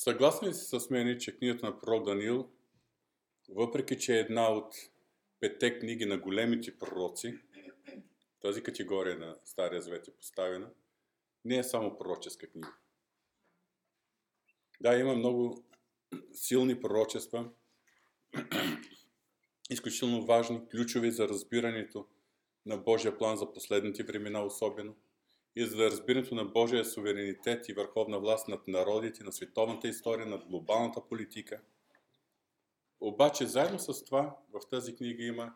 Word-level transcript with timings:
Съгласни 0.00 0.54
си 0.54 0.64
с 0.64 0.90
мен, 0.90 1.18
че 1.18 1.36
книгата 1.36 1.66
на 1.66 1.78
пророк 1.78 2.04
Даниил, 2.04 2.48
въпреки 3.48 3.98
че 3.98 4.16
е 4.16 4.20
една 4.20 4.52
от 4.52 4.74
петте 5.40 5.78
книги 5.78 6.06
на 6.06 6.18
големите 6.18 6.78
пророци, 6.78 7.38
тази 8.40 8.62
категория 8.62 9.18
на 9.18 9.36
Стария 9.44 9.82
Завет 9.82 10.08
е 10.08 10.16
поставена, 10.16 10.70
не 11.44 11.58
е 11.58 11.64
само 11.64 11.96
пророческа 11.96 12.46
книга. 12.46 12.74
Да, 14.80 14.96
има 14.96 15.14
много 15.14 15.64
силни 16.32 16.80
пророчества, 16.80 17.50
изключително 19.70 20.26
важни, 20.26 20.68
ключови 20.70 21.10
за 21.10 21.28
разбирането 21.28 22.06
на 22.66 22.76
Божия 22.76 23.18
план 23.18 23.36
за 23.36 23.52
последните 23.52 24.02
времена 24.02 24.44
особено 24.44 24.96
и 25.56 25.66
за 25.66 25.90
разбирането 25.90 26.34
на 26.34 26.44
Божия 26.44 26.84
суверенитет 26.84 27.68
и 27.68 27.72
върховна 27.72 28.20
власт 28.20 28.48
над 28.48 28.68
народите, 28.68 29.24
на 29.24 29.32
световната 29.32 29.88
история, 29.88 30.26
над 30.26 30.44
глобалната 30.44 31.08
политика. 31.08 31.60
Обаче, 33.00 33.46
заедно 33.46 33.78
с 33.78 34.04
това, 34.04 34.38
в 34.52 34.60
тази 34.70 34.96
книга 34.96 35.24
има 35.24 35.54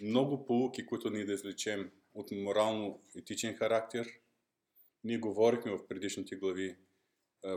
много 0.00 0.46
полуки, 0.46 0.86
които 0.86 1.10
ни 1.10 1.24
да 1.24 1.32
излечем 1.32 1.90
от 2.14 2.30
морално-етичен 2.30 3.54
характер. 3.54 4.20
Ние 5.04 5.18
говорихме 5.18 5.72
в 5.72 5.86
предишните 5.86 6.36
глави 6.36 6.76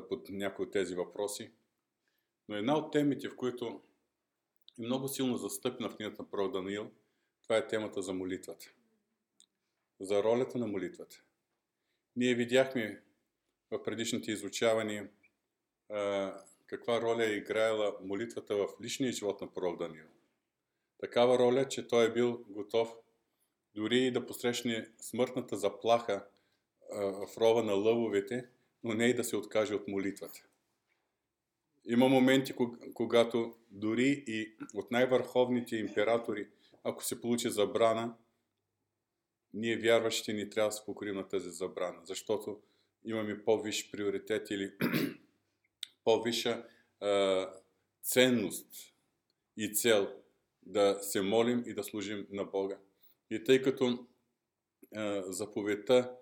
под 0.09 0.29
някои 0.29 0.65
от 0.65 0.71
тези 0.71 0.95
въпроси. 0.95 1.51
Но 2.49 2.55
една 2.55 2.77
от 2.77 2.91
темите, 2.91 3.29
в 3.29 3.35
които 3.35 3.81
е 4.79 4.81
много 4.81 5.07
силно 5.07 5.37
застъпна 5.37 5.89
в 5.89 5.95
книгата 5.95 6.21
на 6.21 6.29
Пророк 6.29 6.53
Даниил, 6.53 6.91
това 7.43 7.57
е 7.57 7.67
темата 7.67 8.01
за 8.01 8.13
молитвата. 8.13 8.73
За 10.03 10.23
ролята 10.23 10.57
на 10.57 10.67
молитвата. 10.67 11.23
Ние 12.15 12.35
видяхме 12.35 13.01
в 13.71 13.83
предишните 13.83 14.31
изучавания 14.31 15.09
каква 16.67 17.01
роля 17.01 17.25
е 17.25 17.35
играела 17.35 17.95
молитвата 18.01 18.55
в 18.55 18.67
личния 18.81 19.11
живот 19.11 19.41
на 19.41 19.53
пророк 19.53 19.79
Даниил. 19.79 20.05
Такава 20.99 21.39
роля, 21.39 21.67
че 21.67 21.87
той 21.87 22.05
е 22.05 22.13
бил 22.13 22.45
готов 22.49 22.95
дори 23.75 23.97
и 23.97 24.11
да 24.11 24.25
посрещне 24.25 24.87
смъртната 24.97 25.57
заплаха 25.57 26.25
в 26.91 27.27
рова 27.37 27.63
на 27.63 27.73
лъвовете, 27.73 28.47
но 28.83 28.93
не 28.93 29.05
и 29.05 29.13
да 29.13 29.23
се 29.23 29.37
откаже 29.37 29.75
от 29.75 29.87
молитвата. 29.87 30.43
Има 31.85 32.09
моменти, 32.09 32.53
когато 32.93 33.55
дори 33.71 34.23
и 34.27 34.55
от 34.73 34.91
най-върховните 34.91 35.75
императори, 35.75 36.47
ако 36.83 37.03
се 37.03 37.21
получи 37.21 37.49
забрана, 37.49 38.15
ние 39.53 39.77
вярващите 39.77 40.33
ни 40.33 40.49
трябва 40.49 40.69
да 40.69 40.71
се 40.71 40.85
покорим 40.85 41.15
на 41.15 41.27
тази 41.27 41.49
забрана, 41.49 42.01
защото 42.03 42.61
имаме 43.05 43.43
по-висш 43.43 43.91
приоритет 43.91 44.51
или 44.51 44.73
по-висша 46.03 46.65
ценност 48.03 48.67
и 49.57 49.73
цел 49.73 50.23
да 50.61 50.99
се 51.01 51.21
молим 51.21 51.63
и 51.65 51.73
да 51.73 51.83
служим 51.83 52.27
на 52.31 52.45
Бога. 52.45 52.77
И 53.29 53.43
тъй 53.43 53.61
като 53.61 54.07
заповедта 55.23 56.15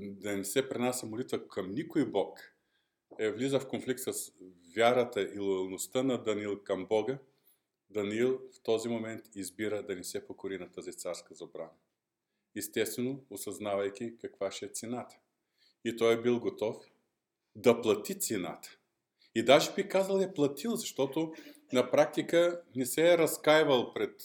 да 0.00 0.36
не 0.36 0.44
се 0.44 0.68
пренася 0.68 1.06
молитва 1.06 1.48
към 1.48 1.74
никой 1.74 2.10
Бог, 2.10 2.38
е 3.18 3.30
влиза 3.30 3.60
в 3.60 3.68
конфликт 3.68 4.00
с 4.00 4.32
вярата 4.76 5.22
и 5.34 5.38
лоялността 5.38 6.02
на 6.02 6.22
Даниил 6.22 6.62
към 6.64 6.86
Бога, 6.86 7.18
Даниил 7.90 8.40
в 8.52 8.62
този 8.62 8.88
момент 8.88 9.24
избира 9.34 9.82
да 9.82 9.96
не 9.96 10.04
се 10.04 10.26
покори 10.26 10.58
на 10.58 10.70
тази 10.72 10.92
царска 10.92 11.34
забрана. 11.34 11.70
Естествено, 12.56 13.24
осъзнавайки 13.30 14.18
каква 14.20 14.50
ще 14.50 14.66
е 14.66 14.68
цената. 14.68 15.16
И 15.84 15.96
той 15.96 16.14
е 16.14 16.20
бил 16.20 16.40
готов 16.40 16.76
да 17.56 17.80
плати 17.80 18.18
цената. 18.18 18.76
И 19.34 19.44
даже 19.44 19.74
би 19.74 19.88
казал 19.88 20.20
е 20.20 20.34
платил, 20.34 20.76
защото 20.76 21.34
на 21.72 21.90
практика 21.90 22.62
не 22.76 22.86
се 22.86 23.12
е 23.12 23.18
разкаивал 23.18 23.94
пред 23.94 24.22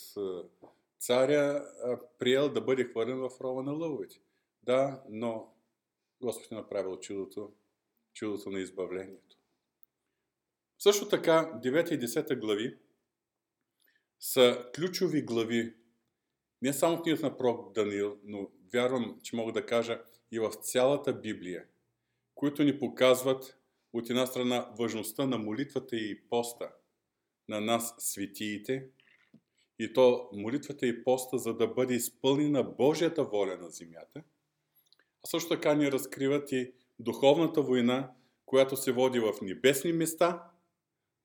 царя, 1.00 1.66
а 1.84 2.00
приел 2.20 2.54
да 2.54 2.62
бъде 2.62 2.84
хвърлен 2.84 3.18
в 3.18 3.32
рова 3.42 3.64
на 3.64 3.72
лъвовете. 3.72 4.22
Да, 4.64 5.04
но 5.10 5.54
Господ 6.22 6.52
е 6.52 6.56
направил 6.56 7.00
чудото, 7.00 7.54
чудото 8.14 8.50
на 8.50 8.60
избавлението. 8.60 9.38
Също 10.80 11.10
така, 11.10 11.60
9 11.64 11.92
и 11.92 12.00
10 12.00 12.40
глави 12.40 12.78
са 14.20 14.70
ключови 14.76 15.22
глави, 15.22 15.76
не 16.62 16.74
само 16.74 16.98
в 16.98 17.02
книгата 17.02 17.26
на 17.26 17.38
пророк 17.38 17.74
Даниил, 17.74 18.18
но 18.24 18.50
вярвам, 18.74 19.20
че 19.24 19.36
мога 19.36 19.52
да 19.52 19.66
кажа 19.66 20.02
и 20.32 20.40
в 20.40 20.52
цялата 20.52 21.14
Библия, 21.14 21.66
които 22.36 22.64
ни 22.64 22.80
показват 22.80 23.58
от 23.94 24.10
една 24.10 24.26
страна 24.26 24.70
важността 24.80 25.26
на 25.26 25.38
молитвата 25.38 25.96
и 25.96 26.22
поста 26.30 26.72
на 27.50 27.62
нас, 27.62 27.96
светиите, 27.98 28.88
и 29.80 29.94
то 29.94 30.30
молитвата 30.34 30.88
и 30.88 31.04
поста, 31.04 31.38
за 31.38 31.54
да 31.54 31.68
бъде 31.68 31.94
изпълнена 31.94 32.64
Божията 32.64 33.24
воля 33.24 33.58
на 33.58 33.70
земята– 33.70 34.24
а 35.26 35.28
също 35.28 35.50
така 35.50 35.74
ни 35.74 35.92
разкриват 35.92 36.52
и 36.52 36.74
духовната 37.00 37.62
война, 37.62 38.12
която 38.46 38.78
се 38.78 38.92
води 38.92 39.20
в 39.20 39.34
небесни 39.42 39.94
места, 39.94 40.52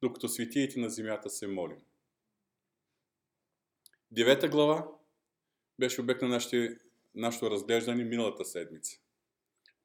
докато 0.03 0.29
светиите 0.29 0.81
на 0.81 0.91
земята 0.91 1.31
се 1.31 1.47
молим. 1.47 1.79
Девета 4.11 4.49
глава 4.49 4.89
беше 5.81 6.01
обект 6.01 6.23
на 6.23 6.29
нашите, 6.29 6.77
нашето 7.15 7.51
разглеждане 7.51 8.05
миналата 8.05 8.45
седмица. 8.45 8.99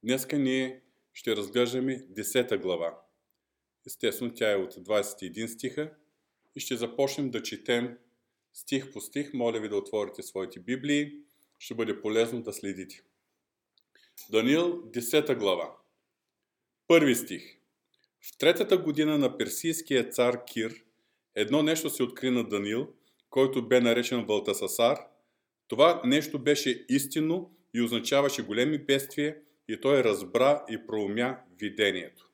Днеска 0.04 0.40
ние 0.40 0.82
ще 1.14 1.36
разглеждаме 1.36 2.06
десета 2.10 2.58
глава. 2.58 3.02
Естествено, 3.88 4.34
тя 4.34 4.52
е 4.52 4.56
от 4.56 4.74
21 4.74 5.48
стиха 5.48 5.92
и 6.56 6.60
ще 6.60 6.76
започнем 6.76 7.32
да 7.32 7.44
четем 7.44 7.98
стих 8.54 8.92
по 8.92 9.02
стих. 9.02 9.34
Моля 9.34 9.60
ви 9.60 9.70
да 9.70 9.78
отворите 9.78 10.24
своите 10.24 10.60
библии. 10.60 11.12
Ще 11.60 11.74
бъде 11.74 12.02
полезно 12.02 12.42
да 12.42 12.54
следите. 12.54 13.02
Даниил, 14.30 14.82
10 14.82 15.38
глава. 15.38 15.78
Първи 16.88 17.16
стих. 17.16 17.58
В 18.22 18.38
третата 18.38 18.78
година 18.78 19.18
на 19.18 19.38
персийския 19.38 20.10
цар 20.10 20.46
Кир, 20.46 20.84
едно 21.36 21.64
нещо 21.64 21.90
се 21.90 22.04
откри 22.04 22.30
на 22.30 22.50
Даниил, 22.50 22.94
който 23.30 23.68
бе 23.68 23.82
наречен 23.82 24.26
Валтасасар. 24.26 25.15
Това 25.68 26.02
нещо 26.06 26.40
беше 26.40 26.86
истинно 26.90 27.52
и 27.74 27.82
означаваше 27.82 28.46
големи 28.46 28.78
бедствия 28.78 29.38
и 29.68 29.82
той 29.82 30.04
разбра 30.04 30.66
и 30.70 30.86
проумя 30.88 31.40
видението. 31.60 32.30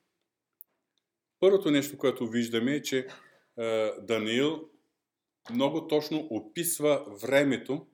Първото 1.39 1.71
нещо, 1.71 1.97
което 1.97 2.27
виждаме 2.27 2.75
е, 2.75 2.81
че 2.81 3.07
е, 3.57 3.91
Даниил 4.01 4.69
много 5.51 5.87
точно 5.87 6.27
описва 6.31 7.05
времето, 7.21 7.87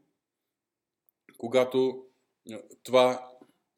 когато 1.38 2.06
е, 2.52 2.62
това 2.84 3.28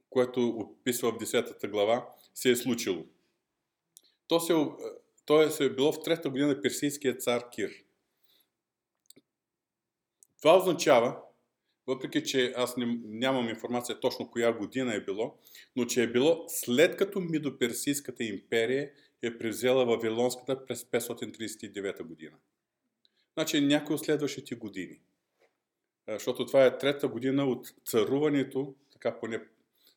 което 0.09 0.49
описва 0.49 1.11
в 1.11 1.17
10 1.17 1.69
глава, 1.69 2.09
се 2.33 2.51
е 2.51 2.55
случило. 2.55 3.05
То, 4.27 4.39
се, 4.39 4.53
то 5.25 5.41
е, 5.41 5.49
се 5.49 5.65
е 5.65 5.69
било 5.69 5.91
в 5.91 6.03
трета 6.03 6.29
година 6.29 6.47
на 6.47 6.61
персийския 6.61 7.17
цар 7.17 7.49
Кир. 7.49 7.71
Това 10.41 10.57
означава, 10.57 11.21
въпреки 11.89 12.23
че 12.23 12.53
аз 12.55 12.77
не, 12.77 12.99
нямам 13.05 13.49
информация 13.49 13.99
точно 13.99 14.31
коя 14.31 14.53
година 14.53 14.95
е 14.95 15.03
било, 15.03 15.37
но 15.75 15.85
че 15.85 16.03
е 16.03 16.11
било 16.11 16.45
след 16.47 16.95
като 16.95 17.19
Мидоперсийската 17.19 18.23
империя 18.23 18.91
е 19.21 19.37
превзела 19.37 19.85
Вавилонската 19.85 20.65
през 20.65 20.83
539 20.83 22.03
година. 22.03 22.37
Значи 23.33 23.61
някои 23.61 23.95
от 23.95 24.05
следващите 24.05 24.55
години. 24.55 24.99
Защото 26.09 26.45
това 26.45 26.65
е 26.65 26.77
трета 26.77 27.07
година 27.07 27.45
от 27.45 27.73
царуването, 27.85 28.75
така 28.93 29.19
поне 29.19 29.41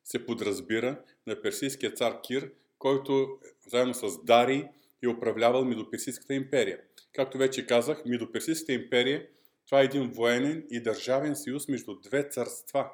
се 0.05 0.27
подразбира 0.27 1.01
на 1.27 1.43
персийския 1.43 1.93
цар 1.93 2.21
Кир, 2.21 2.53
който 2.79 3.39
заедно 3.67 3.95
с 3.95 4.25
Дарий 4.25 4.65
е 5.03 5.09
управлявал 5.09 5.65
Мидоперсийската 5.65 6.35
империя. 6.35 6.81
Както 7.15 7.39
вече 7.39 7.67
казах, 7.67 8.03
Мидоперсийската 8.07 8.73
империя 8.73 9.27
това 9.67 9.81
е 9.81 9.85
един 9.85 10.11
военен 10.11 10.67
и 10.71 10.83
държавен 10.83 11.37
съюз 11.37 11.69
между 11.69 12.01
две 12.01 12.29
царства. 12.29 12.91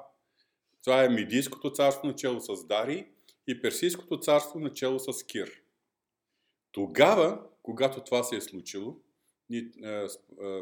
Това 0.83 1.03
е 1.03 1.09
Мидийското 1.09 1.71
царство 1.71 2.07
начало 2.07 2.39
с 2.41 2.67
Дарий 2.67 3.05
и 3.47 3.61
Персийското 3.61 4.19
царство 4.19 4.59
начало 4.59 4.99
с 4.99 5.23
Кир. 5.23 5.61
Тогава, 6.71 7.43
когато 7.63 8.03
това 8.03 8.23
се 8.23 8.35
е 8.35 8.41
случило, 8.41 8.95
ние 9.49 9.71
е, 9.83 10.07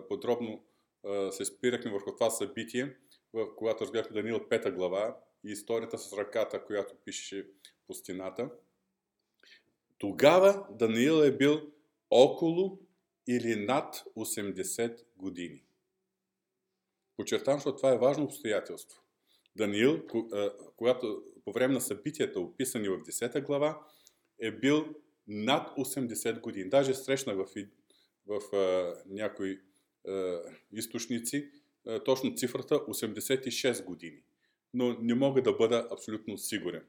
подробно 0.10 0.64
е, 1.06 1.32
се 1.32 1.46
спирахме 1.46 1.92
върху 1.92 2.12
това 2.16 2.30
събитие, 2.30 2.96
в, 3.34 3.56
когато 3.56 3.84
разгледахме 3.84 4.22
Даниил 4.22 4.40
5 4.40 4.76
глава, 4.76 5.18
и 5.44 5.52
историята 5.52 5.98
с 5.98 6.14
ръката, 6.18 6.66
която 6.66 6.96
пише 7.06 7.48
по 7.88 7.94
стената. 7.94 8.50
Тогава 9.98 10.68
Даниил 10.72 11.24
е 11.24 11.38
бил 11.38 11.62
около 12.10 12.80
или 13.28 13.66
над 13.66 14.04
80 14.18 15.04
години. 15.18 15.67
Подчертавам, 17.18 17.60
защото 17.60 17.78
това 17.78 17.94
е 17.94 17.98
важно 17.98 18.24
обстоятелство. 18.24 19.02
Даниил, 19.56 20.02
когато 20.76 21.24
по 21.46 21.52
време 21.52 21.74
на 21.74 21.82
събитията, 21.82 22.40
описани 22.40 22.90
в 22.90 22.98
10 22.98 23.44
глава, 23.44 23.82
е 24.40 24.52
бил 24.52 24.86
над 25.28 25.70
80 25.78 26.40
години. 26.40 26.70
Даже 26.70 26.94
срещнах 26.94 27.36
в, 27.38 27.48
в, 28.28 28.56
а, 28.56 28.96
някои 29.10 29.60
а, 30.08 30.40
източници 30.72 31.52
а, 31.88 32.04
точно 32.04 32.36
цифрата 32.36 32.76
86 32.76 33.86
години. 33.86 34.24
Но 34.74 34.98
не 35.02 35.14
мога 35.14 35.42
да 35.42 35.54
бъда 35.54 35.88
абсолютно 35.92 36.38
сигурен. 36.38 36.84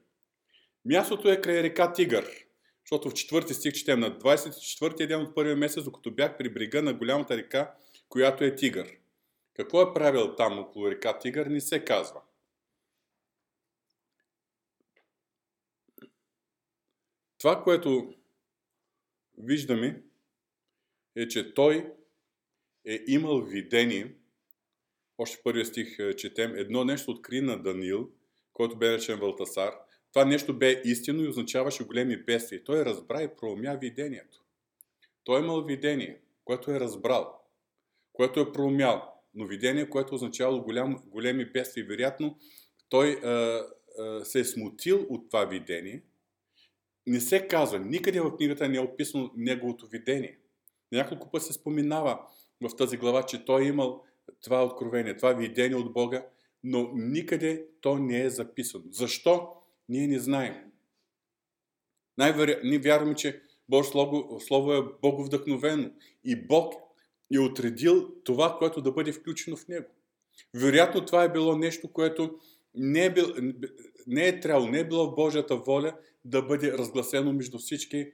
Мястото 0.85 1.29
е 1.29 1.41
край 1.41 1.63
река 1.63 1.93
Тигър, 1.93 2.45
защото 2.85 3.09
в 3.09 3.13
четвърти 3.13 3.53
стих 3.53 3.73
четем 3.73 3.99
на 3.99 4.19
24-ти 4.19 5.07
ден 5.07 5.21
от 5.21 5.35
първия 5.35 5.55
месец, 5.55 5.83
докато 5.83 6.11
бях 6.11 6.37
при 6.37 6.49
брега 6.49 6.81
на 6.81 6.93
голямата 6.93 7.37
река, 7.37 7.73
която 8.09 8.43
е 8.43 8.55
Тигър. 8.55 8.97
Какво 9.59 9.81
е 9.81 9.93
правил 9.93 10.35
там 10.35 10.59
около 10.59 10.91
река 10.91 11.19
Тигър, 11.19 11.45
не 11.45 11.61
се 11.61 11.85
казва. 11.85 12.21
Това, 17.37 17.63
което 17.63 18.13
виждаме, 19.37 20.03
е, 21.15 21.27
че 21.27 21.53
той 21.53 21.93
е 22.85 22.99
имал 23.07 23.41
видение, 23.41 24.15
още 25.17 25.41
първия 25.43 25.65
стих 25.65 25.99
е, 25.99 26.15
четем, 26.15 26.55
едно 26.55 26.83
нещо 26.83 27.11
откри 27.11 27.41
на 27.41 27.63
Данил, 27.63 28.11
който 28.53 28.77
бе 28.77 28.93
речен 28.93 29.19
Валтасар. 29.19 29.73
Това 30.13 30.25
нещо 30.25 30.57
бе 30.57 30.81
истинно 30.85 31.23
и 31.23 31.27
означаваше 31.27 31.83
големи 31.83 32.23
бедствия. 32.23 32.63
Той 32.63 32.85
разбра 32.85 33.23
и 33.23 33.35
проумя 33.35 33.75
видението. 33.75 34.43
Той 35.23 35.39
е 35.39 35.43
имал 35.43 35.63
видение, 35.63 36.21
което 36.43 36.71
е 36.71 36.79
разбрал, 36.79 37.41
което 38.13 38.39
е 38.39 38.53
проумял, 38.53 39.18
но 39.33 39.45
видение, 39.45 39.89
което 39.89 40.15
означавало 40.15 40.63
голям, 40.63 41.03
големи 41.05 41.45
бедствия. 41.45 41.85
Вероятно, 41.85 42.37
той 42.89 43.11
а, 43.11 43.29
а, 43.99 44.25
се 44.25 44.39
е 44.39 44.45
смутил 44.45 45.05
от 45.09 45.29
това 45.29 45.45
видение 45.45 46.03
не 47.09 47.19
се 47.19 47.47
казва, 47.47 47.79
никъде 47.79 48.21
в 48.21 48.37
книгата 48.37 48.69
не 48.69 48.77
е 48.77 48.81
описано 48.81 49.31
неговото 49.35 49.87
видение. 49.87 50.39
Няколко 50.91 51.31
пъти 51.31 51.45
се 51.45 51.53
споменава 51.53 52.19
в 52.61 52.75
тази 52.75 52.97
глава, 52.97 53.23
че 53.23 53.45
той 53.45 53.63
е 53.63 53.67
имал 53.67 54.03
това 54.41 54.65
откровение, 54.65 55.17
това 55.17 55.33
видение 55.33 55.77
от 55.77 55.93
Бога, 55.93 56.25
но 56.63 56.91
никъде 56.93 57.65
то 57.81 57.97
не 57.97 58.21
е 58.21 58.29
записано. 58.29 58.83
Защо? 58.91 59.49
Ние 59.89 60.07
не 60.07 60.19
знаем. 60.19 60.55
Най-вероятно, 62.17 62.69
ние 62.69 62.79
вярваме, 62.79 63.15
че 63.15 63.41
Божието 63.69 63.91
слово, 63.91 64.39
слово 64.39 64.73
е 64.73 64.83
боговдъхновено 65.01 65.91
и 66.23 66.35
Бог 66.35 66.73
е 67.33 67.39
отредил 67.39 68.13
това, 68.23 68.57
което 68.57 68.81
да 68.81 68.91
бъде 68.91 69.11
включено 69.11 69.57
в 69.57 69.67
него. 69.67 69.87
Вероятно 70.53 71.05
това 71.05 71.23
е 71.23 71.31
било 71.31 71.55
нещо, 71.55 71.93
което 71.93 72.39
не 72.75 73.05
е, 73.05 73.13
бил, 73.13 73.27
не 74.07 74.27
е 74.27 74.39
трябвало, 74.39 74.71
не 74.71 74.79
е 74.79 74.87
било 74.87 75.11
в 75.11 75.15
Божията 75.15 75.55
воля 75.55 75.97
да 76.25 76.41
бъде 76.41 76.71
разгласено 76.71 77.33
между 77.33 77.57
всички 77.57 77.97
е, 77.97 78.11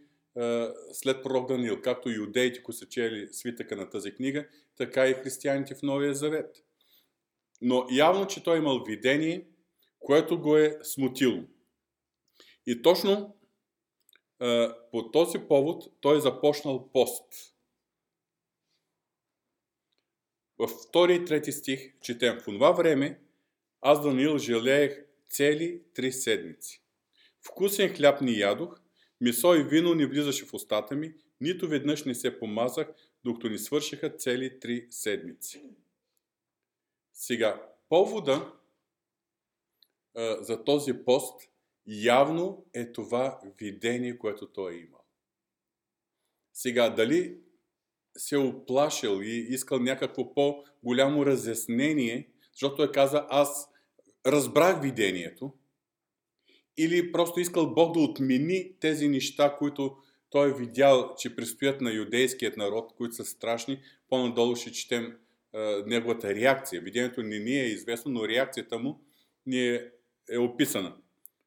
след 0.94 1.24
пророк 1.24 1.48
Даниил, 1.48 1.82
както 1.82 2.10
и 2.10 2.16
юдеите, 2.16 2.64
които 2.64 2.78
са 2.78 2.86
чели 2.86 3.28
свитъка 3.32 3.76
на 3.76 3.90
тази 3.90 4.12
книга, 4.12 4.48
така 4.78 5.08
и 5.08 5.14
християните 5.14 5.76
в 5.76 5.82
Новия 5.82 6.14
Завет. 6.14 6.64
Но 7.62 7.88
явно, 7.92 8.28
че 8.28 8.44
той 8.44 8.56
е 8.56 8.60
имал 8.60 8.84
видение, 8.84 9.48
което 10.00 10.42
го 10.42 10.58
е 10.58 10.80
смутило. 10.84 11.44
И 12.68 12.82
точно 12.82 13.36
е, 14.42 14.68
по 14.92 15.12
този 15.12 15.40
повод 15.40 15.84
той 16.02 16.18
е 16.18 16.22
започнал 16.22 16.92
пост. 16.92 17.55
Във 20.60 20.72
втори 20.72 21.16
и 21.16 21.25
трети 21.25 21.52
стих 21.52 22.00
четем. 22.00 22.40
В 22.40 22.44
това 22.44 22.72
време 22.72 23.19
аз 23.81 24.02
Даниил 24.02 24.38
жалеех 24.38 25.06
цели 25.30 25.81
три 25.94 26.12
седмици. 26.12 26.81
Вкусен 27.42 27.96
хляб 27.96 28.22
ни 28.22 28.40
ядох, 28.40 28.81
месо 29.22 29.56
и 29.56 29.63
вино 29.63 29.96
не 29.96 30.06
влизаше 30.06 30.46
в 30.46 30.54
устата 30.54 30.96
ми, 30.96 31.13
нито 31.42 31.68
веднъж 31.68 32.04
не 32.04 32.16
се 32.16 32.40
помазах, 32.40 32.88
докато 33.24 33.50
ни 33.50 33.57
свършиха 33.57 34.10
цели 34.10 34.60
три 34.60 34.88
седмици. 34.90 35.63
Сега, 37.13 37.69
повода 37.90 38.54
а, 40.16 40.44
за 40.44 40.63
този 40.63 40.94
пост 40.94 41.50
явно 41.88 42.66
е 42.74 42.92
това 42.92 43.40
видение, 43.60 44.18
което 44.18 44.48
той 44.48 44.74
е 44.74 44.78
имал. 44.78 45.04
Сега, 46.54 46.90
дали 46.90 47.40
се 48.18 48.38
оплашил 48.38 49.22
и 49.24 49.48
искал 49.50 49.80
някакво 49.80 50.34
по-голямо 50.34 51.26
разяснение, 51.26 52.30
защото 52.54 52.76
той 52.76 52.92
каза, 52.92 53.26
аз 53.30 53.70
разбрах 54.26 54.82
видението, 54.82 55.54
или 56.78 57.12
просто 57.12 57.40
искал 57.40 57.74
Бог 57.74 57.94
да 57.94 58.00
отмени 58.00 58.72
тези 58.80 59.08
неща, 59.08 59.56
които 59.60 59.98
той 60.30 60.50
е 60.50 60.54
видял, 60.54 61.16
че 61.18 61.36
предстоят 61.36 61.82
на 61.82 61.94
юдейският 61.94 62.58
народ, 62.58 62.94
които 62.98 63.16
са 63.16 63.26
страшни. 63.26 63.82
По-надолу 64.10 64.56
ще 64.56 64.72
четем 64.72 65.18
е, 65.54 65.82
неговата 65.86 66.36
реакция. 66.36 66.82
Видението 66.82 67.24
не 67.24 67.40
ни 67.40 67.60
е 67.60 67.66
известно, 67.66 68.12
но 68.12 68.28
реакцията 68.28 68.80
му 68.80 69.02
ни 69.46 69.68
е, 69.68 69.92
е 70.30 70.38
описана. 70.38 70.96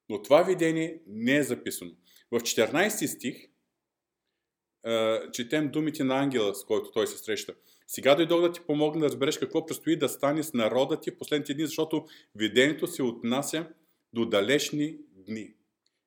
Но 0.09 0.23
това 0.23 0.43
видение 0.43 1.01
не 1.07 1.37
е 1.37 1.43
записано. 1.43 1.91
В 2.31 2.41
14 2.41 3.07
стих 3.07 3.48
четем 5.33 5.71
думите 5.71 6.05
на 6.05 6.19
ангела, 6.19 6.55
с 6.55 6.65
който 6.65 6.91
той 6.91 7.07
се 7.07 7.19
среща. 7.19 7.55
Сега 7.87 8.15
дойдох 8.15 8.41
да 8.41 8.53
ти 8.53 8.61
помогна 8.61 9.01
да 9.01 9.07
разбереш 9.07 9.39
какво 9.39 9.67
предстои 9.67 9.97
да 9.97 10.09
стане 10.09 10.43
с 10.43 10.53
народа 10.53 11.01
ти 11.01 11.11
в 11.11 11.19
последните 11.19 11.55
дни, 11.55 11.67
защото 11.67 12.07
видението 12.35 12.87
се 12.87 13.03
отнася 13.03 13.67
до 14.13 14.25
далечни 14.25 14.99
дни. 15.11 15.55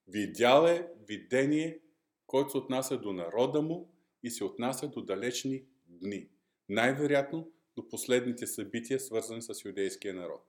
Видял 0.08 0.66
е 0.66 0.88
видение, 1.08 1.80
който 2.28 2.52
се 2.52 2.58
отнася 2.58 2.98
до 2.98 3.14
народа 3.14 3.62
му 3.62 3.94
и 4.24 4.30
се 4.30 4.44
отнася 4.44 4.88
до 4.88 5.02
далечни 5.02 5.64
дни. 5.88 6.28
Най-вероятно 6.70 7.52
до 7.76 7.90
последните 7.90 8.48
събития, 8.48 9.00
свързани 9.00 9.42
с 9.42 9.66
юдейския 9.66 10.14
народ. 10.14 10.44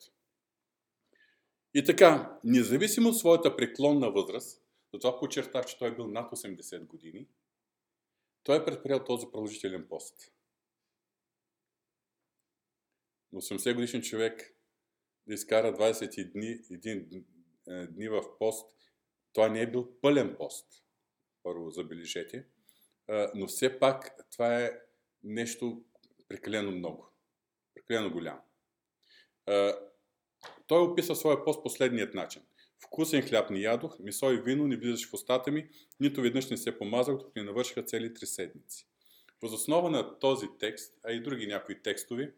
И 1.74 1.84
така, 1.84 2.38
независимо 2.44 3.08
от 3.08 3.18
своята 3.18 3.56
преклонна 3.56 4.10
възраст, 4.10 4.62
затова 4.94 5.18
подчертах, 5.18 5.66
че 5.66 5.78
той 5.78 5.88
е 5.88 5.94
бил 5.94 6.08
над 6.08 6.32
80 6.32 6.86
години, 6.86 7.26
той 8.44 8.56
е 8.56 8.64
предприял 8.64 9.04
този 9.04 9.26
продължителен 9.26 9.88
пост. 9.88 10.32
80 13.34 13.74
годишен 13.74 14.02
човек 14.02 14.56
да 15.26 15.34
изкара 15.34 15.76
20 15.76 16.32
дни, 16.32 16.60
един 16.70 17.24
е, 17.68 17.86
дни 17.86 18.08
в 18.08 18.38
пост, 18.38 18.76
това 19.32 19.48
не 19.48 19.62
е 19.62 19.70
бил 19.70 20.00
пълен 20.00 20.36
пост, 20.36 20.84
първо 21.42 21.70
забележете, 21.70 22.46
е, 23.08 23.26
но 23.34 23.46
все 23.46 23.78
пак 23.78 24.16
това 24.32 24.62
е 24.62 24.70
нещо 25.22 25.84
прекалено 26.28 26.70
много, 26.70 27.12
прекалено 27.74 28.12
голямо. 28.12 28.40
Е, 29.46 29.72
той 30.66 30.82
описа 30.82 31.16
своя 31.16 31.44
пост 31.44 31.62
последният 31.62 32.14
начин. 32.14 32.42
Вкусен 32.84 33.22
хляб 33.22 33.50
ни 33.50 33.62
ядох, 33.62 33.98
месо 33.98 34.32
и 34.32 34.40
вино 34.40 34.66
не 34.66 34.76
влизаше 34.76 35.08
в 35.08 35.14
устата 35.14 35.50
ми, 35.50 35.68
нито 36.00 36.22
веднъж 36.22 36.50
не 36.50 36.56
се 36.56 36.78
помазах, 36.78 37.16
докато 37.16 37.32
не 37.36 37.42
навършиха 37.42 37.82
цели 37.82 38.14
три 38.14 38.26
седмици. 38.26 38.86
основа 39.42 39.90
на 39.90 40.18
този 40.18 40.46
текст, 40.58 40.94
а 41.04 41.12
и 41.12 41.22
други 41.22 41.46
някои 41.46 41.82
текстови, 41.82 42.32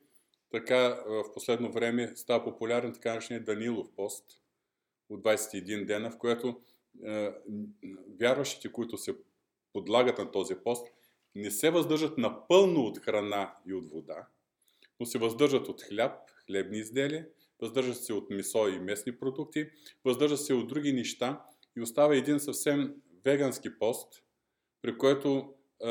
така 0.51 1.03
в 1.07 1.33
последно 1.35 1.73
време 1.73 2.13
става 2.17 2.45
популярен 2.45 2.93
така 2.93 3.15
наречения 3.15 3.45
Данилов 3.45 3.95
пост, 3.97 4.25
от 5.09 5.23
21 5.23 5.87
дена, 5.87 6.11
в 6.11 6.19
което 6.19 6.61
е, 7.05 7.31
вярващите, 8.21 8.73
които 8.73 8.99
се 8.99 9.17
подлагат 9.73 10.19
на 10.19 10.31
този 10.31 10.55
пост, 10.55 10.87
не 11.35 11.51
се 11.51 11.71
въздържат 11.71 12.19
напълно 12.19 12.81
от 12.81 12.99
храна 12.99 13.57
и 13.67 13.75
от 13.75 13.91
вода, 13.91 14.27
но 15.01 15.07
се 15.07 15.19
въздържат 15.19 15.69
от 15.69 15.83
хляб, 15.83 16.31
хлебни 16.47 16.79
изделия, 16.79 17.29
въздържат 17.65 18.05
се 18.05 18.13
от 18.13 18.31
месо 18.31 18.69
и 18.69 18.79
местни 18.79 19.17
продукти, 19.17 19.71
въздържат 20.05 20.41
се 20.41 20.55
от 20.55 20.69
други 20.69 20.93
неща 20.93 21.45
и 21.77 21.83
остава 21.83 22.17
един 22.17 22.41
съвсем 22.41 22.95
вегански 23.25 23.79
пост, 23.79 24.23
при 24.83 24.99
който 24.99 25.55
е, 25.85 25.91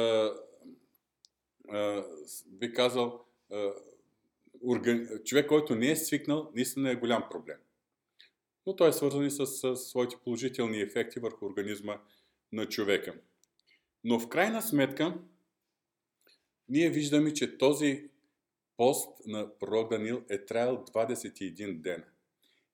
е, 1.74 2.03
би 2.48 2.74
казал 2.74 3.25
е, 3.51 3.70
орган... 4.63 5.08
човек, 5.25 5.48
който 5.48 5.75
не 5.75 5.92
е 5.92 5.96
свикнал, 5.96 6.51
наистина 6.56 6.92
е 6.92 6.96
голям 6.96 7.24
проблем 7.32 7.58
но 8.65 8.75
той 8.75 8.89
е 8.89 8.94
свързан 8.94 9.25
и 9.25 9.32
с, 9.32 9.48
с 9.48 9.75
своите 9.75 10.15
положителни 10.24 10.82
ефекти 10.82 11.20
върху 11.20 11.46
организма 11.46 11.98
на 12.51 12.70
човека. 12.70 13.15
Но 14.03 14.20
в 14.20 14.30
крайна 14.30 14.62
сметка, 14.62 15.18
ние 16.70 16.89
виждаме, 16.89 17.34
че 17.34 17.58
този 17.58 18.10
пост 18.77 19.10
на 19.25 19.60
пророк 19.60 19.89
Данил 19.89 20.24
е 20.30 20.46
траял 20.46 20.86
21 20.86 21.82
дена. 21.82 22.06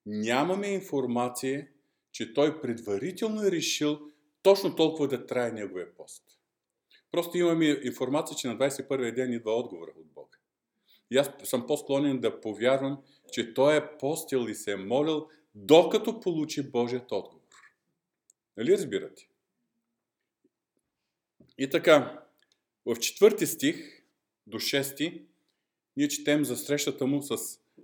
Нямаме 0.05 0.67
информация, 0.67 1.67
че 2.11 2.33
той 2.33 2.61
предварително 2.61 3.43
е 3.43 3.51
решил 3.51 3.99
точно 4.41 4.75
толкова 4.75 5.07
да 5.07 5.25
трае 5.25 5.51
неговия 5.51 5.95
пост. 5.95 6.23
Просто 7.11 7.37
имаме 7.37 7.65
информация, 7.83 8.37
че 8.37 8.47
на 8.47 8.57
21 8.57 9.15
ден 9.15 9.33
идва 9.33 9.51
отговора 9.51 9.91
от 9.97 10.07
Бога. 10.07 10.37
И 11.11 11.17
аз 11.17 11.31
съм 11.43 11.67
по-склонен 11.67 12.19
да 12.19 12.41
повярвам, 12.41 12.97
че 13.31 13.53
той 13.53 13.77
е 13.77 13.97
постил 13.97 14.47
и 14.49 14.55
се 14.55 14.71
е 14.71 14.75
молил 14.75 15.27
докато 15.55 16.19
получи 16.19 16.71
Божият 16.71 17.11
отговор. 17.11 17.39
Нали 18.57 18.71
разбирате? 18.71 19.29
И 21.57 21.69
така, 21.69 22.25
в 22.85 22.95
четвърти 22.95 23.45
стих 23.47 24.03
до 24.47 24.59
шести, 24.59 25.28
ние 25.97 26.07
четем 26.07 26.45
за 26.45 26.57
срещата 26.57 27.05
му 27.05 27.21
с 27.21 27.37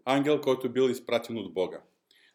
ангел, 0.05 0.41
който 0.41 0.69
бил 0.69 0.89
изпратен 0.89 1.37
от 1.37 1.53
Бога. 1.53 1.81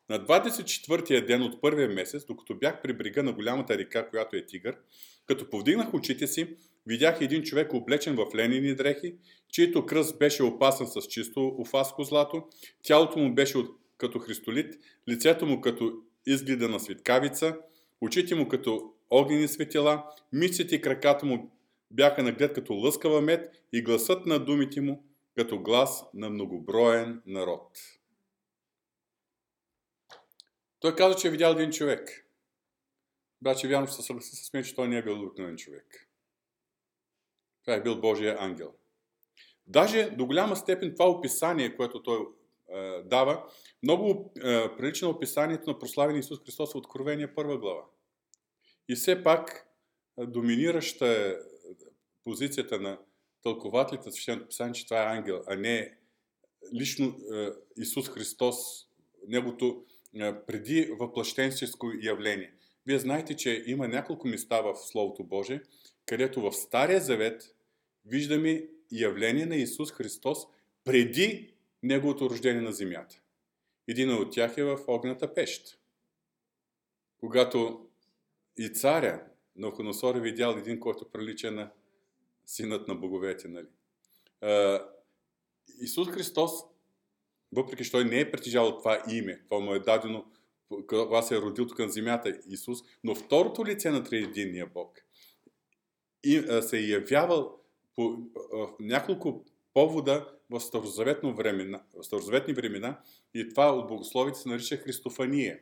На 0.09 0.27
24-я 0.27 1.27
ден 1.27 1.43
от 1.43 1.61
първия 1.61 1.89
месец, 1.89 2.25
докато 2.25 2.55
бях 2.55 2.83
при 2.83 2.93
брега 2.93 3.23
на 3.23 3.33
голямата 3.33 3.79
река, 3.79 4.09
която 4.09 4.37
е 4.37 4.47
Тигър, 4.47 4.77
като 5.27 5.51
повдигнах 5.51 5.95
очите 5.95 6.27
си, 6.27 6.57
видях 6.87 7.21
един 7.21 7.43
човек 7.43 7.75
облечен 7.75 8.17
в 8.17 8.27
ленини 8.35 8.75
дрехи, 8.75 9.15
чието 9.53 9.87
кръст 9.87 10.19
беше 10.19 10.43
опасан 10.43 10.87
с 10.87 11.03
чисто 11.03 11.55
офаско 11.59 12.05
злато, 12.05 12.43
тялото 12.83 13.19
му 13.19 13.35
беше 13.35 13.59
от, 13.59 13.77
като 13.99 14.19
христолит, 14.19 14.75
лицето 15.09 15.47
му 15.47 15.61
като 15.61 15.93
изгледа 16.27 16.69
на 16.69 16.81
светкавица, 16.81 17.57
очите 18.01 18.35
му 18.35 18.49
като 18.49 18.93
огнени 19.11 19.49
светила, 19.49 20.05
мисците 20.33 20.75
и 20.75 20.81
краката 20.81 21.27
му 21.27 21.51
бяха 21.91 22.23
наглед 22.23 22.53
като 22.53 22.75
лъскава 22.75 23.21
мед 23.21 23.51
и 23.73 23.83
гласът 23.83 24.27
на 24.27 24.39
думите 24.39 24.81
му 24.81 25.05
като 25.37 25.63
глас 25.63 26.05
на 26.15 26.31
многоброен 26.31 27.23
народ. 27.27 27.79
Той 30.81 30.97
каза, 30.97 31.17
че 31.17 31.29
е 31.29 31.31
видял 31.31 31.53
един 31.53 31.71
човек. 31.71 32.27
Обаче 33.41 33.69
вярно 33.69 33.89
се 33.89 34.03
съгласи 34.03 34.37
с 34.37 34.53
мен, 34.53 34.65
че 34.65 34.75
той 34.75 34.89
не 34.89 34.99
е 34.99 35.03
бил 35.03 35.23
обикновен 35.23 35.57
човек. 35.57 36.11
Това 37.65 37.75
е 37.75 37.83
бил 37.83 38.01
Божия 38.01 38.37
ангел. 38.41 38.75
Даже 39.67 40.11
до 40.11 40.27
голяма 40.27 40.57
степен 40.57 40.93
това 40.93 41.11
описание, 41.11 41.77
което 41.77 42.03
той 42.03 42.27
е, 42.73 43.03
дава, 43.03 43.51
много 43.83 44.33
е, 44.37 44.77
прилича 44.77 45.05
на 45.05 45.11
описанието 45.11 45.71
на 45.71 45.79
прославен 45.79 46.17
Исус 46.17 46.41
Христос 46.45 46.73
в 46.73 46.77
Откровение 46.77 47.35
първа 47.35 47.59
глава. 47.59 47.83
И 48.89 48.95
все 48.95 49.23
пак 49.23 49.67
е, 50.21 50.27
доминираща 50.27 51.07
е 51.07 51.37
позицията 52.25 52.81
на 52.81 52.99
тълкователите 53.43 54.09
на 54.09 54.13
Свещеното 54.13 54.49
писание, 54.49 54.75
че 54.75 54.85
това 54.85 55.03
е 55.03 55.17
ангел, 55.17 55.43
а 55.47 55.57
не 55.57 55.95
лично 56.75 57.07
е, 57.07 57.49
Исус 57.77 58.09
Христос, 58.09 58.57
негото 59.29 59.85
е, 60.15 60.45
преди 60.47 60.91
въплъщенческо 60.99 61.93
явление. 62.03 62.53
Вие 62.87 62.99
знаете, 62.99 63.37
че 63.37 63.65
има 63.67 63.89
няколко 63.89 64.29
места 64.29 64.61
в 64.61 64.77
Словото 64.77 65.25
Божие, 65.25 65.63
където 66.07 66.41
в 66.41 66.53
Стария 66.53 67.01
Завет 67.01 67.55
виждаме 68.07 68.65
явление 68.93 69.47
на 69.47 69.57
Исус 69.57 69.93
Христос 69.93 70.39
преди 70.85 71.55
Неговото 71.83 72.31
рождение 72.31 72.63
на 72.63 72.73
земята. 72.73 73.21
Един 73.89 74.15
от 74.15 74.33
тях 74.33 74.59
е 74.59 74.65
в 74.65 74.79
огната 74.87 75.35
пещ. 75.35 75.79
Когато 77.19 77.87
и 78.57 78.73
царя 78.73 79.23
на 79.57 79.71
Хоносор 79.71 80.15
е 80.15 80.21
видял 80.21 80.51
един, 80.59 80.81
който 80.81 81.11
прилича 81.11 81.51
на 81.51 81.71
синът 82.51 82.89
на 82.89 82.95
боговете. 82.95 83.49
Нали? 83.49 83.67
Исус 85.81 86.09
Христос, 86.09 86.51
въпреки 87.53 87.85
че 87.85 87.91
той 87.91 88.05
не 88.05 88.21
е 88.21 88.31
притежавал 88.31 88.79
това 88.79 89.03
име, 89.11 89.43
това 89.45 89.61
му 89.61 89.75
е 89.75 89.81
дадено, 89.81 90.25
когато 90.87 91.27
се 91.27 91.37
е 91.37 91.41
родил 91.41 91.67
тук 91.67 91.79
на 91.79 91.89
земята 91.89 92.39
Исус, 92.49 92.79
но 93.05 93.15
второто 93.15 93.67
лице 93.67 93.91
на 93.91 94.05
триединния 94.05 94.67
Бог 94.67 94.99
и, 96.25 96.37
а, 96.39 96.63
се 96.63 96.79
е 96.79 96.83
явявал 96.83 97.61
по 97.95 98.19
а, 98.53 98.67
няколко 98.81 99.45
повода 99.75 100.39
в 100.51 100.61
старозаветно 100.61 101.35
времена, 101.35 101.83
в 101.95 102.05
старозаветни 102.05 102.55
времена 102.55 103.01
и 103.35 103.49
това 103.49 103.73
от 103.73 103.89
богословите 103.89 104.39
се 104.39 104.49
нарича 104.49 104.77
Христофания. 104.77 105.61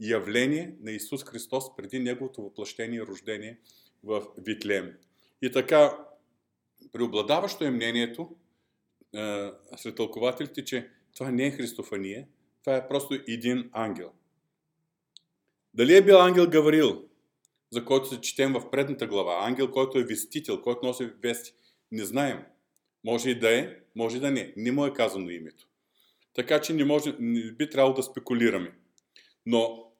Явление 0.00 0.76
на 0.80 0.90
Исус 0.90 1.24
Христос 1.24 1.76
преди 1.76 1.98
Неговото 1.98 2.42
въплъщение 2.42 2.98
и 2.98 3.06
рождение 3.06 3.58
в 4.04 4.26
Витлеем. 4.38 4.94
И 5.42 5.52
така, 5.52 6.07
преобладаващо 6.92 7.64
е 7.64 7.70
мнението 7.70 8.36
а, 9.14 9.52
сред 9.76 9.94
тълкователите, 9.94 10.64
че 10.64 10.90
това 11.14 11.30
не 11.30 11.46
е 11.46 11.50
Христофания, 11.50 12.26
това 12.64 12.76
е 12.76 12.88
просто 12.88 13.14
един 13.28 13.70
ангел. 13.72 14.12
Дали 15.74 15.96
е 15.96 16.04
бил 16.04 16.20
ангел 16.20 16.50
Гаврил, 16.50 17.04
за 17.70 17.84
който 17.84 18.08
се 18.08 18.20
четем 18.20 18.52
в 18.52 18.70
предната 18.70 19.06
глава, 19.06 19.38
ангел, 19.46 19.70
който 19.70 19.98
е 19.98 20.04
вестител, 20.04 20.62
който 20.62 20.86
носи 20.86 21.10
вести, 21.22 21.54
не 21.92 22.04
знаем. 22.04 22.44
Може 23.04 23.30
и 23.30 23.38
да 23.38 23.58
е, 23.58 23.76
може 23.96 24.16
и 24.16 24.20
да 24.20 24.30
не. 24.30 24.52
Не 24.56 24.72
му 24.72 24.86
е 24.86 24.92
казано 24.92 25.30
името. 25.30 25.66
Така 26.34 26.60
че 26.60 26.72
не, 26.72 26.84
може, 26.84 27.16
не 27.18 27.52
би 27.52 27.70
трябвало 27.70 27.94
да 27.94 28.02
спекулираме. 28.02 28.72
Но 29.46 29.92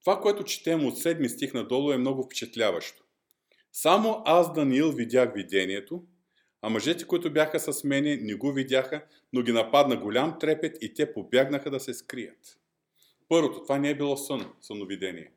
това, 0.00 0.20
което 0.20 0.44
четем 0.44 0.86
от 0.86 0.98
седми 0.98 1.28
стих 1.28 1.54
надолу 1.54 1.92
е 1.92 1.98
много 1.98 2.22
впечатляващо. 2.22 3.04
Само 3.72 4.22
аз, 4.24 4.52
Даниил, 4.52 4.92
видях 4.92 5.34
видението, 5.34 6.04
а 6.62 6.68
мъжете, 6.68 7.06
които 7.06 7.32
бяха 7.32 7.60
с 7.60 7.84
мене, 7.84 8.16
не 8.16 8.34
го 8.34 8.52
видяха, 8.52 9.04
но 9.32 9.42
ги 9.42 9.52
нападна 9.52 9.96
голям 9.96 10.38
трепет 10.40 10.76
и 10.80 10.94
те 10.94 11.12
побягнаха 11.12 11.70
да 11.70 11.80
се 11.80 11.94
скрият. 11.94 12.58
Първото, 13.28 13.62
това 13.62 13.78
не 13.78 13.90
е 13.90 13.96
било 13.96 14.16
сън, 14.16 14.52
съновидение. 14.60 15.32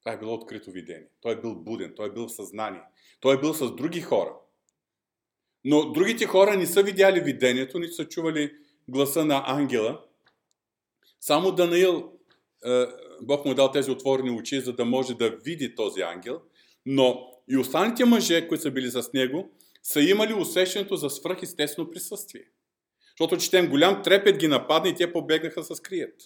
Това 0.00 0.12
е 0.12 0.18
било 0.18 0.34
открито 0.34 0.70
видение. 0.70 1.06
Той 1.20 1.32
е 1.32 1.40
бил 1.40 1.54
буден, 1.54 1.92
той 1.96 2.08
е 2.08 2.12
бил 2.12 2.26
в 2.26 2.32
съзнание. 2.32 2.82
Той 3.20 3.34
е 3.36 3.40
бил 3.40 3.54
с 3.54 3.74
други 3.74 4.00
хора. 4.00 4.34
Но 5.64 5.92
другите 5.92 6.26
хора 6.26 6.56
не 6.56 6.66
са 6.66 6.82
видяли 6.82 7.20
видението, 7.20 7.78
нито 7.78 7.94
са 7.94 8.08
чували 8.08 8.52
гласа 8.88 9.24
на 9.24 9.44
ангела. 9.46 10.04
Само 11.20 11.52
Данаил, 11.52 12.12
е, 12.66 12.86
Бог 13.22 13.44
му 13.44 13.50
е 13.50 13.54
дал 13.54 13.70
тези 13.70 13.90
отворени 13.90 14.30
очи, 14.30 14.60
за 14.60 14.72
да 14.72 14.84
може 14.84 15.14
да 15.14 15.30
види 15.30 15.74
този 15.74 16.00
ангел. 16.00 16.40
Но 16.86 17.30
и 17.48 17.56
останалите 17.56 18.04
мъже, 18.04 18.48
които 18.48 18.62
са 18.62 18.70
били 18.70 18.90
с 18.90 19.12
него, 19.14 19.50
са 19.82 20.00
имали 20.00 20.34
усещането 20.34 20.96
за 20.96 21.10
свръхестествено 21.10 21.90
присъствие. 21.90 22.44
Защото 23.20 23.42
четем 23.42 23.70
голям 23.70 24.02
трепет 24.02 24.38
ги 24.38 24.48
нападна 24.48 24.88
и 24.88 24.94
те 24.94 25.12
побегнаха 25.12 25.64
с 25.64 25.80
крият. 25.80 26.22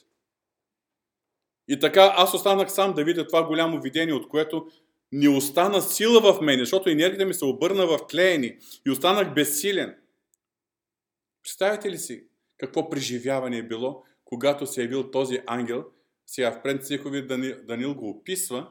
И 1.68 1.80
така 1.80 2.12
аз 2.16 2.34
останах 2.34 2.72
сам 2.72 2.94
да 2.94 3.04
видя 3.04 3.26
това 3.26 3.46
голямо 3.46 3.80
видение, 3.80 4.14
от 4.14 4.28
което 4.28 4.66
не 5.12 5.28
остана 5.28 5.82
сила 5.82 6.32
в 6.32 6.40
мен, 6.40 6.58
защото 6.58 6.90
енергията 6.90 7.26
ми 7.26 7.34
се 7.34 7.44
обърна 7.44 7.86
в 7.86 7.98
тлеени 8.08 8.58
и 8.86 8.90
останах 8.90 9.34
безсилен. 9.34 9.96
Представете 11.42 11.90
ли 11.90 11.98
си 11.98 12.26
какво 12.58 12.90
преживяване 12.90 13.58
е 13.58 13.62
било, 13.62 14.02
когато 14.24 14.66
се 14.66 14.80
е 14.80 14.84
явил 14.84 15.10
този 15.10 15.42
ангел? 15.46 15.84
Сега 16.26 16.52
в 16.52 16.62
предцехови 16.62 17.26
Данил, 17.26 17.56
Данил 17.64 17.94
го 17.94 18.10
описва, 18.10 18.70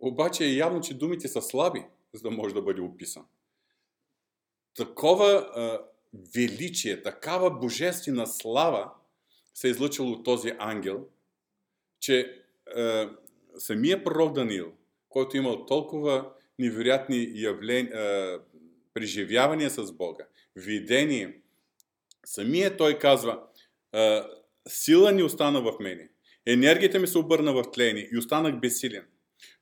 обаче 0.00 0.44
е 0.44 0.54
явно, 0.54 0.80
че 0.80 0.98
думите 0.98 1.28
са 1.28 1.42
слаби, 1.42 1.84
за 2.16 2.22
да 2.22 2.30
може 2.30 2.54
да 2.54 2.62
бъде 2.62 2.80
описан. 2.80 3.24
Такова 4.74 5.26
а, 5.26 5.80
величие, 6.34 7.02
такава 7.02 7.50
божествена 7.50 8.26
слава 8.26 8.90
се 9.54 9.68
е 9.68 9.70
излъчило 9.70 10.10
от 10.10 10.24
този 10.24 10.52
ангел, 10.58 11.08
че 12.00 12.42
а, 12.76 13.10
самия 13.58 14.04
пророк 14.04 14.34
Даниил, 14.34 14.72
който 15.08 15.36
имал 15.36 15.66
толкова 15.66 16.32
невероятни 16.58 17.30
явления, 17.34 17.96
а, 17.96 18.40
преживявания 18.94 19.70
с 19.70 19.92
Бога, 19.92 20.26
видение, 20.56 21.40
самия 22.26 22.76
той 22.76 22.98
казва, 22.98 23.42
а, 23.92 24.28
сила 24.68 25.12
ни 25.12 25.22
остана 25.22 25.60
в 25.60 25.76
мене, 25.80 26.10
енергията 26.46 26.98
ми 26.98 27.06
се 27.06 27.18
обърна 27.18 27.52
в 27.52 27.70
тление 27.72 28.08
и 28.12 28.18
останах 28.18 28.60
безсилен. 28.60 29.06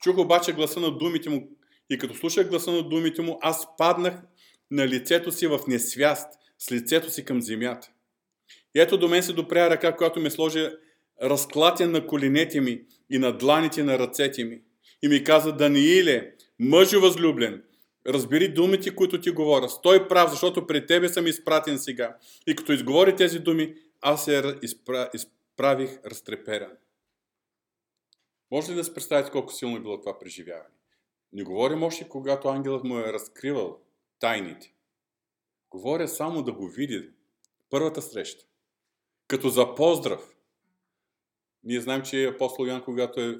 Чух 0.03 0.19
обаче 0.19 0.53
гласа 0.53 0.81
на 0.81 0.99
думите 0.99 1.31
му 1.31 1.49
и 1.91 1.99
като 1.99 2.15
слушах 2.15 2.49
гласа 2.49 2.73
на 2.73 2.89
думите 2.89 3.23
му, 3.23 3.39
аз 3.43 3.77
паднах 3.77 4.15
на 4.71 4.89
лицето 4.89 5.33
си 5.33 5.47
в 5.47 5.61
несвяст, 5.69 6.29
с 6.59 6.73
лицето 6.73 7.11
си 7.11 7.25
към 7.25 7.43
земята. 7.43 7.91
И 8.75 8.81
ето 8.81 8.99
до 8.99 9.09
мен 9.09 9.23
се 9.23 9.33
допря 9.33 9.71
ръка, 9.71 9.97
която 9.97 10.21
ме 10.21 10.31
сложи 10.31 10.69
разклатен 11.23 11.91
на 11.91 12.07
коленете 12.07 12.61
ми 12.61 12.83
и 13.11 13.19
на 13.19 13.33
дланите 13.39 13.85
на 13.85 13.99
ръцете 13.99 14.45
ми. 14.45 14.61
И 15.03 15.09
ми 15.09 15.25
каза, 15.25 15.53
Данииле, 15.53 16.35
мъжо 16.59 17.01
възлюблен, 17.01 17.63
разбери 18.07 18.49
думите, 18.49 18.95
които 18.95 19.21
ти 19.21 19.31
говоря. 19.31 19.69
Стой 19.69 20.09
прав, 20.09 20.31
защото 20.31 20.67
пред 20.67 20.87
тебе 20.87 21.09
съм 21.09 21.27
изпратен 21.27 21.79
сега. 21.79 22.17
И 22.47 22.57
като 22.57 22.73
изговори 22.73 23.17
тези 23.17 23.39
думи, 23.39 23.75
аз 24.01 24.25
се 24.25 24.55
изправих 25.15 25.99
разтреперен. 26.07 26.71
Може 28.51 28.73
ли 28.73 28.77
да 28.77 28.85
се 28.85 28.95
представите 28.95 29.31
колко 29.31 29.53
силно 29.53 29.77
е 29.77 29.81
било 29.81 30.01
това 30.01 30.19
преживяване? 30.19 30.75
Не 31.35 31.45
говорим 31.45 31.83
още, 31.83 32.09
когато 32.09 32.49
ангелът 32.49 32.85
му 32.85 32.99
е 32.99 33.13
разкривал 33.13 33.81
тайните. 34.19 34.75
Говоря 35.71 36.09
само 36.09 36.43
да 36.43 36.53
го 36.53 36.69
види. 36.69 37.11
Първата 37.71 38.03
среща. 38.03 38.47
Като 39.27 39.49
за 39.49 39.75
поздрав. 39.75 40.37
Ние 41.63 41.81
знаем, 41.81 42.03
че 42.03 42.27
апостол 42.27 42.67
Ян, 42.67 42.85
когато 42.85 43.21
е, 43.21 43.39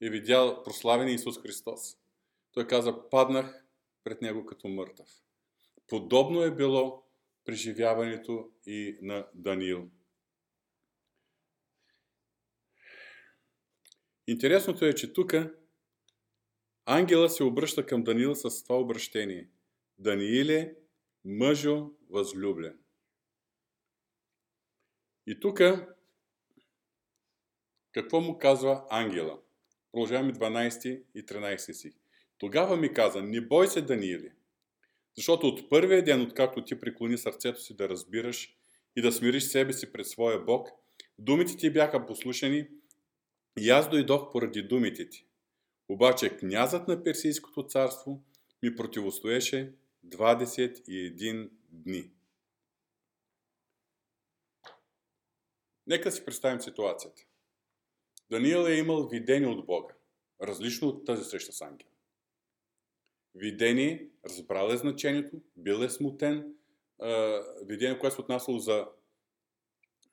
е 0.00 0.10
видял 0.10 0.62
прославен 0.62 1.08
Исус 1.08 1.38
Христос, 1.42 1.96
той 2.52 2.66
каза, 2.66 3.08
паднах 3.10 3.64
пред 4.04 4.22
него 4.22 4.46
като 4.46 4.68
мъртъв. 4.68 5.08
Подобно 5.86 6.42
е 6.42 6.54
било 6.54 7.06
преживяването 7.44 8.50
и 8.66 8.98
на 9.02 9.26
Даниил. 9.34 9.90
Интересното 14.26 14.84
е, 14.84 14.94
че 14.94 15.12
тук 15.12 15.34
ангела 16.86 17.30
се 17.30 17.44
обръща 17.44 17.86
към 17.86 18.02
Даниил 18.02 18.34
с 18.34 18.64
това 18.64 18.78
обращение. 18.78 19.48
Данииле, 19.98 20.74
мъжо 21.24 21.90
възлюблен. 22.10 22.78
И 25.26 25.40
тук 25.40 25.60
какво 27.92 28.20
му 28.20 28.38
казва 28.38 28.86
ангела? 28.90 29.40
Продължаваме 29.92 30.32
12 30.32 31.02
и 31.14 31.26
13 31.26 31.72
си. 31.72 31.92
Тогава 32.38 32.76
ми 32.76 32.94
каза, 32.94 33.22
не 33.22 33.40
бой 33.40 33.68
се, 33.68 33.82
Данииле, 33.82 34.32
защото 35.16 35.46
от 35.46 35.70
първия 35.70 36.04
ден, 36.04 36.20
откакто 36.22 36.64
ти 36.64 36.80
преклони 36.80 37.18
сърцето 37.18 37.60
си 37.60 37.76
да 37.76 37.88
разбираш 37.88 38.56
и 38.96 39.02
да 39.02 39.12
смириш 39.12 39.44
себе 39.44 39.72
си 39.72 39.92
пред 39.92 40.06
своя 40.06 40.44
Бог, 40.44 40.68
думите 41.18 41.56
ти 41.56 41.72
бяха 41.72 42.06
послушани 42.06 42.68
и 43.58 43.70
аз 43.70 43.90
дойдох 43.90 44.32
поради 44.32 44.62
думите 44.62 45.08
ти. 45.08 45.26
Обаче 45.92 46.36
князът 46.36 46.88
на 46.88 47.02
Персийското 47.02 47.62
царство 47.62 48.22
ми 48.62 48.76
противостоеше 48.76 49.74
21 50.06 51.50
дни. 51.68 52.10
Нека 55.86 56.12
си 56.12 56.24
представим 56.24 56.60
ситуацията. 56.60 57.22
Даниил 58.30 58.66
е 58.66 58.74
имал 58.74 59.08
видение 59.08 59.48
от 59.48 59.66
Бога, 59.66 59.94
различно 60.42 60.88
от 60.88 61.06
тази 61.06 61.24
среща 61.24 61.52
с 61.52 61.60
ангел. 61.60 61.88
Видение, 63.34 64.08
разбрал 64.24 64.68
е 64.72 64.76
значението, 64.76 65.36
бил 65.56 65.78
е 65.78 65.90
смутен, 65.90 66.54
видение, 67.66 67.98
което 67.98 68.14
се 68.14 68.20
отнасяло 68.20 68.58
за 68.58 68.88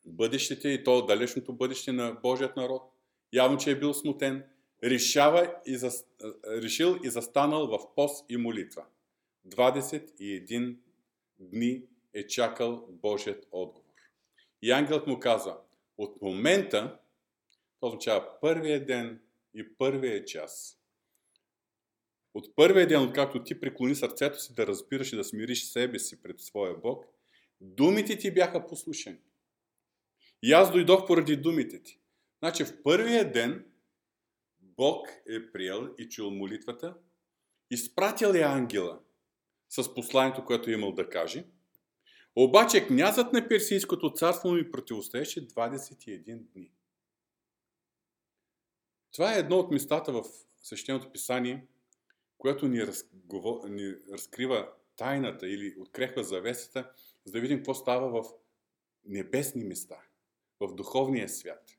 бъдещите 0.05 0.69
и 0.69 0.83
то 0.83 1.05
далечното 1.05 1.53
бъдеще 1.53 1.91
на 1.91 2.11
Божият 2.11 2.55
народ. 2.55 2.93
Явно, 3.33 3.57
че 3.57 3.71
е 3.71 3.79
бил 3.79 3.93
смутен. 3.93 4.45
Решава 4.83 5.55
и 5.65 5.77
за, 5.77 5.91
решил 6.47 6.99
и 7.03 7.09
застанал 7.09 7.67
в 7.67 7.95
пост 7.95 8.25
и 8.29 8.37
молитва. 8.37 8.85
21 9.47 10.77
дни 11.39 11.83
е 12.13 12.27
чакал 12.27 12.87
Божият 12.89 13.47
отговор. 13.51 13.93
И 14.61 14.71
ангелът 14.71 15.07
му 15.07 15.19
каза, 15.19 15.57
от 15.97 16.21
момента, 16.21 16.99
това 17.79 17.87
означава 17.87 18.39
първия 18.41 18.85
ден 18.85 19.21
и 19.53 19.75
първия 19.77 20.25
час, 20.25 20.79
от 22.33 22.55
първия 22.55 22.87
ден, 22.87 23.01
откакто 23.01 23.43
ти 23.43 23.59
преклони 23.59 23.95
сърцето 23.95 24.41
си 24.41 24.53
да 24.53 24.67
разбираш 24.67 25.13
и 25.13 25.15
да 25.15 25.23
смириш 25.23 25.63
себе 25.63 25.99
си 25.99 26.21
пред 26.21 26.39
своя 26.39 26.77
Бог, 26.77 27.05
думите 27.61 28.17
ти 28.17 28.33
бяха 28.33 28.67
послушани. 28.67 29.19
И 30.43 30.53
аз 30.53 30.71
дойдох 30.71 31.07
поради 31.07 31.35
думите 31.35 31.83
ти. 31.83 31.99
Значи 32.39 32.63
в 32.63 32.83
първия 32.83 33.31
ден 33.31 33.68
Бог 34.79 35.07
е 35.29 35.51
приел 35.51 35.95
и 35.97 36.09
чул 36.09 36.31
молитвата, 36.31 36.97
изпратил 37.71 38.27
е 38.27 38.41
ангела 38.41 38.99
с 39.69 39.93
посланието, 39.93 40.45
което 40.45 40.69
е 40.69 40.73
имал 40.73 40.93
да 40.93 41.09
каже. 41.09 41.45
Обаче 42.35 42.87
князът 42.87 43.33
на 43.33 43.47
Персийското 43.47 44.13
царство 44.13 44.51
ми 44.51 44.71
противостоеше 44.71 45.47
21 45.47 46.37
дни. 46.37 46.71
Това 49.11 49.35
е 49.35 49.39
едно 49.39 49.57
от 49.57 49.71
местата 49.71 50.11
в 50.11 50.23
Свещеното 50.61 51.11
писание, 51.11 51.67
което 52.37 52.67
ни, 52.67 52.87
разговор... 52.87 53.69
ни 53.69 53.95
разкрива 54.11 54.73
тайната 54.95 55.47
или 55.47 55.75
открехва 55.79 56.23
завесата, 56.23 56.91
за 57.25 57.31
да 57.31 57.41
видим 57.41 57.57
какво 57.57 57.73
става 57.73 58.23
в 58.23 58.29
небесни 59.05 59.63
места, 59.63 60.01
в 60.59 60.75
духовния 60.75 61.29
свят. 61.29 61.78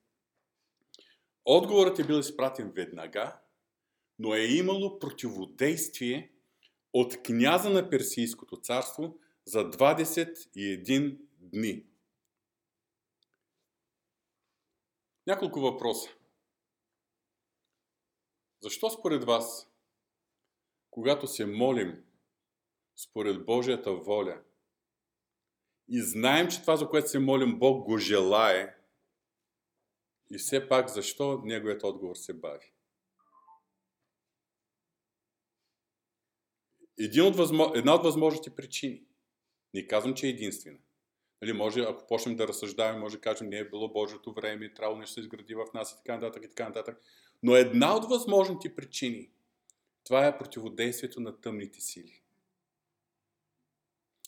Отговорът 1.45 1.99
е 1.99 2.05
бил 2.05 2.15
изпратен 2.15 2.71
веднага, 2.71 3.41
но 4.19 4.35
е 4.35 4.41
имало 4.41 4.99
противодействие 4.99 6.33
от 6.93 7.23
княза 7.23 7.71
на 7.71 7.91
Персийското 7.91 8.57
царство 8.57 9.19
за 9.45 9.71
21 9.71 11.19
дни. 11.39 11.85
Няколко 15.27 15.61
въпроса. 15.61 16.11
Защо 18.63 18.91
според 18.91 19.25
вас, 19.25 19.71
когато 20.91 21.27
се 21.27 21.47
молим 21.47 22.05
според 22.97 23.45
Божията 23.45 23.93
воля 23.93 24.43
и 25.89 26.03
знаем, 26.03 26.49
че 26.49 26.61
това, 26.61 26.77
за 26.77 26.89
което 26.89 27.09
се 27.09 27.19
молим, 27.19 27.59
Бог 27.59 27.85
го 27.85 27.99
желае, 27.99 28.80
и 30.31 30.39
все 30.39 30.69
пак 30.69 30.89
защо 30.89 31.41
неговият 31.45 31.85
отговор 31.85 32.17
се 32.17 32.35
бави? 32.35 32.73
Един 36.99 37.25
от 37.25 37.37
възмо... 37.37 37.73
Една 37.75 37.95
от 37.95 38.03
възможните 38.03 38.55
причини. 38.55 39.03
Не 39.75 39.87
казвам, 39.87 40.15
че 40.15 40.27
е 40.27 40.31
единствена. 40.31 40.79
Нали, 41.43 41.53
може, 41.53 41.81
ако 41.81 42.07
почнем 42.07 42.37
да 42.37 42.49
разсъждаваме, 42.49 42.99
може 42.99 43.17
да 43.17 43.21
кажем, 43.21 43.49
не 43.49 43.59
е 43.59 43.69
било 43.69 43.93
Божието 43.93 44.33
време, 44.33 44.75
трябва 44.75 44.99
нещо 44.99 45.15
се 45.15 45.21
изгради 45.21 45.55
в 45.55 45.67
нас 45.75 45.93
и 45.93 45.97
така 45.97 46.15
нататък 46.15 46.45
и 46.45 46.49
така 46.49 46.69
нататък. 46.69 47.03
Но 47.43 47.57
една 47.57 47.97
от 47.97 48.09
възможните 48.09 48.75
причини, 48.75 49.31
това 50.05 50.27
е 50.27 50.39
противодействието 50.39 51.21
на 51.21 51.41
тъмните 51.41 51.81
сили. 51.81 52.23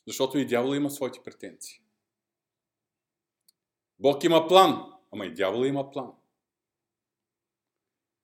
Защото 0.07 0.39
и 0.39 0.47
дявола 0.47 0.77
има 0.77 0.91
своите 0.91 1.21
претенции. 1.25 1.83
Бог 3.99 4.25
има 4.25 4.49
план, 4.49 4.92
ама 5.13 5.27
и 5.27 5.35
дявола 5.35 5.67
има 5.67 5.91
план. 5.91 6.13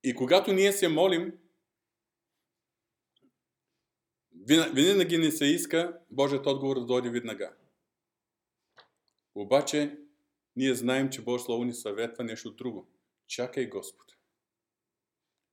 И 0.05 0.15
когато 0.15 0.53
ние 0.53 0.73
се 0.73 0.89
молим, 0.89 1.39
винаги 4.75 5.19
не 5.19 5.31
се 5.31 5.45
иска 5.45 6.01
Божият 6.11 6.47
отговор 6.47 6.81
да 6.81 6.87
дойде 6.87 7.11
веднага. 7.11 7.53
Обаче, 9.35 9.99
ние 10.57 10.75
знаем, 10.75 11.11
че 11.11 11.23
Божието 11.23 11.45
Слово 11.45 11.65
ни 11.65 11.75
съветва 11.75 12.25
нещо 12.25 12.51
друго. 12.51 12.89
Чакай 13.27 13.67
Господ. 13.67 14.17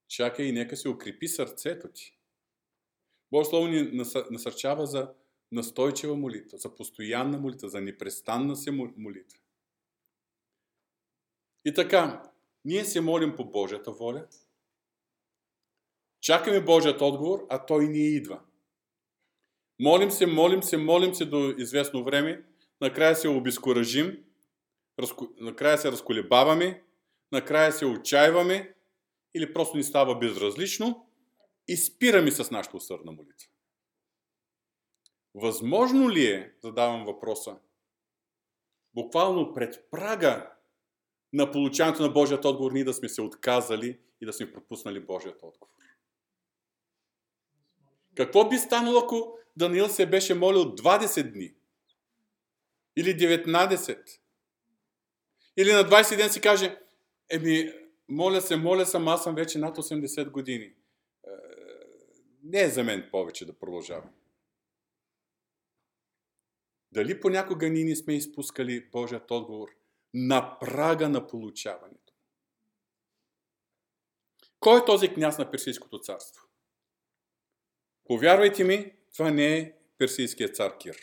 Чакай 0.07 0.45
и 0.45 0.51
нека 0.51 0.77
се 0.77 0.89
укрепи 0.89 1.27
сърцето 1.27 1.87
ти. 1.91 2.17
Божието 3.31 3.49
Слово 3.49 3.67
ни 3.67 4.05
насърчава 4.31 4.85
за 4.85 5.13
настойчива 5.51 6.15
молитва, 6.15 6.57
за 6.57 6.75
постоянна 6.75 7.37
молитва, 7.37 7.69
за 7.69 7.81
непрестанна 7.81 8.55
се 8.55 8.71
молитва. 8.71 9.39
И 11.65 11.73
така, 11.73 12.23
ние 12.65 12.85
се 12.85 13.01
молим 13.01 13.35
по 13.35 13.45
Божията 13.45 13.91
воля, 13.91 14.27
чакаме 16.21 16.61
Божият 16.61 17.01
отговор, 17.01 17.45
а 17.49 17.65
той 17.65 17.87
ни 17.87 17.99
идва. 17.99 18.41
Молим 19.79 20.11
се, 20.11 20.25
молим 20.25 20.63
се, 20.63 20.77
молим 20.77 21.15
се 21.15 21.25
до 21.25 21.53
известно 21.57 22.03
време, 22.03 22.45
накрая 22.81 23.15
се 23.15 23.27
обезкуражим, 23.27 24.23
накрая 25.39 25.77
се 25.77 25.91
разколебаваме, 25.91 26.83
накрая 27.31 27.71
се 27.71 27.85
отчаиваме 27.85 28.73
или 29.33 29.53
просто 29.53 29.77
ни 29.77 29.83
става 29.83 30.19
безразлично 30.19 31.07
и 31.67 31.77
спираме 31.77 32.31
с 32.31 32.51
нашата 32.51 32.77
усърдна 32.77 33.11
молитва. 33.11 33.49
Възможно 35.35 36.09
ли 36.09 36.25
е, 36.25 36.53
задавам 36.63 37.05
въпроса, 37.05 37.57
буквално 38.93 39.53
пред 39.53 39.87
прага 39.91 40.54
на 41.35 41.51
получаването 41.51 42.01
на 42.01 42.09
Божият 42.09 42.45
отговор 42.45 42.71
ние 42.71 42.83
да 42.83 42.93
сме 42.93 43.09
се 43.09 43.21
отказали 43.21 43.99
и 44.21 44.25
да 44.25 44.33
сме 44.33 44.51
пропуснали 44.51 44.99
Божият 44.99 45.43
отговор? 45.43 45.71
Какво 48.15 48.49
би 48.49 48.57
станало, 48.57 48.99
ако 48.99 49.37
Даниил 49.57 49.87
се 49.87 50.05
беше 50.05 50.33
молил 50.33 50.63
20 50.63 51.31
дни? 51.33 51.53
Или 52.97 53.09
19? 53.09 54.19
Или 55.57 55.73
на 55.73 55.83
20 55.83 56.17
ден 56.17 56.29
си 56.29 56.41
каже, 56.41 56.77
еми, 57.29 57.73
моля 58.09 58.41
се, 58.41 58.55
моля 58.55 58.85
съм, 58.85 59.07
аз 59.07 59.23
съм 59.23 59.35
вече 59.35 59.59
над 59.59 59.77
80 59.77 60.31
години. 60.31 60.65
Е, 60.65 60.75
не 62.43 62.61
е 62.61 62.69
за 62.69 62.83
мен 62.83 63.07
повече 63.11 63.45
да 63.45 63.59
продължавам. 63.59 64.09
Дали 66.91 67.19
понякога 67.19 67.69
ние 67.69 67.83
не 67.83 67.95
сме 67.95 68.15
изпускали 68.15 68.89
Божият 68.91 69.31
отговор 69.31 69.69
на 70.15 70.59
прага 70.59 71.09
на 71.09 71.27
получаването? 71.27 72.13
Кой 74.59 74.79
е 74.79 74.85
този 74.85 75.13
княз 75.13 75.37
на 75.37 75.51
Персийското 75.51 75.99
царство? 75.99 76.47
Повярвайте 78.05 78.63
ми, 78.63 78.93
това 79.15 79.31
не 79.31 79.57
е 79.57 79.73
персийският 79.97 80.55
цар 80.55 80.77
Кир. 80.77 80.97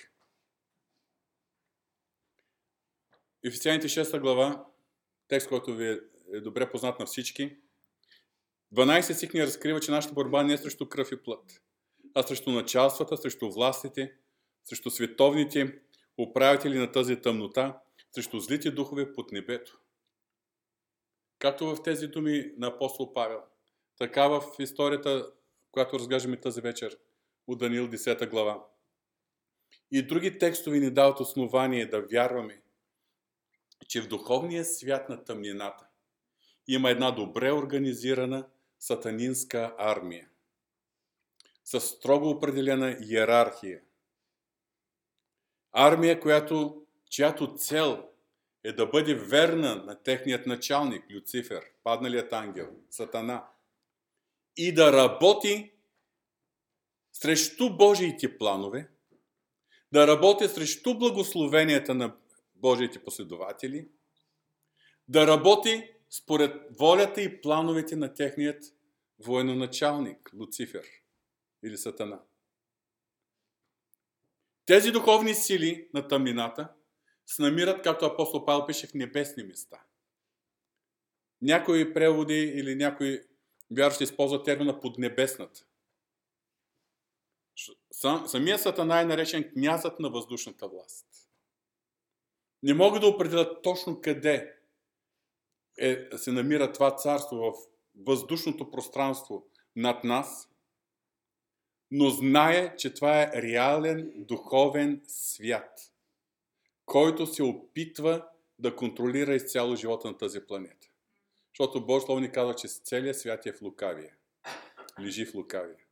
Ефесяните 3.44 3.88
6 3.88 4.20
глава, 4.20 4.66
текст, 5.28 5.48
който 5.48 5.74
ви 5.74 6.00
е 6.34 6.40
добре 6.40 6.70
познат 6.70 6.98
на 6.98 7.06
всички, 7.06 7.56
12 8.74 9.12
стих 9.12 9.34
ни 9.34 9.42
разкрива, 9.42 9.80
че 9.80 9.90
нашата 9.90 10.14
борба 10.14 10.42
не 10.42 10.52
е 10.52 10.58
срещу 10.58 10.88
кръв 10.88 11.12
и 11.12 11.22
плът, 11.22 11.62
а 12.14 12.22
срещу 12.22 12.50
началствата, 12.50 13.16
срещу 13.16 13.50
властите, 13.50 14.14
срещу 14.64 14.90
световните 14.90 15.80
управители 16.18 16.78
на 16.78 16.92
тази 16.92 17.20
тъмнота, 17.20 17.80
срещу 18.14 18.38
злите 18.38 18.70
духове 18.70 19.12
под 19.12 19.32
небето. 19.32 19.78
Както 21.38 21.66
в 21.66 21.82
тези 21.82 22.08
думи 22.08 22.52
на 22.56 22.66
апостол 22.66 23.12
Павел, 23.12 23.42
така 23.98 24.28
в 24.28 24.42
историята 24.58 25.32
която 25.72 25.98
разглеждаме 25.98 26.40
тази 26.40 26.60
вечер 26.60 26.98
от 27.46 27.58
Даниил 27.58 27.88
10 27.88 28.30
глава. 28.30 28.66
И 29.90 30.06
други 30.06 30.38
текстове 30.38 30.78
ни 30.78 30.90
дават 30.90 31.20
основание 31.20 31.86
да 31.86 32.02
вярваме, 32.02 32.62
че 33.88 34.02
в 34.02 34.08
духовния 34.08 34.64
свят 34.64 35.08
на 35.08 35.24
тъмнината 35.24 35.86
има 36.68 36.90
една 36.90 37.10
добре 37.10 37.52
организирана 37.52 38.48
сатанинска 38.78 39.74
армия 39.78 40.28
с 41.64 41.80
строго 41.80 42.30
определена 42.30 42.96
иерархия. 43.00 43.80
Армия, 45.72 46.20
която, 46.20 46.86
чиято 47.12 47.54
цел 47.56 48.08
е 48.64 48.72
да 48.72 48.86
бъде 48.86 49.14
верна 49.14 49.74
на 49.74 50.02
техният 50.02 50.46
началник, 50.46 51.04
Люцифер, 51.10 51.64
падналият 51.84 52.32
ангел, 52.32 52.68
Сатана, 52.90 53.48
и 54.56 54.74
да 54.74 54.92
работи 54.92 55.72
срещу 57.12 57.76
Божиите 57.76 58.38
планове, 58.38 58.90
да 59.92 60.06
работи 60.06 60.48
срещу 60.48 60.98
благословенията 60.98 61.94
на 61.94 62.16
Божиите 62.54 63.04
последователи, 63.04 63.88
да 65.08 65.26
работи 65.26 65.90
според 66.10 66.78
волята 66.78 67.22
и 67.22 67.40
плановете 67.40 67.96
на 67.96 68.14
техният 68.14 68.64
военоначалник, 69.18 70.30
Луцифер 70.34 70.84
или 71.64 71.78
Сатана. 71.78 72.20
Тези 74.66 74.90
духовни 74.90 75.34
сили 75.34 75.88
на 75.94 76.08
тъмнината 76.08 76.68
се 77.32 77.42
намират, 77.42 77.82
както 77.82 78.04
апостол 78.04 78.44
Павел 78.44 78.66
пише, 78.66 78.86
в 78.86 78.94
небесни 78.94 79.42
места. 79.42 79.82
Някои 81.42 81.94
преводи 81.94 82.52
или 82.56 82.74
някои 82.74 83.20
вярващи 83.70 84.04
използват 84.04 84.44
термина 84.44 84.80
поднебесната. 84.80 85.64
Самия 88.26 88.58
Сатана 88.58 89.00
е 89.00 89.04
наречен 89.04 89.50
князът 89.52 90.00
на 90.00 90.10
въздушната 90.10 90.68
власт. 90.68 91.06
Не 92.62 92.74
мога 92.74 93.00
да 93.00 93.06
определят 93.06 93.62
точно 93.62 94.00
къде 94.00 94.58
е, 95.78 96.08
се 96.16 96.32
намира 96.32 96.72
това 96.72 96.96
царство 96.96 97.36
в 97.36 97.52
въздушното 98.06 98.70
пространство 98.70 99.46
над 99.76 100.04
нас, 100.04 100.48
но 101.90 102.10
знае, 102.10 102.76
че 102.76 102.94
това 102.94 103.22
е 103.22 103.42
реален 103.42 104.12
духовен 104.16 105.02
свят, 105.06 105.91
който 106.92 107.26
се 107.26 107.42
опитва 107.42 108.26
да 108.58 108.76
контролира 108.76 109.34
изцяло 109.34 109.76
живота 109.76 110.08
на 110.08 110.18
тази 110.18 110.46
планета. 110.46 110.88
Защото 111.52 111.86
Божие 111.86 112.06
Слово 112.06 112.20
ни 112.20 112.32
казва, 112.32 112.54
че 112.54 112.68
целият 112.68 113.18
свят 113.18 113.46
е 113.46 113.52
в 113.52 113.62
лукавие. 113.62 114.14
Лежи 115.00 115.26
в 115.26 115.34
лукавие. 115.34 115.86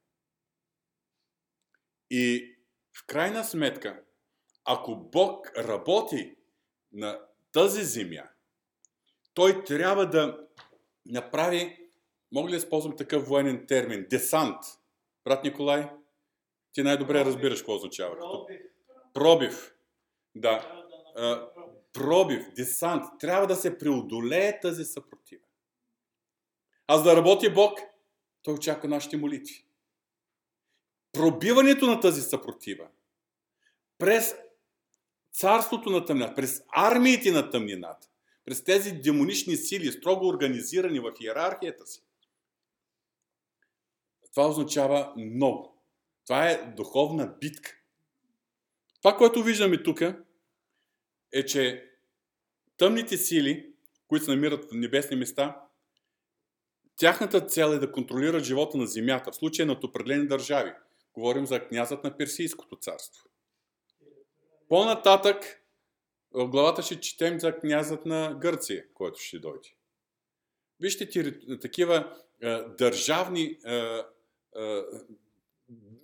И 2.11 2.55
в 2.99 3.07
крайна 3.07 3.45
сметка, 3.45 4.03
ако 4.65 4.97
Бог 4.97 5.51
работи 5.59 6.37
на 6.93 7.21
тази 7.53 7.85
земя, 7.85 8.29
той 9.35 9.65
трябва 9.65 10.07
да 10.07 10.47
направи, 11.07 11.89
мога 12.33 12.49
ли 12.49 12.51
да 12.51 12.57
използвам 12.57 12.97
такъв 12.97 13.29
военен 13.29 13.67
термин, 13.67 14.07
десант. 14.11 14.59
Брат 15.25 15.45
Николай, 15.45 15.91
ти 16.73 16.83
най-добре 16.83 17.25
разбираш 17.25 17.59
какво 17.59 17.75
означава. 17.75 18.17
Пробив. 18.17 18.61
Пробив. 19.15 19.75
Да. 20.35 20.80
Пробив, 21.93 22.53
десант. 22.57 23.05
Трябва 23.21 23.47
да 23.47 23.57
се 23.57 23.79
преодолее 23.79 24.61
тази 24.61 24.85
съпротива. 24.85 25.45
Аз 26.87 27.05
да 27.05 27.17
работи 27.17 27.53
Бог, 27.53 27.79
той 28.43 28.55
очаква 28.55 28.89
нашите 28.89 29.17
молитви. 29.17 29.65
Пробиването 31.13 31.87
на 31.87 32.01
тази 32.01 32.23
съпротива 32.23 32.89
през 33.99 34.35
царството 35.33 35.91
на 35.91 36.05
тъмнината, 36.05 36.35
през 36.35 36.63
армиите 36.73 37.31
на 37.33 37.51
тъмнината, 37.51 38.09
през 38.45 38.65
тези 38.65 38.93
демонични 38.93 39.57
сили, 39.57 39.93
строго 39.93 40.29
организирани 40.29 41.01
в 41.01 41.13
иерархията 41.21 41.87
си, 41.87 42.03
това 44.31 44.49
означава 44.49 45.13
много. 45.17 45.83
Това 46.25 46.51
е 46.51 46.73
духовна 46.77 47.35
битка. 47.41 47.77
Това, 49.03 49.17
което 49.17 49.43
виждаме 49.43 49.83
тук, 49.83 50.03
е, 51.33 51.47
че 51.47 51.91
тъмните 52.77 53.17
сили, 53.17 53.73
които 54.09 54.25
се 54.25 54.31
намират 54.31 54.65
в 54.65 54.73
небесни 54.73 55.17
места, 55.17 55.63
тяхната 56.97 57.47
цел 57.47 57.67
е 57.67 57.79
да 57.79 57.93
контролират 57.93 58.45
живота 58.45 58.79
на 58.79 58.87
земята, 58.87 59.33
в 59.33 59.37
случая 59.37 59.67
на 59.67 59.79
определени 59.85 60.27
държави. 60.27 60.73
Говорим 61.15 61.47
за 61.47 61.69
князът 61.69 62.05
на 62.05 62.17
Персийското 62.17 62.77
царство. 62.77 63.25
По-нататък 64.69 65.63
в 66.33 66.49
главата 66.49 66.83
ще 66.83 67.01
четем 67.01 67.41
за 67.41 67.59
князът 67.59 68.07
на 68.07 68.37
Гърция, 68.41 68.85
който 68.95 69.21
ще 69.21 69.39
дойде. 69.39 69.69
Вижте 70.81 71.09
ти, 71.09 71.33
такива 71.61 72.17
е, 72.43 72.49
държавни 72.79 73.59
е, 73.67 73.75
е, 73.75 74.83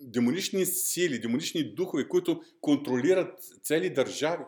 демонични 0.00 0.66
сили, 0.66 1.20
демонични 1.20 1.74
духове, 1.74 2.08
които 2.08 2.42
контролират 2.60 3.38
цели 3.62 3.90
държави. 3.90 4.44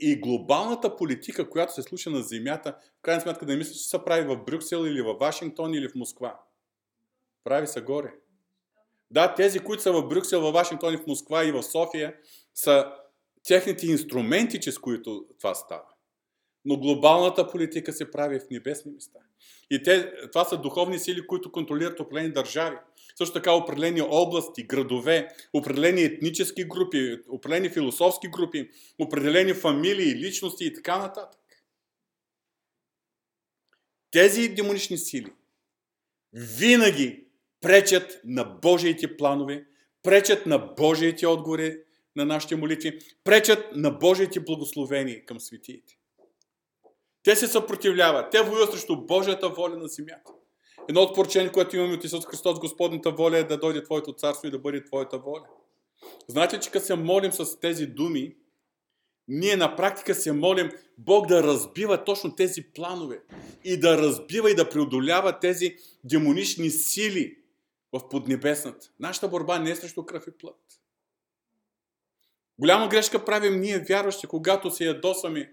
И 0.00 0.20
глобалната 0.20 0.96
политика, 0.96 1.50
която 1.50 1.74
се 1.74 1.82
случва 1.82 2.10
на 2.10 2.22
земята, 2.22 2.76
в 2.98 3.02
крайна 3.02 3.20
сметка 3.20 3.46
да 3.46 3.52
не 3.52 3.58
мисля, 3.58 3.72
че 3.72 3.78
се 3.78 4.04
прави 4.04 4.26
в 4.26 4.44
Брюксел 4.44 4.86
или 4.86 5.02
в 5.02 5.14
Вашингтон 5.14 5.74
или 5.74 5.88
в 5.88 5.94
Москва. 5.94 6.40
Прави 7.44 7.66
се 7.66 7.80
горе. 7.80 8.14
Да, 9.10 9.34
тези, 9.34 9.58
които 9.58 9.82
са 9.82 9.92
в 9.92 10.08
Брюксел, 10.08 10.40
в 10.40 10.52
Вашингтон 10.52 10.94
и 10.94 10.96
в 10.96 11.06
Москва 11.06 11.44
и 11.44 11.52
в 11.52 11.62
София, 11.62 12.16
са 12.54 12.92
техните 13.44 13.86
инструменти, 13.86 14.60
чрез 14.60 14.78
които 14.78 15.26
това 15.38 15.54
става. 15.54 15.88
Но 16.64 16.76
глобалната 16.76 17.50
политика 17.50 17.92
се 17.92 18.10
прави 18.10 18.40
в 18.40 18.50
небесни 18.50 18.92
места. 18.92 19.18
И 19.70 19.82
те, 19.82 20.12
това 20.32 20.44
са 20.44 20.58
духовни 20.58 20.98
сили, 20.98 21.26
които 21.26 21.52
контролират 21.52 22.00
определени 22.00 22.32
държави. 22.32 22.76
Също 23.18 23.34
така 23.34 23.52
определени 23.52 24.02
области, 24.02 24.62
градове, 24.62 25.28
определени 25.52 26.02
етнически 26.02 26.64
групи, 26.64 27.18
определени 27.28 27.68
философски 27.68 28.28
групи, 28.28 28.70
определени 28.98 29.54
фамилии, 29.54 30.14
личности 30.14 30.64
и 30.64 30.74
така 30.74 30.98
нататък. 30.98 31.40
Тези 34.10 34.48
демонични 34.48 34.98
сили 34.98 35.32
винаги 36.32 37.24
пречат 37.60 38.20
на 38.24 38.44
Божиите 38.44 39.16
планове, 39.16 39.66
пречат 40.02 40.46
на 40.46 40.58
Божиите 40.58 41.26
отговори 41.26 41.76
на 42.16 42.24
нашите 42.24 42.56
молитви, 42.56 42.98
пречат 43.24 43.76
на 43.76 43.90
Божиите 43.90 44.40
благословения 44.40 45.24
към 45.24 45.40
светиите. 45.40 45.98
Те 47.22 47.36
се 47.36 47.46
съпротивляват, 47.46 48.30
те 48.30 48.42
воюват 48.42 48.70
срещу 48.70 49.06
Божията 49.06 49.48
воля 49.48 49.76
на 49.76 49.88
земята. 49.88 50.32
Едно 50.88 51.00
от 51.00 51.14
поручение, 51.14 51.52
което 51.52 51.76
имаме 51.76 51.94
от 51.94 52.04
Исус 52.04 52.26
Христос, 52.26 52.60
Господната 52.60 53.10
воля 53.10 53.38
е 53.38 53.44
да 53.44 53.58
дойде 53.58 53.82
Твоето 53.82 54.12
царство 54.12 54.48
и 54.48 54.50
да 54.50 54.58
бъде 54.58 54.84
Твоята 54.84 55.18
воля. 55.18 55.46
Знаете, 56.28 56.60
че 56.60 56.70
като 56.70 56.86
се 56.86 56.94
молим 56.94 57.32
с 57.32 57.60
тези 57.60 57.86
думи, 57.86 58.36
ние 59.28 59.56
на 59.56 59.76
практика 59.76 60.14
се 60.14 60.32
молим 60.32 60.70
Бог 60.98 61.26
да 61.26 61.42
разбива 61.42 62.04
точно 62.04 62.34
тези 62.34 62.62
планове 62.62 63.22
и 63.64 63.80
да 63.80 63.98
разбива 63.98 64.50
и 64.50 64.54
да 64.54 64.68
преодолява 64.68 65.38
тези 65.38 65.76
демонични 66.04 66.70
сили 66.70 67.38
в 67.92 68.08
поднебесната. 68.08 68.90
Нашата 69.00 69.28
борба 69.28 69.58
не 69.58 69.70
е 69.70 69.76
срещу 69.76 70.06
кръв 70.06 70.26
и 70.26 70.30
плът. 70.30 70.60
Голяма 72.58 72.88
грешка 72.88 73.24
правим 73.24 73.60
ние, 73.60 73.78
вярващи, 73.78 74.26
когато 74.26 74.70
се 74.70 74.84
ядосваме 74.84 75.52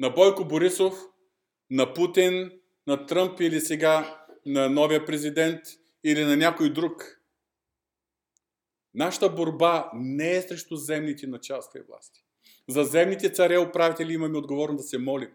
на 0.00 0.10
Бойко 0.10 0.44
Борисов, 0.44 0.94
на 1.70 1.94
Путин, 1.94 2.50
на 2.86 3.06
Тръмп 3.06 3.40
или 3.40 3.60
сега 3.60 4.19
на 4.46 4.70
новия 4.70 5.04
президент 5.04 5.60
или 6.04 6.24
на 6.24 6.36
някой 6.36 6.72
друг. 6.72 7.20
Нашата 8.94 9.28
борба 9.28 9.90
не 9.94 10.36
е 10.36 10.42
срещу 10.42 10.76
земните 10.76 11.26
началства 11.26 11.80
и 11.80 11.82
власти. 11.82 12.24
За 12.68 12.84
земните 12.84 13.32
царе 13.32 13.58
управители 13.58 14.12
имаме 14.12 14.38
отговорно 14.38 14.76
да 14.76 14.82
се 14.82 14.98
молим. 14.98 15.30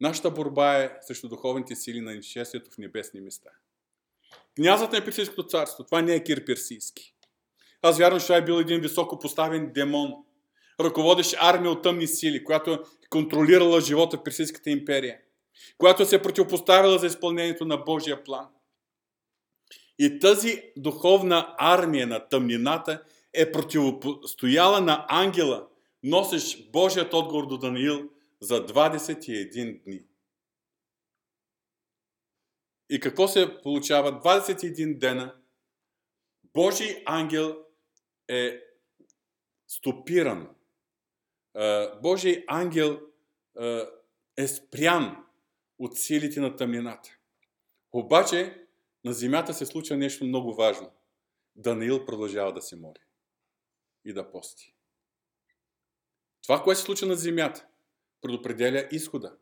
Нашата 0.00 0.30
борба 0.30 0.82
е 0.82 0.98
срещу 1.00 1.28
духовните 1.28 1.74
сили 1.76 2.00
на 2.00 2.14
нечестието 2.14 2.70
в 2.70 2.78
небесни 2.78 3.20
места. 3.20 3.50
Князът 4.56 4.92
на 4.92 5.04
Персийското 5.04 5.46
царство, 5.46 5.84
това 5.84 6.02
не 6.02 6.14
е 6.14 6.24
Кир 6.24 6.44
Персийски. 6.44 7.14
Аз 7.82 7.98
вярвам, 7.98 8.20
че 8.20 8.26
това 8.26 8.36
е 8.36 8.44
бил 8.44 8.54
един 8.54 8.80
високо 8.80 9.18
поставен 9.18 9.72
демон, 9.72 10.12
ръководещ 10.80 11.36
армия 11.40 11.70
от 11.70 11.82
тъмни 11.82 12.06
сили, 12.06 12.44
която 12.44 12.72
е 12.72 12.78
контролирала 13.10 13.80
живота 13.80 14.16
в 14.16 14.22
Персийската 14.22 14.70
империя, 14.70 15.18
която 15.78 16.06
се 16.06 16.16
е 16.16 16.22
противопоставила 16.22 16.98
за 16.98 17.06
изпълнението 17.06 17.64
на 17.64 17.76
Божия 17.76 18.24
план. 18.24 18.48
И 19.98 20.18
тази 20.18 20.62
духовна 20.76 21.54
армия 21.58 22.06
на 22.06 22.28
тъмнината 22.28 23.02
е 23.32 23.52
противостояла 23.52 24.80
на 24.80 25.06
ангела, 25.08 25.68
носещ 26.02 26.72
Божият 26.72 27.14
отговор 27.14 27.46
до 27.46 27.58
Даниил 27.58 28.10
за 28.40 28.66
21 28.66 29.84
дни. 29.84 30.02
И 32.90 33.00
какво 33.00 33.28
се 33.28 33.62
получава? 33.62 34.12
21 34.12 34.98
дена 34.98 35.34
Божий 36.54 37.02
ангел 37.06 37.56
е 38.28 38.60
стопиран. 39.68 40.48
Божий 42.02 42.44
ангел 42.46 43.00
е 44.36 44.48
спрян 44.48 45.23
от 45.78 45.98
силите 45.98 46.40
на 46.40 46.56
тъмнината. 46.56 47.18
Обаче 47.92 48.66
на 49.04 49.12
земята 49.12 49.54
се 49.54 49.66
случва 49.66 49.96
нещо 49.96 50.24
много 50.24 50.54
важно. 50.54 50.92
Даниил 51.56 52.06
продължава 52.06 52.52
да 52.52 52.62
се 52.62 52.76
моли 52.76 53.00
и 54.04 54.12
да 54.12 54.30
пости. 54.30 54.74
Това, 56.42 56.62
което 56.62 56.80
се 56.80 56.84
случва 56.84 57.06
на 57.06 57.16
земята, 57.16 57.66
предопределя 58.20 58.88
изхода 58.92 59.36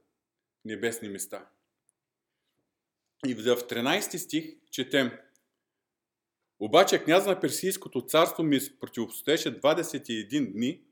в 0.61 0.65
небесни 0.65 1.09
места. 1.09 1.51
И 3.27 3.35
в 3.35 3.41
13 3.41 4.17
стих 4.17 4.57
четем 4.71 5.11
Обаче 6.63 7.05
княз 7.05 7.27
на 7.27 7.41
Персийското 7.41 8.01
царство 8.01 8.43
ми 8.43 8.59
противостоеше 8.81 9.61
21 9.61 10.53
дни, 10.53 10.83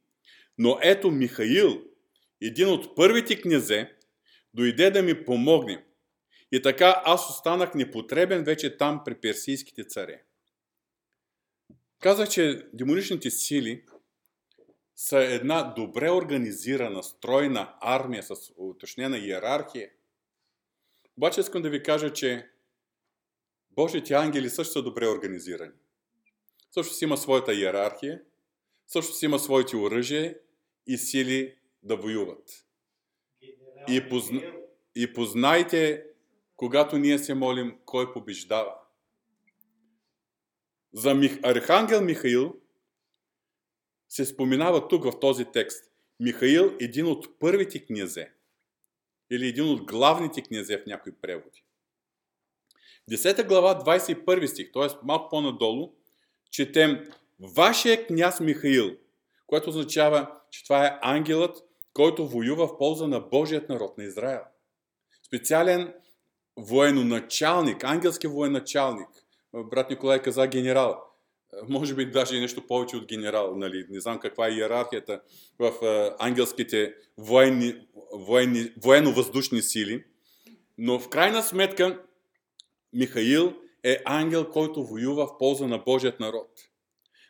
но 0.59 0.79
ето 0.83 1.11
Михаил, 1.11 1.83
един 2.40 2.68
от 2.68 2.96
първите 2.96 3.40
князе, 3.40 3.96
дойде 4.54 4.90
да 4.90 5.02
ми 5.02 5.24
помогне. 5.24 5.84
И 6.52 6.62
така 6.62 7.02
аз 7.04 7.30
останах 7.30 7.74
непотребен 7.74 8.44
вече 8.44 8.76
там 8.76 9.02
при 9.04 9.14
персийските 9.20 9.84
царе. 9.84 10.22
Казах, 12.00 12.28
че 12.28 12.68
демоничните 12.72 13.30
сили 13.30 13.84
са 14.96 15.18
една 15.18 15.62
добре 15.62 16.10
организирана, 16.10 17.02
стройна 17.02 17.74
армия 17.80 18.22
с 18.22 18.34
уточнена 18.56 19.18
иерархия. 19.18 19.90
Обаче 21.16 21.40
искам 21.40 21.62
да 21.62 21.70
ви 21.70 21.82
кажа, 21.82 22.12
че 22.12 22.50
Божите 23.70 24.14
ангели 24.14 24.50
също 24.50 24.72
са 24.72 24.82
добре 24.82 25.08
организирани. 25.08 25.72
Също 26.70 26.94
си 26.94 27.04
има 27.04 27.16
своята 27.16 27.54
иерархия, 27.54 28.22
също 28.86 29.14
си 29.14 29.24
има 29.24 29.38
своите 29.38 29.76
оръжия 29.76 30.38
и 30.86 30.98
сили 30.98 31.56
да 31.82 31.96
воюват. 31.96 32.66
И, 33.88 34.09
позна... 34.09 34.43
и 34.95 35.12
познайте, 35.12 36.05
когато 36.57 36.99
ние 36.99 37.19
се 37.19 37.35
молим, 37.35 37.79
кой 37.85 38.12
побеждава. 38.12 38.75
За 40.93 41.14
Мих... 41.14 41.38
Архангел 41.43 42.03
Михаил 42.03 42.57
се 44.09 44.25
споменава 44.25 44.88
тук 44.88 45.05
в 45.05 45.21
този 45.21 45.45
текст. 45.45 45.90
Михаил 46.21 46.77
един 46.81 47.07
от 47.07 47.38
първите 47.38 47.87
князе. 47.87 48.33
Или 49.31 49.49
един 49.49 49.64
от 49.64 49.85
главните 49.85 50.43
князе 50.43 50.79
в 50.79 50.87
някои 50.87 51.12
преводи. 51.12 51.64
10 53.11 53.47
глава, 53.49 53.85
21 53.85 54.47
стих, 54.47 54.73
т.е. 54.73 54.87
малко 55.03 55.29
по-надолу, 55.29 55.93
четем 56.51 57.09
Вашия 57.40 58.07
княз 58.07 58.40
Михаил, 58.40 58.97
което 59.47 59.69
означава, 59.69 60.33
че 60.51 60.64
това 60.64 60.87
е 60.87 60.99
ангелът, 61.03 61.69
който 61.92 62.29
воюва 62.29 62.66
в 62.66 62.79
полза 62.79 63.07
на 63.07 63.20
Божият 63.20 63.68
народ 63.68 63.98
на 63.98 64.05
Израел. 64.05 64.40
Специален 65.26 65.94
военачалник, 66.57 67.85
ангелски 67.85 68.26
военачалник. 68.26 69.09
Брат 69.55 69.90
Николай 69.90 70.22
каза 70.22 70.46
генерал. 70.46 71.05
Може 71.68 71.94
би 71.94 72.11
даже 72.11 72.37
и 72.37 72.40
нещо 72.40 72.66
повече 72.66 72.96
от 72.96 73.07
генерал. 73.07 73.57
Нали? 73.57 73.87
Не 73.90 74.00
знам 74.00 74.18
каква 74.18 74.48
е 74.48 74.53
иерархията 74.53 75.20
в 75.59 75.72
ангелските 76.18 76.94
военни, 77.18 77.74
военни, 78.12 78.72
военно-въздушни 78.83 79.62
сили. 79.62 80.05
Но 80.79 81.00
в 81.00 81.09
крайна 81.09 81.42
сметка 81.42 82.03
Михаил 82.92 83.55
е 83.85 83.98
ангел, 84.05 84.50
който 84.50 84.85
воюва 84.85 85.26
в 85.26 85.38
полза 85.38 85.66
на 85.66 85.79
Божият 85.79 86.20
народ. 86.20 86.48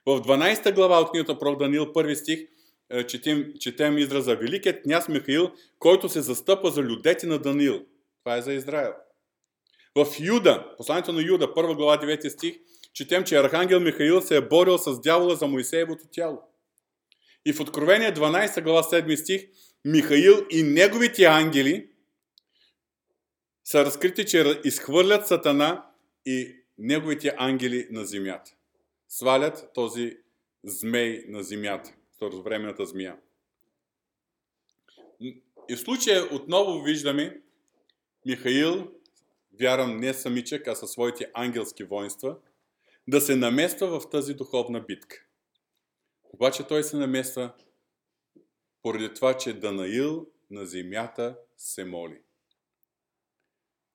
В 0.06 0.20
12 0.20 0.74
глава 0.74 1.00
от 1.00 1.10
книгата 1.10 1.38
Пророк 1.38 1.58
Даниил, 1.58 1.92
първи 1.92 2.16
стих, 2.16 2.40
е, 2.40 2.46
четем, 3.08 3.52
четем 3.60 3.98
израза 3.98 4.36
Великият 4.36 4.82
княз 4.82 5.08
Михаил, 5.08 5.50
който 5.78 6.08
се 6.08 6.20
застъпа 6.20 6.70
за 6.70 6.82
людете 6.82 7.26
на 7.26 7.38
Даниил. 7.38 7.86
Това 8.24 8.36
е 8.36 8.42
за 8.42 8.52
Израел. 8.52 8.92
В 9.94 10.06
Юда, 10.20 10.74
посланието 10.76 11.12
на 11.12 11.22
Юда, 11.22 11.54
първа 11.54 11.74
глава, 11.74 12.02
9 12.02 12.28
стих, 12.28 12.54
четем, 12.92 13.24
че 13.24 13.36
Архангел 13.36 13.80
Михаил 13.80 14.20
се 14.20 14.36
е 14.36 14.40
борил 14.40 14.78
с 14.78 15.00
дявола 15.00 15.34
за 15.34 15.46
Моисеевото 15.46 16.04
тяло. 16.12 16.42
И 17.44 17.52
в 17.52 17.60
Откровение 17.60 18.14
12 18.14 18.62
глава 18.62 18.82
7 18.82 19.14
стих, 19.14 19.46
Михаил 19.84 20.46
и 20.50 20.62
неговите 20.62 21.24
ангели 21.24 21.88
са 23.64 23.84
разкрити, 23.84 24.26
че 24.26 24.60
изхвърлят 24.64 25.26
Сатана 25.26 25.86
и 26.26 26.56
неговите 26.78 27.34
ангели 27.38 27.88
на 27.90 28.04
земята. 28.04 28.50
Свалят 29.08 29.70
този 29.74 30.16
змей 30.64 31.24
на 31.28 31.42
земята, 31.42 31.92
второвременната 32.20 32.86
змия. 32.86 33.16
И 35.68 35.76
в 35.76 35.80
случая 35.80 36.34
отново 36.34 36.82
виждаме 36.82 37.42
Михаил, 38.26 38.92
вярвам 39.60 39.96
не 39.96 40.14
самичък, 40.14 40.66
а 40.66 40.74
със 40.74 40.90
своите 40.90 41.30
ангелски 41.34 41.84
воинства, 41.84 42.38
да 43.08 43.20
се 43.20 43.36
намества 43.36 44.00
в 44.00 44.10
тази 44.10 44.34
духовна 44.34 44.80
битка. 44.80 45.26
Обаче 46.24 46.66
той 46.66 46.82
се 46.82 46.96
намества 46.96 47.52
поради 48.82 49.14
това, 49.14 49.36
че 49.36 49.60
Данаил 49.60 50.26
на 50.50 50.66
земята 50.66 51.38
се 51.56 51.84
моли. 51.84 52.20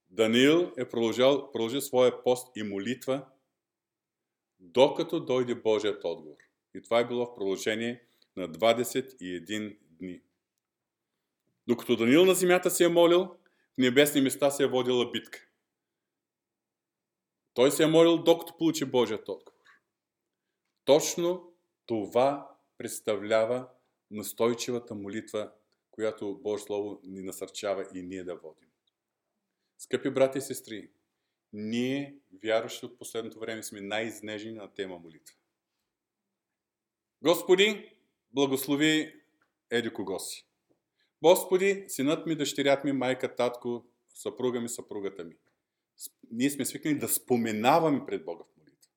Даниил 0.09 0.71
е 0.77 0.89
продължил, 0.89 1.51
продължил 1.51 1.81
своя 1.81 2.23
пост 2.23 2.57
и 2.57 2.63
молитва, 2.63 3.25
докато 4.59 5.19
дойде 5.19 5.55
Божият 5.55 6.03
отговор. 6.03 6.37
И 6.73 6.81
това 6.81 6.99
е 6.99 7.07
било 7.07 7.25
в 7.25 7.35
продължение 7.35 8.05
на 8.35 8.49
21 8.49 9.77
дни. 9.89 10.21
Докато 11.67 11.95
Даниил 11.95 12.25
на 12.25 12.33
земята 12.33 12.71
се 12.71 12.85
е 12.85 12.89
молил, 12.89 13.25
в 13.73 13.77
небесни 13.77 14.21
места 14.21 14.51
се 14.51 14.63
е 14.63 14.67
водила 14.67 15.11
битка. 15.11 15.47
Той 17.53 17.71
се 17.71 17.83
е 17.83 17.87
молил, 17.87 18.17
докато 18.17 18.57
получи 18.57 18.85
Божият 18.85 19.29
отговор. 19.29 19.69
Точно 20.85 21.53
това 21.85 22.57
представлява 22.77 23.69
настойчивата 24.11 24.95
молитва, 24.95 25.51
която 25.91 26.39
Божие 26.43 26.65
Слово 26.65 26.99
ни 27.03 27.21
насърчава 27.21 27.87
и 27.93 28.01
ние 28.01 28.23
да 28.23 28.35
водим. 28.35 28.69
Скъпи 29.77 30.09
брати 30.09 30.37
и 30.37 30.41
сестри, 30.41 30.89
ние, 31.53 32.15
вярващи 32.43 32.85
от 32.85 32.99
последното 32.99 33.39
време, 33.39 33.63
сме 33.63 33.81
най-изнежени 33.81 34.55
на 34.55 34.73
тема 34.73 34.97
молитва. 34.97 35.35
Господи, 37.21 37.94
благослови 38.35 39.21
еди 39.69 39.89
кого 39.89 40.19
си. 40.19 40.47
Господи, 41.21 41.85
синът 41.87 42.25
ми, 42.25 42.35
дъщерят 42.35 42.83
ми, 42.83 42.91
майка, 42.91 43.35
татко, 43.35 43.85
съпруга 44.09 44.61
ми, 44.61 44.69
съпругата 44.69 45.23
ми. 45.23 45.35
Ние 46.31 46.49
сме 46.49 46.65
свикнали 46.65 46.99
да 46.99 47.07
споменаваме 47.07 48.05
пред 48.05 48.25
Бога 48.25 48.43
в 48.43 48.57
молитва. 48.57 48.91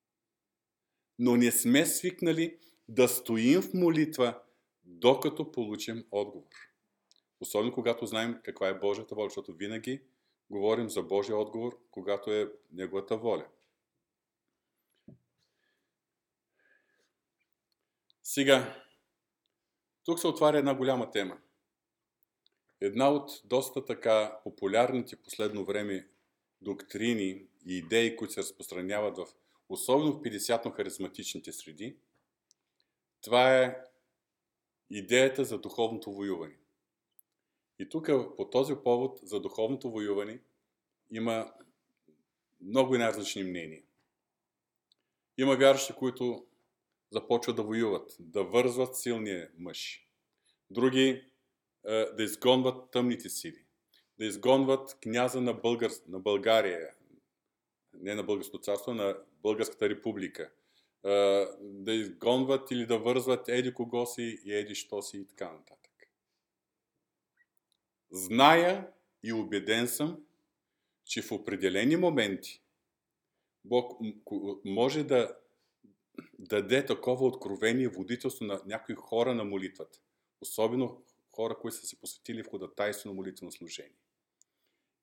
Но 1.18 1.36
не 1.36 1.52
сме 1.52 1.86
свикнали 1.86 2.58
да 2.88 3.08
стоим 3.08 3.62
в 3.62 3.74
молитва, 3.74 4.40
докато 4.84 5.52
получим 5.52 6.04
отговор. 6.10 6.54
Особено 7.40 7.72
когато 7.72 8.06
знаем 8.06 8.40
каква 8.44 8.68
е 8.68 8.78
Божията 8.78 9.14
воля, 9.14 9.28
защото 9.28 9.54
винаги 9.54 10.02
говорим 10.50 10.90
за 10.90 11.02
Божия 11.02 11.36
отговор, 11.36 11.78
когато 11.90 12.32
е 12.32 12.52
Неговата 12.72 13.16
воля. 13.16 13.46
Сега, 18.22 18.87
тук 20.08 20.20
се 20.20 20.26
отваря 20.26 20.58
една 20.58 20.74
голяма 20.74 21.10
тема. 21.10 21.38
Една 22.80 23.10
от 23.10 23.30
доста 23.44 23.84
така 23.84 24.40
популярните 24.44 25.16
последно 25.16 25.64
време 25.64 26.08
доктрини 26.60 27.46
и 27.66 27.78
идеи, 27.78 28.16
които 28.16 28.34
се 28.34 28.40
разпространяват 28.40 29.16
в 29.16 29.26
особено 29.68 30.12
в 30.12 30.20
50-харизматичните 30.22 31.50
среди, 31.50 31.96
това 33.20 33.56
е 33.58 33.76
идеята 34.90 35.44
за 35.44 35.58
духовното 35.58 36.12
воюване. 36.12 36.58
И 37.78 37.88
тук 37.88 38.10
по 38.36 38.50
този 38.50 38.74
повод 38.84 39.20
за 39.22 39.40
духовното 39.40 39.90
воюване 39.90 40.40
има 41.10 41.52
много 42.60 42.94
и 42.94 42.98
най-различни 42.98 43.44
мнения. 43.44 43.82
Има 45.38 45.56
вярващи, 45.56 45.92
които 45.92 46.46
започват 47.10 47.56
да 47.56 47.62
воюват, 47.62 48.16
да 48.20 48.44
вързват 48.44 48.96
силния 48.96 49.50
мъж. 49.58 50.08
Други 50.70 51.24
е, 51.86 52.04
да 52.04 52.22
изгонват 52.22 52.90
тъмните 52.90 53.28
сили, 53.28 53.64
да 54.18 54.24
изгонват 54.24 54.98
княза 55.02 55.40
на, 55.40 55.54
Българ, 55.54 55.90
на 56.08 56.20
България, 56.20 56.94
не 57.92 58.14
на 58.14 58.22
Българското 58.22 58.62
царство, 58.62 58.94
на 58.94 59.16
Българската 59.42 59.88
република, 59.88 60.50
е, 61.04 61.44
да 61.60 61.92
изгонват 61.92 62.70
или 62.70 62.86
да 62.86 62.98
вързват 62.98 63.48
еди 63.48 63.74
кого 63.74 64.06
си 64.06 64.38
и 64.44 64.54
еди 64.54 64.74
що 64.74 65.02
си 65.02 65.18
и 65.18 65.26
така 65.26 65.52
нататък. 65.52 65.92
Зная 68.10 68.90
и 69.22 69.32
убеден 69.32 69.88
съм, 69.88 70.24
че 71.04 71.22
в 71.22 71.32
определени 71.32 71.96
моменти 71.96 72.62
Бог 73.64 74.00
може 74.64 75.04
да 75.04 75.36
даде 76.38 76.86
такова 76.86 77.26
откровение 77.26 77.88
водителство 77.88 78.44
на 78.44 78.60
някои 78.66 78.94
хора 78.94 79.34
на 79.34 79.44
молитвата. 79.44 79.98
Особено 80.40 81.02
хора, 81.32 81.56
които 81.60 81.76
са 81.76 81.86
се 81.86 82.00
посветили 82.00 82.42
в 82.42 82.48
ходатайство 82.48 83.08
на 83.08 83.14
молитвено 83.14 83.52
служение. 83.52 83.96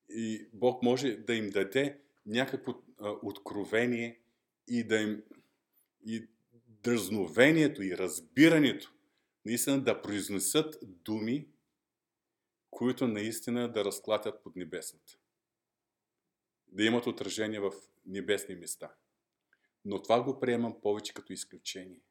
И 0.09 0.49
Бог 0.53 0.83
може 0.83 1.15
да 1.15 1.33
им 1.35 1.49
даде 1.49 1.99
някакво 2.25 2.73
а, 2.99 3.09
откровение 3.23 4.19
и 4.67 4.83
да 4.83 4.97
им 4.97 5.23
и 6.05 6.27
дразновението 6.83 7.83
и 7.83 7.97
разбирането 7.97 8.93
наистина 9.45 9.83
да 9.83 10.01
произнесат 10.01 10.77
думи, 10.81 11.47
които 12.69 13.07
наистина 13.07 13.71
да 13.71 13.85
разклатят 13.85 14.43
под 14.43 14.55
небесната. 14.55 15.17
Да 16.67 16.83
имат 16.83 17.07
отражение 17.07 17.59
в 17.59 17.71
небесни 18.05 18.55
места. 18.55 18.95
Но 19.85 20.01
това 20.01 20.23
го 20.23 20.39
приемам 20.39 20.81
повече 20.81 21.13
като 21.13 21.33
изключение. 21.33 22.01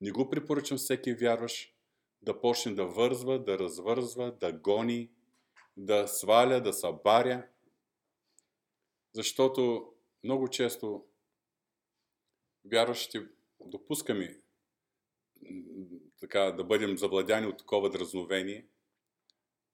Не 0.00 0.10
го 0.10 0.30
препоръчам 0.30 0.78
всеки 0.78 1.14
вярваш 1.14 1.74
да 2.22 2.40
почне 2.40 2.74
да 2.74 2.86
вързва, 2.86 3.44
да 3.44 3.58
развързва, 3.58 4.36
да 4.40 4.52
гони, 4.52 5.10
да 5.76 6.08
сваля, 6.08 6.60
да 6.60 6.72
събаря. 6.72 7.46
Защото 9.14 9.92
много 10.24 10.48
често 10.48 11.06
вярващите 12.64 13.28
допускаме 13.60 14.40
така, 16.20 16.40
да 16.40 16.64
бъдем 16.64 16.98
завладяни 16.98 17.46
от 17.46 17.58
такова 17.58 17.90
дразновение. 17.90 18.66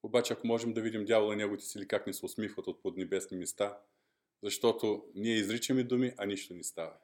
Обаче, 0.02 0.32
ако 0.32 0.46
можем 0.46 0.72
да 0.74 0.82
видим 0.82 1.04
дявола 1.04 1.34
и 1.34 1.36
неговите 1.36 1.64
сили 1.64 1.88
как 1.88 2.06
ни 2.06 2.14
се 2.14 2.24
усмихват 2.24 2.66
от 2.66 2.82
поднебесни 2.82 3.36
места, 3.36 3.78
защото 4.42 5.06
ние 5.14 5.34
изричаме 5.34 5.84
думи, 5.84 6.12
а 6.16 6.26
нищо 6.26 6.54
не 6.54 6.62
става. 6.62 6.96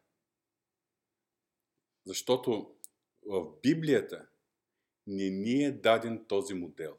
Защото 2.07 2.75
в 3.27 3.47
Библията 3.63 4.27
не 5.07 5.31
ни 5.31 5.65
е 5.65 5.73
даден 5.73 6.25
този 6.29 6.55
модел. 6.55 6.97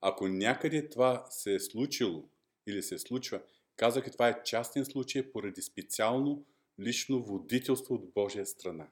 Ако 0.00 0.28
някъде 0.28 0.88
това 0.88 1.26
се 1.30 1.54
е 1.54 1.60
случило 1.60 2.28
или 2.66 2.82
се 2.82 2.98
случва, 2.98 3.42
казах, 3.76 4.12
това 4.12 4.28
е 4.28 4.42
частен 4.42 4.84
случай 4.84 5.32
поради 5.32 5.62
специално 5.62 6.46
лично 6.80 7.22
водителство 7.22 7.94
от 7.94 8.12
Божия 8.12 8.46
страна. 8.46 8.90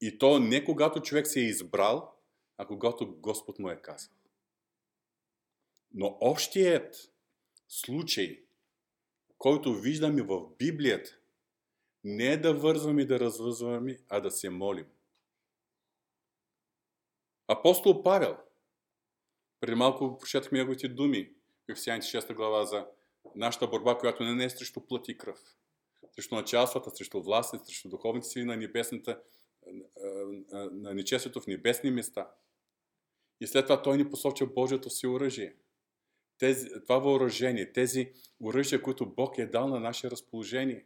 И 0.00 0.18
то 0.18 0.38
не 0.38 0.64
когато 0.64 1.02
човек 1.02 1.26
се 1.26 1.40
е 1.40 1.44
избрал, 1.44 2.14
а 2.58 2.66
когато 2.66 3.16
Господ 3.16 3.58
му 3.58 3.70
е 3.70 3.82
казал. 3.82 4.12
Но 5.94 6.18
общият 6.20 7.12
случай, 7.72 8.44
който 9.38 9.74
виждаме 9.74 10.22
в 10.22 10.56
Библията, 10.58 11.18
не 12.04 12.26
е 12.26 12.36
да 12.36 12.54
вързваме 12.54 13.02
и 13.02 13.06
да 13.06 13.20
развързваме, 13.20 13.98
а 14.08 14.20
да 14.20 14.30
се 14.30 14.50
молим. 14.50 14.86
Апостол 17.48 18.02
Павел, 18.02 18.36
преди 19.60 19.74
малко 19.74 20.18
прочетахме 20.18 20.58
неговите 20.58 20.88
думи 20.88 21.32
в 21.68 21.72
Ефесяните 21.72 22.06
6 22.06 22.34
глава 22.34 22.64
за 22.64 22.86
нашата 23.34 23.66
борба, 23.66 23.98
която 23.98 24.24
не 24.24 24.44
е 24.44 24.50
срещу 24.50 24.80
плът 24.80 25.08
и 25.08 25.18
кръв, 25.18 25.38
срещу 26.14 26.34
началствата, 26.34 26.90
срещу 26.90 27.22
властни, 27.22 27.58
срещу 27.64 27.88
духовните 27.88 28.28
сили 28.28 28.44
на 28.44 28.56
небесната, 28.56 29.22
на 30.52 30.94
нечестието 30.94 31.40
в 31.40 31.46
небесни 31.46 31.90
места. 31.90 32.30
И 33.40 33.46
след 33.46 33.66
това 33.66 33.82
той 33.82 33.96
ни 33.96 34.10
посочва 34.10 34.46
Божието 34.46 34.90
си 34.90 35.06
оръжие. 35.06 35.56
Тези, 36.42 36.68
това 36.82 36.98
въоръжение, 36.98 37.72
тези 37.72 38.12
оръжия, 38.40 38.82
които 38.82 39.06
Бог 39.06 39.38
е 39.38 39.46
дал 39.46 39.68
на 39.68 39.80
наше 39.80 40.10
разположение. 40.10 40.84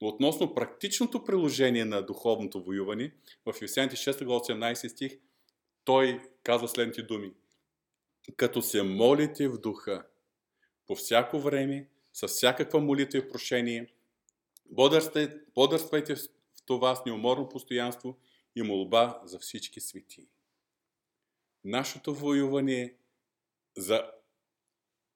Но 0.00 0.08
относно 0.08 0.54
практичното 0.54 1.24
приложение 1.24 1.84
на 1.84 2.02
духовното 2.02 2.64
воюване, 2.64 3.12
в 3.46 3.48
Ефесяните 3.48 3.96
6 3.96 4.24
глава 4.24 4.40
18 4.40 4.88
стих, 4.88 5.18
той 5.84 6.20
казва 6.42 6.68
следните 6.68 7.02
думи. 7.02 7.32
Като 8.36 8.62
се 8.62 8.82
молите 8.82 9.48
в 9.48 9.58
духа, 9.58 10.06
по 10.86 10.94
всяко 10.94 11.38
време, 11.38 11.88
с 12.12 12.28
всякаква 12.28 12.80
молитва 12.80 13.18
и 13.18 13.28
прошение, 13.28 13.86
бодърствайте 15.54 16.14
в 16.14 16.20
това 16.66 16.96
с 16.96 17.04
неуморно 17.04 17.48
постоянство 17.48 18.18
и 18.56 18.62
молба 18.62 19.20
за 19.24 19.38
всички 19.38 19.80
свети. 19.80 20.28
Нашето 21.64 22.14
воюване 22.14 22.94
за 23.76 24.10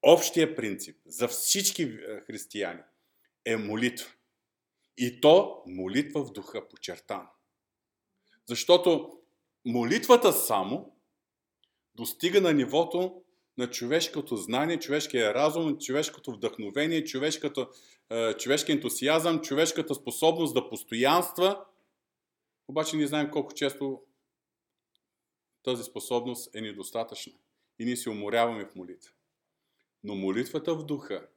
общия 0.02 0.56
принцип, 0.56 0.96
за 1.06 1.28
всички 1.28 1.82
е, 1.82 2.20
християни 2.26 2.80
е 3.44 3.56
молитва. 3.56 4.10
И 4.98 5.20
то 5.20 5.62
молитва 5.66 6.24
в 6.24 6.32
духа, 6.32 6.68
подчертано. 6.68 7.28
Защото 8.46 9.18
молитвата 9.64 10.32
само 10.32 10.96
достига 11.94 12.40
на 12.40 12.52
нивото 12.52 13.22
на 13.58 13.70
човешкото 13.70 14.36
знание, 14.36 14.78
човешкия 14.78 15.34
разум, 15.34 15.78
човешкото 15.78 16.32
вдъхновение, 16.32 17.04
човешкото, 17.04 17.68
е, 18.10 18.36
човешкия 18.36 18.74
ентусиазъм, 18.74 19.40
човешката 19.40 19.94
способност 19.94 20.54
да 20.54 20.68
постоянства. 20.68 21.64
Обаче 22.68 22.96
ние 22.96 23.06
знаем 23.06 23.30
колко 23.30 23.54
често 23.54 24.02
тази 25.62 25.84
способност 25.84 26.54
е 26.54 26.60
недостатъчна 26.60 27.32
и 27.78 27.84
ние 27.84 27.96
се 27.96 28.10
уморяваме 28.10 28.64
в 28.64 28.74
молитва. 28.74 29.12
Но 30.04 30.14
молитвата 30.14 30.74
в 30.74 30.84
духа, 30.84 31.28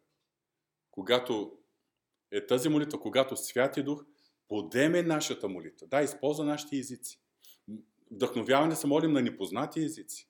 когато 0.92 1.58
е 2.32 2.46
тази 2.46 2.70
молитва, 2.70 3.00
когато 3.00 3.38
Святи 3.38 3.84
Дух 3.84 4.06
подеме 4.48 5.02
нашата 5.02 5.50
молитва. 5.50 5.88
Да, 5.88 6.02
използва 6.02 6.46
нашите 6.46 6.78
езици. 6.78 7.20
Вдъхновяване 8.12 8.76
се 8.76 8.88
молим 8.88 9.12
на 9.12 9.22
непознати 9.22 9.84
езици. 9.84 10.30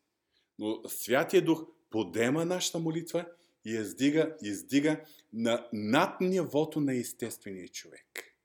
Но 0.59 0.81
Святия 0.87 1.45
Дух 1.45 1.65
подема 1.89 2.45
нашата 2.45 2.79
молитва 2.79 3.25
и 3.65 3.75
я 3.75 3.81
издига, 3.81 4.35
издига 4.43 5.01
на, 5.33 5.67
над 5.73 6.21
нивото 6.21 6.81
на 6.81 6.95
естествения 6.95 7.67
човек. 7.67 8.35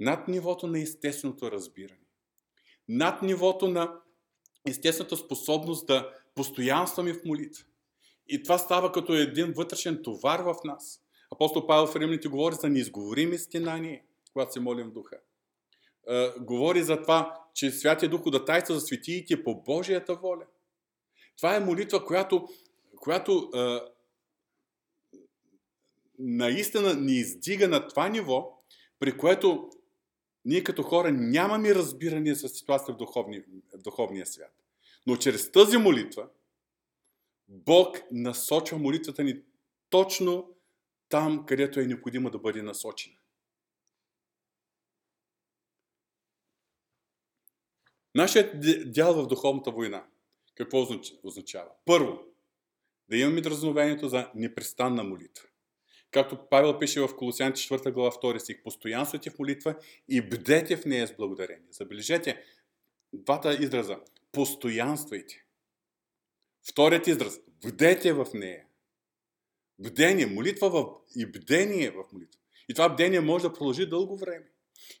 Над 0.00 0.28
нивото 0.28 0.66
на 0.66 0.80
естественото 0.80 1.50
разбиране. 1.50 2.06
Над 2.88 3.22
нивото 3.22 3.68
на 3.68 4.00
естествената 4.66 5.16
способност 5.16 5.86
да 5.86 6.14
постоянстваме 6.34 7.14
в 7.14 7.24
молитва. 7.24 7.64
И 8.28 8.42
това 8.42 8.58
става 8.58 8.92
като 8.92 9.14
един 9.14 9.52
вътрешен 9.52 10.02
товар 10.02 10.40
в 10.40 10.54
нас. 10.64 11.00
Апостол 11.32 11.66
Павел 11.66 11.86
в 11.86 11.96
Римляните 11.96 12.28
говори 12.28 12.54
за 12.54 12.68
неизговорими 12.68 13.38
стенания, 13.38 14.02
когато 14.32 14.52
се 14.52 14.60
молим 14.60 14.86
в 14.86 14.92
духа. 14.92 15.18
Е, 16.08 16.30
говори 16.40 16.82
за 16.82 17.02
това, 17.02 17.40
че 17.54 17.70
Святия 17.70 18.08
Дух 18.08 18.26
удатайства 18.26 18.74
за 18.74 18.80
светиите 18.80 19.44
по 19.44 19.62
Божията 19.62 20.14
воля. 20.14 20.44
Това 21.36 21.56
е 21.56 21.60
молитва, 21.60 22.04
която, 22.04 22.48
която 22.96 23.50
е, 23.54 23.80
наистина 26.18 26.94
ни 26.94 27.12
издига 27.12 27.68
на 27.68 27.88
това 27.88 28.08
ниво, 28.08 28.58
при 28.98 29.18
което 29.18 29.70
ние 30.44 30.64
като 30.64 30.82
хора 30.82 31.12
нямаме 31.12 31.74
разбиране 31.74 32.34
за 32.34 32.48
ситуация 32.48 32.94
в, 32.94 32.98
духовни, 32.98 33.42
в 33.74 33.78
духовния 33.78 34.26
свят. 34.26 34.52
Но 35.06 35.16
чрез 35.16 35.52
тази 35.52 35.76
молитва, 35.76 36.28
Бог 37.48 37.98
насочва 38.12 38.78
молитвата 38.78 39.24
ни 39.24 39.42
точно 39.90 40.56
там, 41.08 41.46
където 41.46 41.80
е 41.80 41.86
необходимо 41.86 42.30
да 42.30 42.38
бъде 42.38 42.62
насочена. 42.62 43.16
Нашият 48.14 48.60
дял 48.92 49.14
в 49.14 49.26
духовната 49.26 49.70
война 49.70 50.06
какво 50.54 50.86
означава? 51.22 51.70
Първо, 51.84 52.24
да 53.08 53.16
имаме 53.16 53.40
дразновението 53.40 54.08
за 54.08 54.30
непрестанна 54.34 55.04
молитва. 55.04 55.48
Както 56.10 56.48
Павел 56.50 56.78
пише 56.78 57.00
в 57.00 57.16
Колосян 57.16 57.52
4 57.52 57.92
глава 57.92 58.10
2 58.10 58.38
стих, 58.38 58.62
постоянствайте 58.62 59.30
в 59.30 59.38
молитва 59.38 59.76
и 60.08 60.22
бдете 60.22 60.76
в 60.76 60.84
нея 60.84 61.06
с 61.06 61.16
благодарение. 61.16 61.66
Забележете 61.70 62.44
двата 63.12 63.54
израза. 63.54 64.00
Постоянствайте. 64.32 65.47
Вторият 66.70 67.06
израз. 67.06 67.40
Бдете 67.66 68.12
в 68.12 68.26
нея. 68.34 68.64
Бдение, 69.78 70.26
молитва 70.26 70.70
в... 70.70 70.86
и 71.16 71.26
бдение 71.26 71.90
в 71.90 72.04
молитва. 72.12 72.40
И 72.68 72.74
това 72.74 72.88
бдение 72.88 73.20
може 73.20 73.42
да 73.42 73.52
продължи 73.52 73.86
дълго 73.86 74.16
време. 74.16 74.46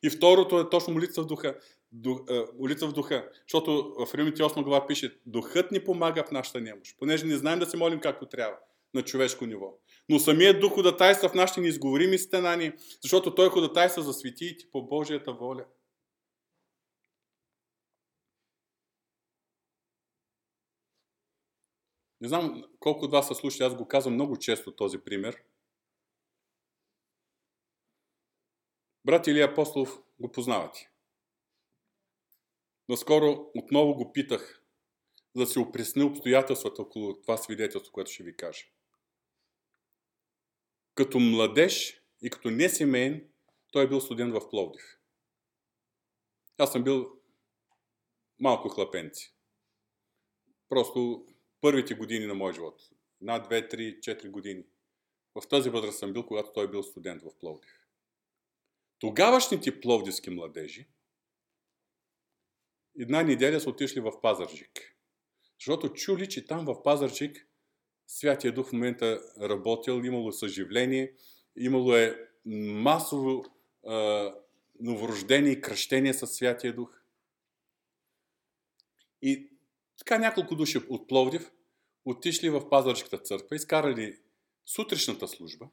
И 0.02 0.10
второто 0.10 0.60
е 0.60 0.70
точно 0.70 0.92
молитва 0.92 1.22
в 1.22 1.26
духа. 1.26 1.58
Дух, 1.92 2.20
е, 2.30 2.44
молитва 2.58 2.88
в 2.88 2.92
духа. 2.92 3.30
Защото 3.42 3.94
в 3.98 4.14
Римите 4.14 4.42
8 4.42 4.62
глава 4.62 4.86
пише, 4.86 5.18
духът 5.26 5.72
ни 5.72 5.84
помага 5.84 6.24
в 6.24 6.30
нашата 6.30 6.60
немощ, 6.60 6.96
понеже 6.98 7.26
не 7.26 7.36
знаем 7.36 7.58
да 7.58 7.66
се 7.66 7.76
молим 7.76 8.00
както 8.00 8.26
трябва 8.26 8.56
на 8.94 9.02
човешко 9.02 9.46
ниво. 9.46 9.74
Но 10.08 10.18
самият 10.18 10.60
дух 10.60 10.74
ходатайства 10.74 11.28
в 11.28 11.34
нашите 11.34 11.60
неизговорими 11.60 12.18
стенани, 12.18 12.72
защото 13.02 13.34
той 13.34 13.48
ходатайства 13.48 14.02
за 14.02 14.12
светиите 14.12 14.64
по 14.72 14.82
Божията 14.82 15.32
воля. 15.32 15.64
Не 22.20 22.28
знам 22.28 22.64
колко 22.78 23.04
от 23.04 23.10
вас 23.10 23.28
са 23.28 23.34
слушали, 23.34 23.66
аз 23.66 23.76
го 23.76 23.88
казвам 23.88 24.14
много 24.14 24.38
често 24.38 24.76
този 24.76 24.98
пример. 24.98 25.42
Брат 29.04 29.26
Илия 29.26 29.48
Апостолов 29.48 30.02
го 30.20 30.32
познавате. 30.32 30.90
Наскоро 32.88 33.50
отново 33.54 33.94
го 33.94 34.12
питах, 34.12 34.62
да 35.36 35.46
се 35.46 35.58
опресни 35.58 36.02
обстоятелствата 36.02 36.82
около 36.82 37.20
това 37.20 37.36
свидетелство, 37.36 37.92
което 37.92 38.10
ще 38.10 38.22
ви 38.22 38.36
кажа. 38.36 38.64
Като 40.94 41.20
младеж 41.20 42.02
и 42.22 42.30
като 42.30 42.50
несемейен, 42.50 43.28
той 43.72 43.84
е 43.84 43.88
бил 43.88 44.00
студент 44.00 44.34
в 44.34 44.50
Пловдив. 44.50 44.98
Аз 46.58 46.72
съм 46.72 46.84
бил 46.84 47.20
малко 48.40 48.68
хлапенци. 48.68 49.34
Просто 50.68 51.26
първите 51.60 51.94
години 51.94 52.26
на 52.26 52.34
моя 52.34 52.54
живот. 52.54 52.80
Над 53.20 53.50
2, 53.50 53.74
3, 53.74 53.98
4 53.98 54.30
години. 54.30 54.64
В 55.34 55.48
тази 55.48 55.70
възраст 55.70 55.98
съм 55.98 56.12
бил, 56.12 56.26
когато 56.26 56.52
той 56.52 56.64
е 56.64 56.70
бил 56.70 56.82
студент 56.82 57.22
в 57.22 57.38
Пловдив. 57.40 57.72
Тогавашните 58.98 59.80
пловдивски 59.80 60.30
младежи 60.30 60.88
една 62.98 63.22
неделя 63.22 63.60
са 63.60 63.70
отишли 63.70 64.00
в 64.00 64.20
Пазарджик. 64.22 64.96
Защото 65.60 65.92
чули, 65.92 66.28
че 66.28 66.46
там 66.46 66.64
в 66.64 66.82
Пазарджик 66.82 67.46
Святия 68.06 68.54
Дух 68.54 68.68
в 68.68 68.72
момента 68.72 69.20
работил, 69.40 69.92
имало 70.04 70.32
съживление, 70.32 71.12
имало 71.56 71.96
е 71.96 72.28
масово 72.46 73.44
а, 73.86 74.34
новорождение 74.80 75.52
и 75.52 75.60
кръщение 75.60 76.14
с 76.14 76.26
Святия 76.26 76.74
Дух. 76.74 77.02
И 79.22 79.50
така 79.98 80.18
няколко 80.18 80.54
души 80.54 80.78
от 80.88 81.08
Пловдив 81.08 81.50
отишли 82.04 82.50
в 82.50 82.68
Пазарчката 82.70 83.18
църква, 83.18 83.56
изкарали 83.56 84.18
сутрешната 84.66 85.28
служба. 85.28 85.68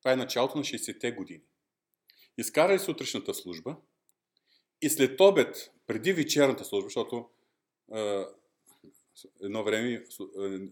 Това 0.00 0.12
е 0.12 0.16
началото 0.16 0.58
на 0.58 0.64
60-те 0.64 1.12
години. 1.12 1.42
Изкарали 2.38 2.78
сутрешната 2.78 3.34
служба 3.34 3.76
и 4.82 4.90
след 4.90 5.20
обед, 5.20 5.70
преди 5.86 6.12
вечерната 6.12 6.64
служба, 6.64 6.86
защото 6.86 7.28
е, 7.94 8.24
едно 9.42 9.64
време 9.64 10.04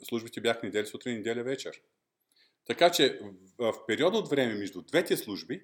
службите 0.08 0.40
бяха 0.40 0.66
неделя 0.66 0.86
сутрин, 0.86 1.14
неделя 1.14 1.42
вечер. 1.42 1.82
Така 2.66 2.90
че 2.90 3.20
в 3.58 3.86
период 3.86 4.14
от 4.14 4.28
време 4.30 4.54
между 4.54 4.82
двете 4.82 5.16
служби 5.16 5.62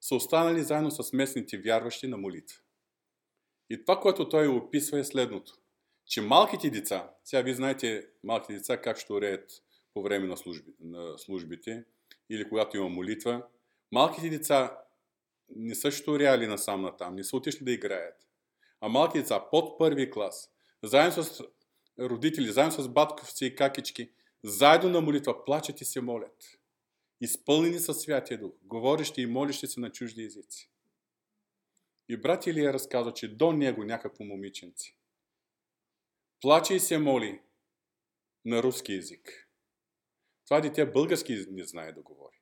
са 0.00 0.14
останали 0.14 0.62
заедно 0.62 0.90
с 0.90 1.12
местните 1.12 1.58
вярващи 1.58 2.06
на 2.06 2.16
молитва. 2.16 2.58
И 3.70 3.80
това, 3.80 4.00
което 4.00 4.28
той 4.28 4.48
описва 4.48 4.98
е 4.98 5.04
следното– 5.04 5.58
че 6.08 6.20
малките 6.20 6.70
деца, 6.70 7.10
сега 7.24 7.42
вие 7.42 7.54
знаете 7.54 8.08
малките 8.24 8.52
деца 8.52 8.80
как 8.80 8.98
ще 8.98 9.12
уреят 9.12 9.50
по 9.94 10.02
време 10.02 10.26
на, 10.26 10.36
служби, 10.36 10.72
на 10.80 11.18
службите 11.18 11.84
или 12.30 12.48
когато 12.48 12.76
има 12.76 12.88
молитва, 12.88 13.46
малките 13.92 14.28
деца 14.28 14.78
не 15.56 15.74
са 15.74 15.90
шторяли 15.90 16.46
насам 16.46 16.82
на 16.82 16.96
там, 16.96 17.14
не 17.14 17.24
са 17.24 17.36
отишли 17.36 17.64
да 17.64 17.72
играят. 17.72 18.28
А 18.80 18.88
малки 18.88 19.18
деца 19.18 19.44
под 19.50 19.78
първи 19.78 20.10
клас, 20.10 20.50
заедно 20.82 21.22
с 21.22 21.44
родители, 22.00 22.52
заедно 22.52 22.82
с 22.82 22.88
батковци 22.88 23.46
и 23.46 23.54
какички, 23.54 24.10
заедно 24.44 24.90
на 24.90 25.00
молитва 25.00 25.44
плачат 25.44 25.80
и 25.80 25.84
се 25.84 26.00
молят. 26.00 26.58
Изпълнени 27.20 27.78
със 27.78 28.00
Святия 28.00 28.40
Дух, 28.40 28.52
говорещи 28.64 29.22
и 29.22 29.26
молещи 29.26 29.66
се 29.66 29.80
на 29.80 29.92
чужди 29.92 30.22
езици. 30.22 30.70
И 32.08 32.16
брат 32.16 32.46
Илия 32.46 32.72
разказва, 32.72 33.14
че 33.14 33.36
до 33.36 33.52
него 33.52 33.84
някакво 33.84 34.24
момиченце 34.24 34.97
Плаче 36.40 36.74
и 36.74 36.80
се 36.80 36.98
моли 36.98 37.40
на 38.44 38.62
руски 38.62 38.92
язик. 38.92 39.48
Това 40.44 40.60
дете 40.60 40.86
български 40.86 41.46
не 41.50 41.64
знае 41.64 41.92
да 41.92 42.02
говори. 42.02 42.40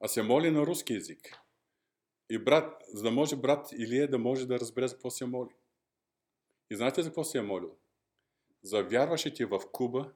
А 0.00 0.08
се 0.08 0.22
моли 0.22 0.50
на 0.50 0.66
руски 0.66 0.92
язик. 0.92 1.44
И 2.30 2.38
брат, 2.38 2.82
за 2.88 3.02
да 3.02 3.10
може 3.10 3.36
брат 3.36 3.72
Илия 3.72 4.10
да 4.10 4.18
може 4.18 4.46
да 4.46 4.60
разбере 4.60 4.88
за 4.88 4.94
какво 4.94 5.10
се 5.10 5.26
моли. 5.26 5.54
И 6.70 6.76
знаете 6.76 7.02
за 7.02 7.08
какво 7.08 7.24
се 7.24 7.38
е 7.38 7.42
молил? 7.42 7.76
За 8.62 8.82
вярващите 8.82 9.46
в 9.46 9.60
Куба, 9.72 10.12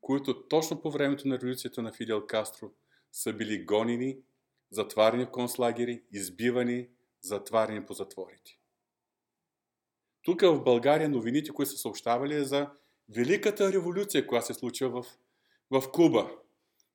които 0.00 0.48
точно 0.48 0.82
по 0.82 0.90
времето 0.90 1.28
на 1.28 1.38
революцията 1.38 1.82
на 1.82 1.92
Фидел 1.92 2.26
Кастро 2.26 2.70
са 3.12 3.32
били 3.32 3.64
гонени, 3.64 4.18
затварени 4.70 5.24
в 5.24 5.30
концлагери, 5.30 6.02
избивани, 6.12 6.88
затварени 7.20 7.86
по 7.86 7.92
затворите. 7.92 8.59
Тук 10.22 10.40
в 10.40 10.62
България 10.62 11.08
новините, 11.08 11.50
които 11.50 11.70
са 11.70 11.78
съобщавали 11.78 12.34
е 12.34 12.44
за 12.44 12.70
Великата 13.08 13.72
революция, 13.72 14.26
която 14.26 14.46
се 14.46 14.54
случва 14.54 14.90
в, 14.90 15.06
в 15.70 15.90
Куба. 15.92 16.30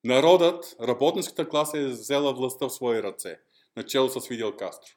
Народът, 0.04 0.76
работническата 0.82 1.50
класа 1.50 1.80
е 1.80 1.86
взела 1.86 2.34
властта 2.34 2.66
в 2.66 2.74
свои 2.74 3.04
ръце, 3.04 3.40
начало 3.76 4.10
с 4.10 4.28
Фидел 4.28 4.56
Кастро. 4.56 4.92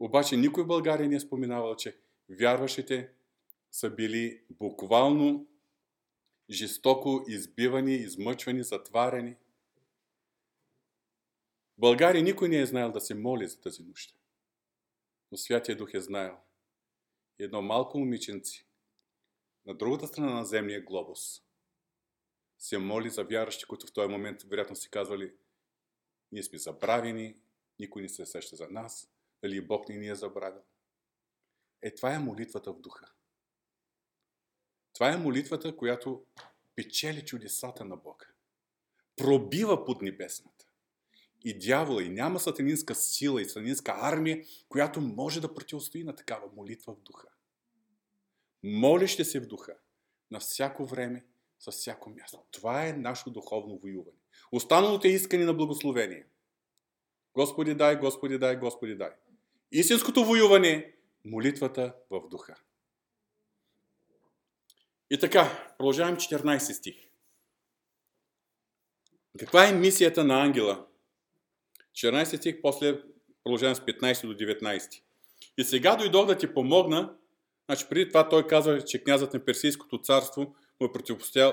Обаче 0.00 0.36
никой 0.36 0.64
в 0.64 0.66
България 0.66 1.08
не 1.08 1.16
е 1.16 1.20
споменавал, 1.20 1.76
че 1.76 1.96
вярващите 2.40 3.10
са 3.72 3.90
били 3.90 4.42
буквално 4.50 5.46
жестоко 6.50 7.24
избивани, 7.28 7.94
измъчвани, 7.94 8.62
затварени. 8.62 9.36
В 11.76 11.80
България 11.80 12.22
никой 12.22 12.48
не 12.48 12.58
е 12.60 12.66
знаел 12.66 12.92
да 12.92 13.00
се 13.00 13.14
моли 13.14 13.48
за 13.48 13.60
тази 13.60 13.82
нужда. 13.82 14.14
Но 15.32 15.38
Святия 15.38 15.76
Дух 15.76 15.94
е 15.94 16.00
знаел 16.00 16.36
едно 17.38 17.62
малко 17.62 17.98
момиченце 17.98 18.64
на 19.66 19.74
другата 19.74 20.06
страна 20.06 20.34
на 20.34 20.44
земния 20.44 20.82
глобус 20.84 21.42
се 22.58 22.78
моли 22.78 23.10
за 23.10 23.24
вярващи, 23.24 23.64
които 23.64 23.86
в 23.86 23.92
този 23.92 24.08
момент 24.08 24.42
вероятно 24.42 24.76
си 24.76 24.90
казвали 24.90 25.34
ние 26.32 26.42
сме 26.42 26.58
забравени, 26.58 27.40
никой 27.78 28.02
не 28.02 28.08
се 28.08 28.26
сеща 28.26 28.56
за 28.56 28.68
нас, 28.68 29.10
дали 29.42 29.66
Бог 29.66 29.88
не 29.88 29.96
ни 29.96 30.08
е 30.08 30.14
забравил. 30.14 30.62
Е, 31.82 31.94
това 31.94 32.14
е 32.14 32.18
молитвата 32.18 32.72
в 32.72 32.80
духа. 32.80 33.12
Това 34.92 35.12
е 35.12 35.16
молитвата, 35.16 35.76
която 35.76 36.26
печели 36.74 37.24
чудесата 37.24 37.84
на 37.84 37.96
Бога. 37.96 38.26
Пробива 39.16 39.84
под 39.84 40.02
небесната 40.02 40.67
и 41.44 41.58
дявола, 41.58 42.02
и 42.02 42.08
няма 42.08 42.40
сатанинска 42.40 42.94
сила 42.94 43.42
и 43.42 43.44
сатанинска 43.44 43.94
армия, 44.00 44.44
която 44.68 45.00
може 45.00 45.40
да 45.40 45.54
противостои 45.54 46.04
на 46.04 46.14
такава 46.14 46.46
молитва 46.56 46.94
в 46.94 47.00
духа. 47.00 47.28
Молище 48.62 49.24
се 49.24 49.40
в 49.40 49.46
духа 49.46 49.76
на 50.30 50.40
всяко 50.40 50.86
време, 50.86 51.24
с 51.58 51.72
всяко 51.72 52.10
място. 52.10 52.44
Това 52.50 52.86
е 52.86 52.92
нашето 52.92 53.30
духовно 53.30 53.78
воюване. 53.78 54.18
Останалото 54.52 55.06
е 55.06 55.10
искане 55.10 55.44
на 55.44 55.54
благословение. 55.54 56.26
Господи 57.34 57.74
дай, 57.74 57.96
Господи 57.96 58.38
дай, 58.38 58.56
Господи 58.56 58.94
дай. 58.94 59.10
Истинското 59.72 60.24
воюване 60.24 60.94
молитвата 61.24 61.94
в 62.10 62.28
духа. 62.28 62.54
И 65.10 65.18
така, 65.18 65.74
продължавам 65.78 66.16
14 66.16 66.72
стих. 66.72 66.96
Каква 69.38 69.68
е 69.68 69.72
мисията 69.72 70.24
на 70.24 70.42
ангела 70.42 70.87
14 71.98 72.36
стих, 72.36 72.60
после 72.62 73.00
продължавам 73.44 73.74
с 73.74 73.80
15 73.80 74.26
до 74.26 74.34
19. 74.34 75.00
И 75.58 75.64
сега 75.64 75.96
дойдох 75.96 76.26
да 76.26 76.38
ти 76.38 76.54
помогна, 76.54 77.14
значи 77.70 77.86
преди 77.90 78.08
това 78.08 78.28
той 78.28 78.46
казва, 78.46 78.84
че 78.84 79.04
князът 79.04 79.34
на 79.34 79.44
Персийското 79.44 79.98
царство 79.98 80.54
му 80.80 80.86
е 80.86 80.92
противостоял, 80.92 81.52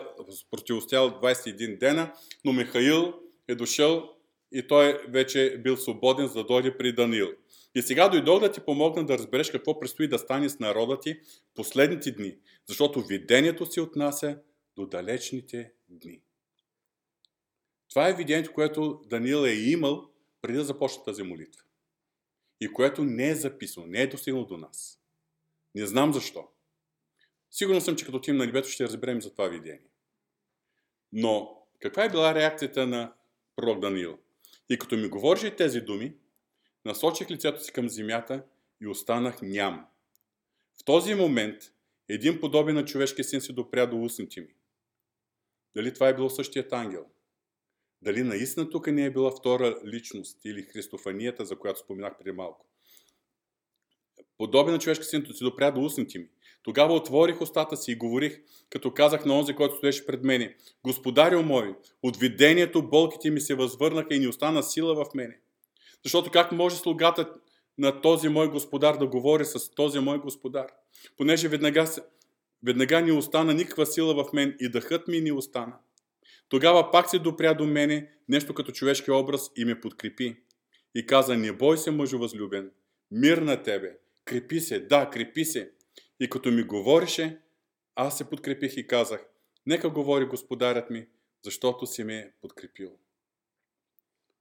противостоял 0.51 1.09
21 1.09 1.79
дена, 1.79 2.13
но 2.45 2.53
Михаил 2.53 3.13
е 3.47 3.55
дошъл 3.55 4.09
и 4.51 4.67
той 4.67 5.05
вече 5.09 5.45
е 5.45 5.57
бил 5.57 5.77
свободен, 5.77 6.27
за 6.27 6.33
да 6.33 6.43
дойде 6.43 6.77
при 6.77 6.93
Даниил. 6.93 7.31
И 7.75 7.81
сега 7.81 8.09
дойдох 8.09 8.39
да 8.39 8.51
ти 8.51 8.59
помогна 8.59 9.05
да 9.05 9.17
разбереш 9.17 9.51
какво 9.51 9.79
предстои 9.79 10.07
да 10.07 10.19
стане 10.19 10.49
с 10.49 10.59
народа 10.59 10.99
ти 10.99 11.19
последните 11.55 12.11
дни, 12.11 12.37
защото 12.67 13.01
видението 13.01 13.65
си 13.65 13.79
отнася 13.79 14.37
до 14.75 14.85
далечните 14.85 15.71
дни. 15.89 16.21
Това 17.89 18.09
е 18.09 18.13
видението, 18.13 18.53
което 18.53 19.01
Даниил 19.05 19.45
е 19.45 19.53
имал 19.53 20.14
преди 20.45 20.57
да 20.57 20.63
започне 20.63 21.03
тази 21.03 21.23
молитва. 21.23 21.63
И 22.61 22.73
което 22.73 23.03
не 23.03 23.29
е 23.29 23.35
записано, 23.35 23.87
не 23.87 24.01
е 24.01 24.07
достигнало 24.07 24.45
до 24.45 24.57
нас. 24.57 24.99
Не 25.75 25.85
знам 25.85 26.13
защо. 26.13 26.47
Сигурно 27.51 27.81
съм, 27.81 27.95
че 27.95 28.05
като 28.05 28.17
отидем 28.17 28.37
на 28.37 28.45
небето 28.45 28.69
ще 28.69 28.83
разберем 28.83 29.21
за 29.21 29.31
това 29.31 29.47
видение. 29.47 29.89
Но 31.11 31.61
каква 31.79 32.05
е 32.05 32.09
била 32.09 32.35
реакцията 32.35 32.87
на 32.87 33.13
пророк 33.55 33.79
Даниил? 33.79 34.17
И 34.69 34.79
като 34.79 34.97
ми 34.97 35.07
говореше 35.07 35.55
тези 35.55 35.81
думи, 35.81 36.17
насочих 36.85 37.31
лицето 37.31 37.63
си 37.63 37.71
към 37.71 37.89
земята 37.89 38.43
и 38.81 38.87
останах 38.87 39.41
ням. 39.41 39.87
В 40.81 40.83
този 40.85 41.15
момент 41.15 41.61
един 42.09 42.39
подобен 42.39 42.75
на 42.75 42.85
човешкия 42.85 43.25
син 43.25 43.41
се 43.41 43.53
допря 43.53 43.87
до 43.87 44.03
устните 44.03 44.41
ми. 44.41 44.55
Дали 45.75 45.93
това 45.93 46.09
е 46.09 46.15
било 46.15 46.29
същият 46.29 46.73
ангел? 46.73 47.05
Дали 48.05 48.23
наистина 48.23 48.69
тук 48.69 48.87
не 48.87 49.05
е 49.05 49.11
била 49.11 49.31
втора 49.31 49.77
личност 49.85 50.45
или 50.45 50.61
христофанията, 50.61 51.45
за 51.45 51.55
която 51.55 51.79
споменах 51.79 52.17
преди 52.17 52.31
малко. 52.31 52.65
Подобен 54.37 54.73
на 54.73 54.79
човешка 54.79 55.05
син 55.05 55.25
се 55.33 55.43
допря 55.43 55.71
до 55.71 55.81
устните 55.81 56.19
ми. 56.19 56.27
Тогава 56.63 56.93
отворих 56.93 57.41
устата 57.41 57.77
си 57.77 57.91
и 57.91 57.95
говорих, 57.95 58.39
като 58.69 58.93
казах 58.93 59.25
на 59.25 59.39
онзи, 59.39 59.53
който 59.53 59.75
стоеше 59.75 60.05
пред 60.05 60.23
мене. 60.23 60.55
Господарю 60.83 61.41
мой, 61.41 61.75
от 62.03 62.17
видението 62.17 62.89
болките 62.89 63.29
ми 63.29 63.41
се 63.41 63.55
възвърнаха 63.55 64.15
и 64.15 64.19
не 64.19 64.27
остана 64.27 64.63
сила 64.63 64.95
в 64.95 65.13
мене. 65.15 65.39
Защото 66.03 66.31
как 66.31 66.51
може 66.51 66.75
слугата 66.75 67.33
на 67.77 68.01
този 68.01 68.29
мой 68.29 68.49
господар 68.49 68.97
да 68.97 69.07
говори 69.07 69.45
с 69.45 69.69
този 69.69 69.99
мой 69.99 70.17
господар? 70.17 70.67
Понеже 71.17 71.47
веднага, 71.47 71.85
веднага 72.63 73.01
ни 73.01 73.11
остана 73.11 73.53
никаква 73.53 73.85
сила 73.85 74.23
в 74.23 74.33
мен 74.33 74.55
и 74.59 74.69
дъхът 74.69 75.07
ми 75.07 75.21
ни 75.21 75.31
остана. 75.31 75.73
Тогава 76.49 76.91
пак 76.91 77.09
се 77.09 77.19
допря 77.19 77.53
до 77.53 77.65
мене 77.65 78.11
нещо 78.29 78.53
като 78.53 78.71
човешки 78.71 79.11
образ 79.11 79.51
и 79.55 79.65
ме 79.65 79.81
подкрепи. 79.81 80.37
И 80.95 81.05
каза, 81.05 81.37
не 81.37 81.51
бой 81.51 81.77
се, 81.77 81.91
мъжо 81.91 82.17
възлюбен, 82.17 82.71
мир 83.11 83.37
на 83.37 83.63
тебе, 83.63 83.97
крепи 84.25 84.59
се, 84.59 84.79
да, 84.79 85.09
крепи 85.09 85.45
се. 85.45 85.71
И 86.19 86.29
като 86.29 86.51
ми 86.51 86.63
говореше, 86.63 87.41
аз 87.95 88.17
се 88.17 88.29
подкрепих 88.29 88.77
и 88.77 88.87
казах, 88.87 89.25
нека 89.65 89.89
говори 89.89 90.25
господарят 90.25 90.89
ми, 90.89 91.07
защото 91.43 91.85
си 91.85 92.03
ме 92.03 92.33
подкрепил. 92.41 92.91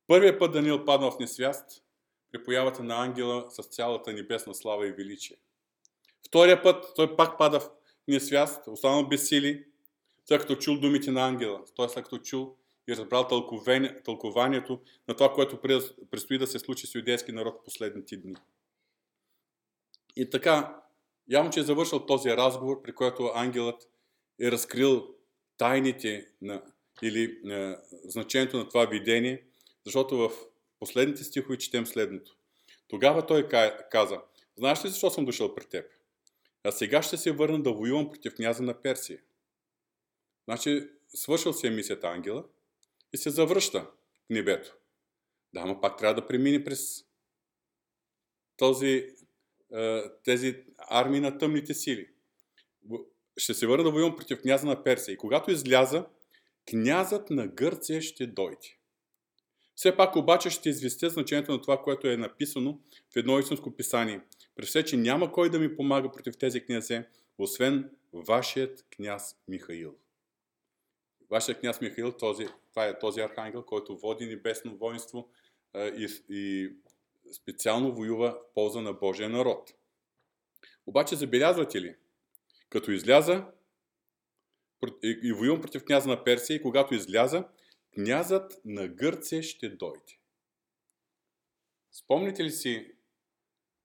Първият 0.06 0.38
път 0.38 0.52
Даниил 0.52 0.84
падна 0.84 1.10
в 1.10 1.18
несвяст 1.18 1.82
при 2.32 2.42
появата 2.42 2.82
на 2.82 3.04
ангела 3.04 3.46
с 3.50 3.62
цялата 3.62 4.12
небесна 4.12 4.54
слава 4.54 4.86
и 4.86 4.92
величие. 4.92 5.36
Втория 6.26 6.62
път 6.62 6.84
той 6.96 7.16
пак 7.16 7.38
пада 7.38 7.60
в 7.60 7.70
несвяст, 8.08 8.66
останал 8.66 9.08
без 9.08 9.28
сили, 9.28 9.66
след 10.28 10.40
като 10.40 10.56
чул 10.56 10.80
думите 10.80 11.10
на 11.10 11.28
ангела, 11.28 11.64
т.е. 11.76 11.88
след 11.88 12.04
като 12.04 12.18
чул 12.18 12.56
и 12.88 12.96
разбрал 12.96 13.28
тълкованието 14.04 14.80
на 15.08 15.14
това, 15.14 15.32
което 15.32 15.60
предстои 16.10 16.38
да 16.38 16.46
се 16.46 16.58
случи 16.58 16.86
с 16.86 16.94
юдейски 16.94 17.32
народ 17.32 17.60
в 17.60 17.64
последните 17.64 18.16
дни. 18.16 18.34
И 20.16 20.30
така, 20.30 20.82
явно, 21.28 21.50
че 21.50 21.60
е 21.60 21.62
завършил 21.62 22.06
този 22.06 22.30
разговор, 22.30 22.82
при 22.82 22.94
който 22.94 23.30
ангелът 23.34 23.88
е 24.40 24.50
разкрил 24.50 25.14
тайните 25.56 26.26
на, 26.42 26.62
или 27.02 27.40
на, 27.42 27.78
значението 28.04 28.56
на 28.56 28.68
това 28.68 28.86
видение, 28.86 29.44
защото 29.84 30.16
в 30.16 30.30
последните 30.80 31.24
стихове 31.24 31.58
четем 31.58 31.86
следното. 31.86 32.36
Тогава 32.88 33.26
той 33.26 33.48
каза, 33.90 34.20
знаеш 34.58 34.84
ли 34.84 34.88
защо 34.88 35.10
съм 35.10 35.24
дошъл 35.24 35.54
при 35.54 35.64
теб? 35.64 35.86
А 36.64 36.72
сега 36.72 37.02
ще 37.02 37.16
се 37.16 37.32
върна 37.32 37.62
да 37.62 37.72
воювам 37.72 38.10
против 38.10 38.34
княза 38.34 38.62
на 38.62 38.82
Персия. 38.82 39.20
Значи, 40.44 40.90
свършил 41.08 41.52
си 41.52 41.66
е 41.66 41.70
мисията 41.70 42.06
ангела 42.06 42.44
и 43.12 43.16
се 43.16 43.30
завръща 43.30 43.80
в 43.80 44.30
небето. 44.30 44.76
Да, 45.54 45.66
но 45.66 45.80
пак 45.80 45.98
трябва 45.98 46.14
да 46.14 46.26
премине 46.26 46.64
през 46.64 47.04
този, 48.56 49.06
тези 50.24 50.64
армии 50.78 51.20
на 51.20 51.38
тъмните 51.38 51.74
сили. 51.74 52.08
Ще 53.36 53.54
се 53.54 53.66
върна 53.66 53.84
да 53.84 53.90
воювам 53.90 54.16
против 54.16 54.40
княза 54.40 54.66
на 54.66 54.84
Персия. 54.84 55.12
И 55.12 55.16
когато 55.16 55.50
изляза, 55.50 56.06
князът 56.70 57.30
на 57.30 57.46
Гърция 57.46 58.02
ще 58.02 58.26
дойде. 58.26 58.78
Все 59.74 59.96
пак 59.96 60.16
обаче 60.16 60.50
ще 60.50 60.68
известя 60.68 61.10
значението 61.10 61.52
на 61.52 61.62
това, 61.62 61.82
което 61.82 62.08
е 62.08 62.16
написано 62.16 62.80
в 63.12 63.16
едно 63.16 63.38
истинско 63.38 63.76
писание. 63.76 64.20
При 64.56 64.66
все, 64.66 64.84
че 64.84 64.96
няма 64.96 65.32
кой 65.32 65.50
да 65.50 65.58
ми 65.58 65.76
помага 65.76 66.12
против 66.12 66.38
тези 66.38 66.64
князе, 66.64 67.08
освен 67.38 67.90
вашият 68.12 68.86
княз 68.96 69.36
Михаил. 69.48 69.94
Вашият 71.34 71.60
княз 71.60 71.80
Михаил, 71.80 72.12
този, 72.12 72.46
това 72.70 72.86
е 72.86 72.98
този 72.98 73.20
архангел, 73.20 73.62
който 73.62 73.98
води 73.98 74.26
небесно 74.26 74.76
воинство 74.76 75.28
и, 75.74 76.08
и 76.28 76.72
специално 77.32 77.94
воюва 77.94 78.30
в 78.30 78.54
полза 78.54 78.80
на 78.80 78.92
Божия 78.92 79.28
народ. 79.28 79.74
Обаче 80.86 81.16
забелязвате 81.16 81.80
ли, 81.80 81.96
като 82.68 82.90
изляза 82.90 83.46
и 85.02 85.32
воювам 85.32 85.60
против 85.60 85.84
княза 85.84 86.08
на 86.08 86.24
Персия 86.24 86.56
и 86.56 86.62
когато 86.62 86.94
изляза, 86.94 87.48
князът 87.94 88.60
на 88.64 88.88
Гърция 88.88 89.42
ще 89.42 89.68
дойде. 89.68 90.18
Спомните 91.92 92.44
ли 92.44 92.50
си, 92.50 92.92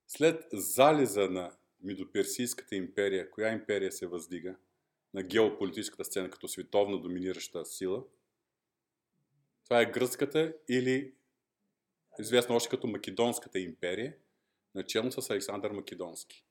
след 0.08 0.44
залеза 0.54 1.30
на 1.30 1.58
Мидоперсийската 1.82 2.76
империя, 2.76 3.32
коя 3.32 3.52
империя 3.52 3.92
се 3.92 4.08
въздига 4.08 4.56
на 5.14 5.24
геополитическата 5.24 6.06
сцена 6.06 6.30
като 6.30 6.48
световна 6.48 7.02
доминираща 7.02 7.66
сила? 7.66 8.04
Това 9.64 9.82
е 9.82 9.92
гръцката 9.92 10.54
или 10.70 11.14
известна 12.20 12.56
още 12.56 12.70
като 12.70 12.88
Македонската 12.88 13.60
империя, 13.60 14.16
начално 14.76 15.12
с 15.12 15.30
Александър 15.30 15.72
Македонски. 15.72 16.46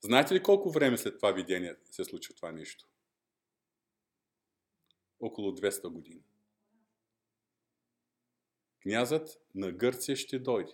Знаете 0.00 0.34
ли 0.34 0.42
колко 0.42 0.70
време 0.70 0.98
след 0.98 1.16
това 1.16 1.32
видение 1.32 1.76
се 1.90 2.04
случва 2.04 2.34
това 2.34 2.52
нещо? 2.52 2.88
Около 5.20 5.50
200 5.50 5.88
години 5.88 6.22
князът 8.86 9.40
на 9.54 9.72
Гърция 9.72 10.16
ще 10.16 10.38
дойде. 10.38 10.72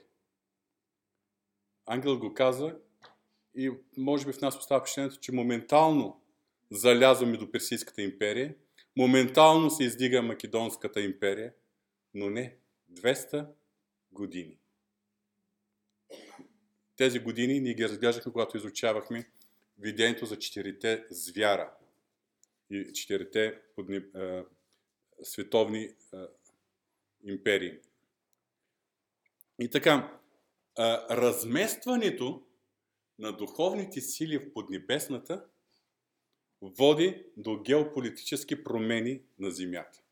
Ангел 1.86 2.18
го 2.18 2.34
каза 2.34 2.78
и 3.54 3.70
може 3.96 4.26
би 4.26 4.32
в 4.32 4.40
нас 4.40 4.58
остава 4.58 4.80
впечатлението, 4.80 5.20
че 5.20 5.32
моментално 5.32 6.21
залязваме 6.76 7.36
до 7.36 7.50
Персийската 7.50 8.02
империя, 8.02 8.54
моментално 8.96 9.70
се 9.70 9.84
издига 9.84 10.22
Македонската 10.22 11.00
империя, 11.00 11.52
но 12.14 12.30
не, 12.30 12.56
200 12.92 13.46
години. 14.12 14.58
Тези 16.96 17.18
години 17.18 17.60
ние 17.60 17.74
ги 17.74 17.84
разглеждахме, 17.84 18.32
когато 18.32 18.56
изучавахме 18.56 19.30
видението 19.78 20.26
за 20.26 20.38
четирите 20.38 21.04
звяра 21.10 21.72
и 22.70 22.92
четирите 22.92 23.60
подни, 23.74 23.96
е, 23.96 24.42
световни 25.22 25.82
е, 25.82 25.94
империи. 27.24 27.78
И 29.58 29.70
така, 29.70 30.18
а, 30.78 31.16
разместването 31.16 32.42
на 33.18 33.36
духовните 33.36 34.00
сили 34.00 34.38
в 34.38 34.52
поднебесната 34.52 35.44
води 36.62 37.24
до 37.36 37.62
геополитически 37.62 38.64
промени 38.64 39.20
на 39.38 39.50
земята. 39.50 40.02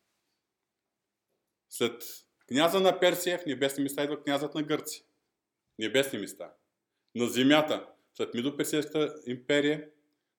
След 1.69 2.03
княза 2.47 2.79
на 2.79 2.99
Персия 2.99 3.39
в 3.39 3.45
небесни 3.45 3.83
места 3.83 4.03
идва 4.03 4.23
князът 4.23 4.55
на 4.55 4.63
Гърция. 4.63 5.03
Небесни 5.79 6.19
места. 6.19 6.53
На 7.15 7.27
земята, 7.27 7.87
след 8.13 8.33
Мидоперсийската 8.33 9.15
империя, 9.27 9.89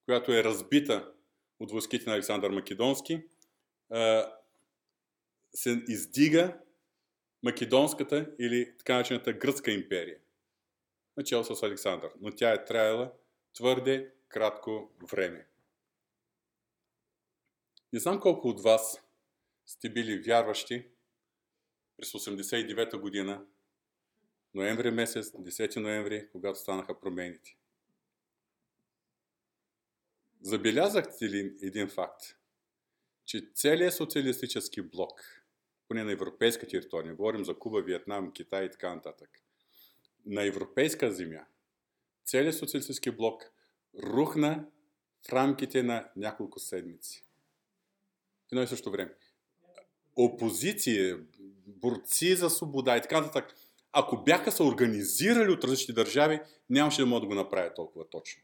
която 0.05 0.33
е 0.33 0.45
разбита 0.45 1.13
от 1.61 1.71
войските 1.71 2.11
на 2.11 2.17
Александър 2.17 2.51
Македонски, 2.51 3.23
се 5.55 5.85
издига 5.89 6.59
Македонската 7.43 8.31
или 8.39 8.75
така 8.79 8.97
начината 8.97 9.33
Гръцка 9.33 9.71
империя, 9.71 10.19
начало 11.17 11.45
с 11.45 11.63
Александър, 11.63 12.11
но 12.21 12.31
тя 12.31 12.53
е 12.53 12.65
траяла 12.65 13.13
твърде 13.55 14.13
кратко 14.29 14.91
време. 15.13 15.47
Не 17.93 17.99
знам 17.99 18.21
колко 18.21 18.49
от 18.49 18.61
вас 18.61 19.03
сте 19.67 19.91
били 19.91 20.23
вярващи 20.23 20.89
през 21.97 22.13
89-та 22.13 22.99
година, 22.99 23.47
ноември 24.55 24.91
месец, 24.91 25.27
10 25.27 25.81
ноември, 25.81 26.29
когато 26.33 26.59
станаха 26.59 27.01
промените. 27.01 27.57
Забелязахте 30.41 31.25
ли 31.25 31.57
един 31.63 31.89
факт, 31.89 32.23
че 33.25 33.51
целият 33.55 33.95
социалистически 33.95 34.83
блок– 34.83 35.21
поне 35.93 36.05
на 36.05 36.13
европейска 36.13 36.67
територия, 36.67 37.15
говорим 37.15 37.45
за 37.45 37.59
Куба, 37.59 37.83
Виетнам, 37.83 38.33
Китай 38.33 38.65
и 38.65 38.71
така 38.71 38.95
нататък, 38.95 39.31
на 40.27 40.43
европейска 40.43 41.11
земя, 41.13 41.47
целият 42.25 42.57
социалистически 42.57 43.11
блок 43.11 43.53
рухна 44.03 44.71
в 45.29 45.33
рамките 45.33 45.83
на 45.83 46.11
няколко 46.17 46.59
седмици. 46.59 47.25
В 48.53 48.55
едно 48.55 48.63
и 48.63 48.67
също 48.67 48.91
време. 48.91 49.15
Опозиция, 50.17 51.27
борци 51.67 52.37
за 52.37 52.51
свобода 52.51 52.97
и 52.97 53.03
така 53.03 53.21
нататък, 53.21 53.55
ако 53.93 54.23
бяха 54.23 54.53
се 54.53 54.63
организирали 54.63 55.53
от 55.53 55.65
различни 55.65 55.95
държави, 55.95 56.41
нямаше 56.71 57.01
да 57.01 57.07
могат 57.07 57.23
да 57.23 57.27
го 57.27 57.35
направят 57.35 57.75
толкова 57.75 58.11
точно. 58.11 58.43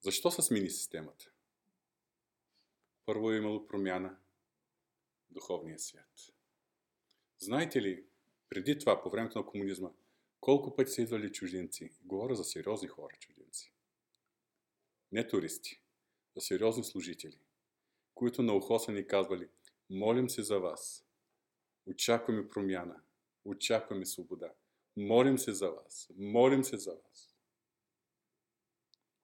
Защо 0.00 0.30
се 0.30 0.42
смени 0.42 0.70
системата? 0.70 1.30
Първо 3.06 3.32
е 3.32 3.36
имало 3.36 3.66
промяна 3.66 4.16
духовния 5.30 5.78
свят. 5.78 6.10
Знаете 7.38 7.82
ли, 7.82 8.04
преди 8.48 8.78
това, 8.78 9.02
по 9.02 9.10
времето 9.10 9.38
на 9.38 9.46
комунизма, 9.46 9.90
колко 10.40 10.76
пъти 10.76 10.90
са 10.90 11.02
идвали 11.02 11.32
чужденци? 11.32 11.90
Говоря 12.04 12.34
за 12.34 12.44
сериозни 12.44 12.88
хора 12.88 13.16
чужденци. 13.18 13.72
Не 15.12 15.28
туристи, 15.28 15.82
а 16.36 16.40
сериозни 16.40 16.84
служители, 16.84 17.38
които 18.22 18.42
на 18.42 18.56
ухо 18.56 18.78
са 18.78 18.92
ни 18.92 19.06
казвали, 19.06 19.48
молим 19.90 20.30
се 20.30 20.42
за 20.42 20.58
вас, 20.60 21.04
очакваме 21.86 22.48
промяна, 22.48 23.02
очакваме 23.44 24.06
свобода, 24.06 24.52
молим 24.96 25.38
се 25.38 25.52
за 25.52 25.70
вас, 25.70 26.10
молим 26.16 26.64
се 26.64 26.76
за 26.76 26.90
вас. 26.90 27.34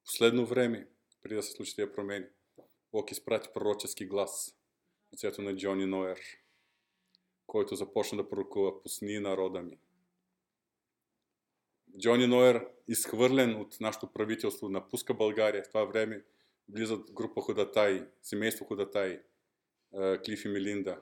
последно 0.05 0.45
време, 0.45 0.87
преди 1.21 1.35
да 1.35 1.43
се 1.43 1.51
случи 1.51 1.75
тези 1.75 1.91
промени, 1.91 2.25
Бог 2.91 3.11
изпрати 3.11 3.49
пророчески 3.53 4.05
глас 4.05 4.57
в 5.09 5.13
лицето 5.13 5.41
на 5.41 5.55
Джони 5.55 5.85
Ноер, 5.85 6.19
който 7.47 7.75
започна 7.75 8.17
да 8.17 8.29
пророкува 8.29 8.81
пусни 8.81 9.19
народа 9.19 9.61
ми. 9.61 9.79
Джони 11.99 12.27
Ноер, 12.27 12.67
изхвърлен 12.87 13.55
от 13.55 13.79
нашето 13.79 14.13
правителство, 14.13 14.69
напуска 14.69 15.13
България. 15.13 15.63
В 15.63 15.67
това 15.67 15.85
време 15.85 16.25
влизат 16.69 17.11
група 17.11 17.41
ходатай, 17.41 18.07
семейство 18.21 18.65
ходатай, 18.65 19.21
Клиф 20.25 20.45
и 20.45 20.47
Мелинда. 20.47 21.01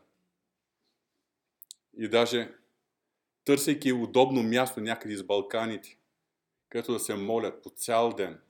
И 1.97 2.09
даже 2.09 2.55
търсейки 3.45 3.93
удобно 3.93 4.43
място 4.43 4.82
някъде 4.82 5.13
из 5.13 5.24
Балканите, 5.24 5.99
където 6.70 6.93
да 6.93 6.99
се 6.99 7.15
молят 7.15 7.63
по 7.63 7.70
цял 7.70 8.13
ден, 8.13 8.41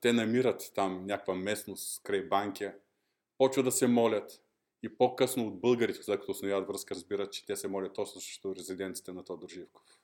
те 0.00 0.12
намират 0.12 0.72
там 0.74 1.06
някаква 1.06 1.34
местност 1.34 2.02
край 2.02 2.22
Банкия, 2.22 2.76
почват 3.38 3.64
да 3.64 3.72
се 3.72 3.86
молят 3.86 4.40
и 4.82 4.96
по-късно 4.96 5.46
от 5.46 5.60
българите, 5.60 6.02
след 6.02 6.20
като 6.20 6.32
основяват 6.32 6.68
връзка, 6.68 6.94
разбират, 6.94 7.32
че 7.32 7.46
те 7.46 7.56
се 7.56 7.68
молят 7.68 7.94
точно 7.94 8.20
срещу 8.20 8.56
резиденците 8.56 9.12
на 9.12 9.24
Тодор 9.24 9.48
Живков. 9.48 10.00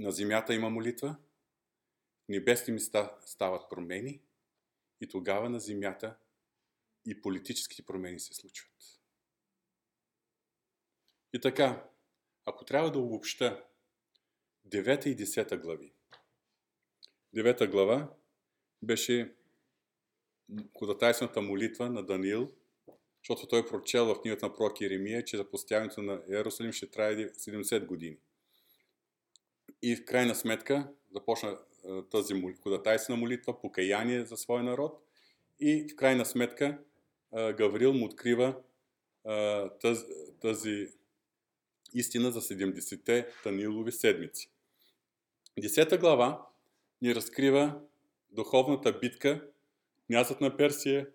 На 0.00 0.12
земята 0.12 0.54
има 0.54 0.70
молитва, 0.70 1.16
небесни 2.28 2.72
места 2.72 3.18
стават 3.20 3.70
промени 3.70 4.22
и 5.00 5.08
тогава 5.08 5.50
на 5.50 5.60
земята 5.60 6.16
и 7.06 7.22
политическите 7.22 7.82
промени 7.82 8.20
се 8.20 8.34
случват. 8.34 8.70
И 11.32 11.40
така, 11.40 11.90
ако 12.44 12.64
трябва 12.64 12.92
да 12.92 12.98
обобща 12.98 13.64
9 14.68 15.06
и 15.06 15.16
10 15.16 15.60
глави. 15.60 15.92
9 17.36 17.70
глава 17.70 18.14
беше 18.82 19.34
ходатайствената 20.78 21.42
молитва 21.42 21.90
на 21.90 22.06
Даниил, 22.06 22.52
защото 23.22 23.48
той 23.48 23.66
прочел 23.66 24.06
в 24.06 24.22
книгата 24.22 24.46
на 24.46 24.54
пророк 24.54 24.80
Еремия, 24.80 25.24
че 25.24 25.36
запостяването 25.36 26.02
на 26.02 26.22
Иерусалим 26.28 26.72
ще 26.72 26.90
трае 26.90 27.16
70 27.16 27.86
години. 27.86 28.18
И 29.86 29.96
в 29.96 30.04
крайна 30.04 30.34
сметка 30.34 30.88
започна 31.14 31.58
тази 32.10 32.34
ходатайствена 32.62 33.16
молитва, 33.16 33.60
покаяние 33.60 34.24
за 34.24 34.36
своя 34.36 34.62
народ 34.62 35.02
и 35.60 35.86
в 35.92 35.96
крайна 35.96 36.24
сметка 36.24 36.78
Гаврил 37.32 37.92
му 37.92 38.04
открива 38.04 38.56
тази, 39.80 40.04
тази 40.40 40.88
истина 41.94 42.30
за 42.30 42.40
70-те 42.40 43.28
Танилови 43.42 43.92
седмици. 43.92 44.50
Десета 45.58 45.98
глава 45.98 46.46
ни 47.02 47.14
разкрива 47.14 47.80
духовната 48.30 48.98
битка, 48.98 49.50
князът 50.06 50.40
на 50.40 50.56
Персия, 50.56 51.08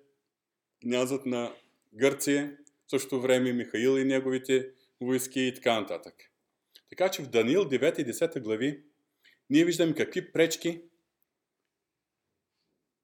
князът 0.82 1.26
на 1.26 1.54
Гърция, 1.94 2.58
в 2.88 2.90
същото 2.90 3.22
време 3.22 3.54
Михаил 3.54 4.00
и 4.00 4.04
неговите 4.04 4.72
войски 5.02 5.42
и 5.42 5.54
така 5.54 5.80
нататък. 5.80 6.29
Така 7.00 7.12
че 7.12 7.24
в 7.24 7.30
Даниил 7.30 7.66
9 7.66 8.00
и 8.00 8.06
10 8.06 8.39
глави 8.39 8.84
ние 9.50 9.66
виждаме 9.66 9.95
какви 9.95 10.32
пречки 10.32 10.82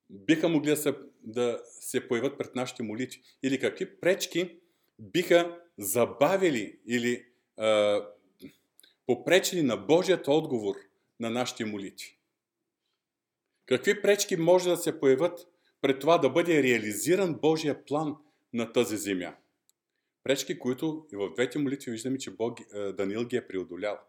биха 0.10 0.50
могли 0.50 0.70
да 0.70 0.78
се, 0.78 0.96
да 1.24 1.62
се 1.66 2.08
появят 2.08 2.38
пред 2.38 2.56
нашите 2.56 2.84
молитви 2.84 3.22
или 3.44 3.60
какви 3.60 4.00
пречки 4.00 4.58
биха 5.00 5.60
забавили 5.78 6.80
или 6.88 7.26
а, 7.58 8.02
попречили 9.06 9.62
на 9.62 9.78
Божият 9.78 10.28
отговор 10.28 10.76
на 11.20 11.30
нашите 11.30 11.66
молитви. 11.66 12.18
Какви 13.66 14.02
пречки 14.02 14.36
може 14.36 14.70
да 14.70 14.78
се 14.78 15.00
появят 15.00 15.48
пред 15.82 16.00
това 16.00 16.18
да 16.18 16.30
бъде 16.30 16.64
реализиран 16.64 17.36
Божия 17.42 17.86
план 17.86 18.16
на 18.54 18.72
тази 18.72 18.98
земя? 18.98 19.36
Пречки, 20.26 20.60
които 20.60 21.06
и 21.14 21.16
в 21.16 21.30
двете 21.34 21.60
молитви 21.60 21.92
виждаме, 21.92 22.18
че 22.18 22.32
Бог, 22.32 22.60
е, 22.60 22.92
Даниил 22.92 23.26
ги 23.26 23.36
е 23.36 23.48
преодолял. 23.48 24.00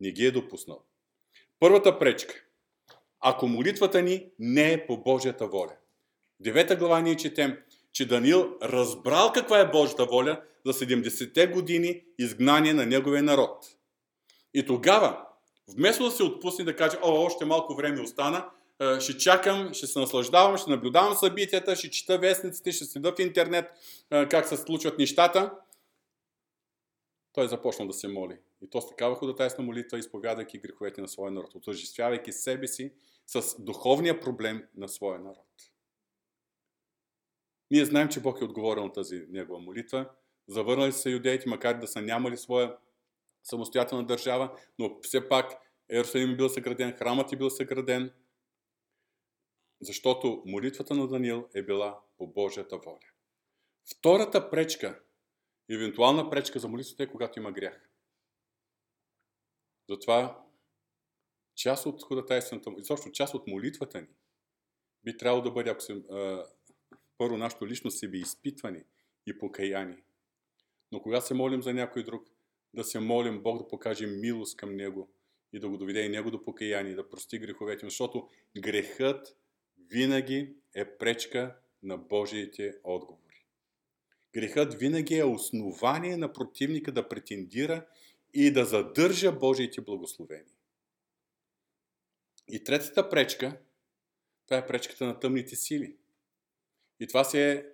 Не 0.00 0.10
ги 0.10 0.26
е 0.26 0.30
допуснал. 0.30 0.84
Първата 1.60 1.98
пречка. 1.98 2.34
Ако 3.20 3.48
молитвата 3.48 4.02
ни 4.02 4.26
не 4.38 4.72
е 4.72 4.86
по 4.86 4.96
Божията 4.96 5.46
воля. 5.46 5.76
Девета 6.40 6.76
глава 6.76 7.00
ние 7.00 7.16
четем, 7.16 7.58
че 7.92 8.08
Даниил 8.08 8.56
разбрал 8.62 9.32
каква 9.32 9.60
е 9.60 9.70
Божията 9.70 10.04
воля 10.06 10.42
за 10.66 10.72
70-те 10.72 11.46
години 11.46 12.04
изгнание 12.18 12.74
на 12.74 12.86
неговия 12.86 13.22
народ. 13.22 13.66
И 14.54 14.66
тогава 14.66 15.24
Вместо 15.68 16.04
да 16.04 16.10
се 16.10 16.22
отпусне 16.22 16.64
да 16.64 16.76
каже, 16.76 16.96
о, 17.02 17.24
още 17.24 17.44
малко 17.44 17.74
време 17.74 18.00
остана, 18.00 18.50
ще 19.00 19.18
чакам, 19.18 19.74
ще 19.74 19.86
се 19.86 19.98
наслаждавам, 19.98 20.56
ще 20.56 20.70
наблюдавам 20.70 21.14
събитията, 21.14 21.76
ще 21.76 21.90
чета 21.90 22.18
вестниците, 22.18 22.72
ще 22.72 22.84
следа 22.84 23.12
в 23.12 23.20
интернет 23.20 23.70
как 24.10 24.48
се 24.48 24.56
случват 24.56 24.98
нещата, 24.98 25.52
той 27.32 27.44
е 27.44 27.48
започнал 27.48 27.88
да 27.88 27.94
се 27.94 28.08
моли. 28.08 28.38
И 28.62 28.70
то 28.70 28.80
с 28.80 28.88
такава 28.88 29.14
ходатайна 29.14 29.54
молитва, 29.58 29.98
изповядайки 29.98 30.58
греховете 30.58 31.00
на 31.00 31.08
своя 31.08 31.30
народ, 31.30 31.54
отъждествявайки 31.54 32.32
себе 32.32 32.66
си 32.66 32.92
с 33.26 33.62
духовния 33.62 34.20
проблем 34.20 34.64
на 34.76 34.88
своя 34.88 35.18
народ. 35.18 35.46
Ние 37.70 37.84
знаем, 37.84 38.08
че 38.08 38.20
Бог 38.20 38.40
е 38.40 38.44
отговорил 38.44 38.84
на 38.84 38.92
тази 38.92 39.26
негова 39.28 39.58
молитва. 39.58 40.10
Завърнали 40.48 40.92
се 40.92 41.10
юдеите, 41.10 41.48
макар 41.48 41.78
да 41.78 41.86
са 41.86 42.02
нямали 42.02 42.36
своя 42.36 42.76
самостоятелна 43.42 44.06
държава, 44.06 44.56
но 44.78 44.98
все 45.02 45.28
пак 45.28 45.52
Иерусалим 45.92 46.30
е 46.30 46.36
бил 46.36 46.48
съграден, 46.48 46.92
храмът 46.92 47.32
е 47.32 47.36
бил 47.36 47.50
съграден, 47.50 48.12
защото 49.84 50.42
молитвата 50.46 50.94
на 50.94 51.08
Даниил 51.08 51.48
е 51.54 51.62
била 51.62 52.00
по 52.18 52.26
Божията 52.26 52.78
воля. 52.78 52.98
Втората 53.90 54.50
пречка, 54.50 55.02
евентуална 55.70 56.30
пречка 56.30 56.58
за 56.58 56.68
молитвата 56.68 57.02
е 57.02 57.10
когато 57.10 57.38
има 57.38 57.52
грях. 57.52 57.90
Затова 59.88 60.44
част 61.54 61.86
от 61.86 62.02
ходатайствената, 62.02 62.70
изобщо 62.78 63.10
част 63.10 63.34
от 63.34 63.46
молитвата 63.46 64.00
ни 64.00 64.08
би 65.04 65.16
трябвало 65.16 65.42
да 65.42 65.50
бъде, 65.50 65.70
ако 65.70 65.80
се, 65.80 66.02
първо 67.18 67.36
нашето 67.36 67.66
лично 67.66 67.90
себе 67.90 68.18
изпитване 68.18 68.84
и 69.26 69.38
покаяние. 69.38 70.04
Но 70.92 71.02
когато 71.02 71.26
се 71.26 71.34
молим 71.34 71.62
за 71.62 71.74
някой 71.74 72.02
друг, 72.02 72.28
да 72.74 72.84
се 72.84 73.00
молим 73.00 73.42
Бог 73.42 73.58
да 73.58 73.68
покаже 73.68 74.06
милост 74.06 74.56
към 74.56 74.76
Него 74.76 75.12
и 75.52 75.60
да 75.60 75.68
го 75.68 75.78
доведе 75.78 76.00
и 76.00 76.08
Него 76.08 76.30
до 76.30 76.44
покаяние, 76.44 76.94
да 76.94 77.08
прости 77.08 77.38
греховете, 77.38 77.86
защото 77.86 78.28
грехът 78.58 79.36
винаги 79.90 80.54
е 80.74 80.84
пречка 80.98 81.56
на 81.82 81.96
Божиите 81.96 82.74
отговори. 82.84 83.46
Грехът 84.32 84.74
винаги 84.74 85.18
е 85.18 85.24
основание 85.24 86.16
на 86.16 86.32
противника 86.32 86.92
да 86.92 87.08
претендира 87.08 87.86
и 88.34 88.52
да 88.52 88.64
задържа 88.64 89.32
Божиите 89.32 89.80
благословения. 89.80 90.54
И 92.48 92.64
третата 92.64 93.08
пречка, 93.08 93.58
това 94.46 94.56
е 94.56 94.66
пречката 94.66 95.06
на 95.06 95.20
тъмните 95.20 95.56
сили. 95.56 95.96
И 97.00 97.06
това 97.06 97.24
си 97.24 97.40
е 97.40 97.66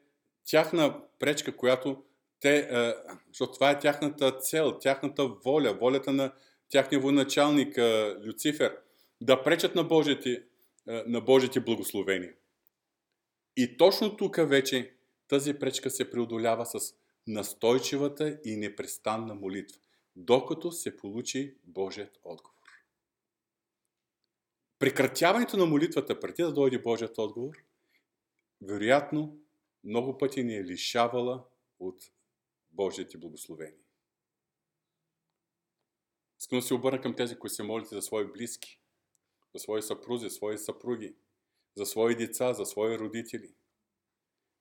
тяхна 0.44 1.02
пречка, 1.18 1.56
която 1.56 2.04
те, 2.40 2.58
е, 2.58 2.94
защото 3.28 3.52
това 3.52 3.70
е 3.70 3.78
тяхната 3.78 4.38
цел, 4.38 4.78
тяхната 4.78 5.26
воля, 5.26 5.74
волята 5.80 6.12
на 6.12 6.32
тяхния 6.68 7.00
военачалник 7.00 7.76
е, 7.76 8.14
Люцифер, 8.26 8.76
да 9.20 9.42
пречат 9.42 9.74
на 9.74 9.84
Божите, 9.84 10.30
е, 10.30 10.42
на 10.86 11.20
Божите 11.20 11.60
благословения. 11.60 12.34
И 13.56 13.76
точно 13.76 14.16
тук 14.16 14.36
вече 14.36 14.96
тази 15.28 15.54
пречка 15.54 15.90
се 15.90 16.10
преодолява 16.10 16.66
с 16.66 16.94
настойчивата 17.26 18.40
и 18.44 18.56
непрестанна 18.56 19.34
молитва, 19.34 19.80
докато 20.16 20.72
се 20.72 20.96
получи 20.96 21.56
Божият 21.64 22.18
отговор. 22.24 22.56
Прекратяването 24.78 25.56
на 25.56 25.66
молитвата 25.66 26.20
преди 26.20 26.42
да 26.42 26.52
дойде 26.52 26.78
Божият 26.78 27.18
отговор, 27.18 27.56
вероятно, 28.62 29.38
много 29.84 30.18
пъти 30.18 30.44
ни 30.44 30.56
е 30.56 30.64
лишавала 30.64 31.44
от 31.78 32.04
Божиите 32.70 33.18
благословения. 33.18 33.80
Искам 36.40 36.58
да 36.58 36.62
се 36.62 36.74
обърна 36.74 37.00
към 37.00 37.16
тези, 37.16 37.38
които 37.38 37.54
се 37.54 37.62
молите 37.62 37.94
за 37.94 38.02
свои 38.02 38.32
близки, 38.32 38.79
за 39.54 39.60
свои 39.60 39.82
съпрузи, 39.82 40.30
свои 40.30 40.58
съпруги, 40.58 41.14
за 41.76 41.86
свои 41.86 42.16
деца, 42.16 42.52
за 42.52 42.66
свои 42.66 42.98
родители. 42.98 43.54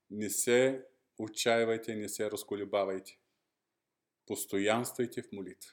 Не 0.10 0.30
се 0.30 0.86
отчаивайте, 1.18 1.96
не 1.96 2.10
се 2.10 2.32
разколебавайте. 2.32 3.20
Постоянствайте 4.26 5.22
в 5.22 5.32
молитва. 5.32 5.72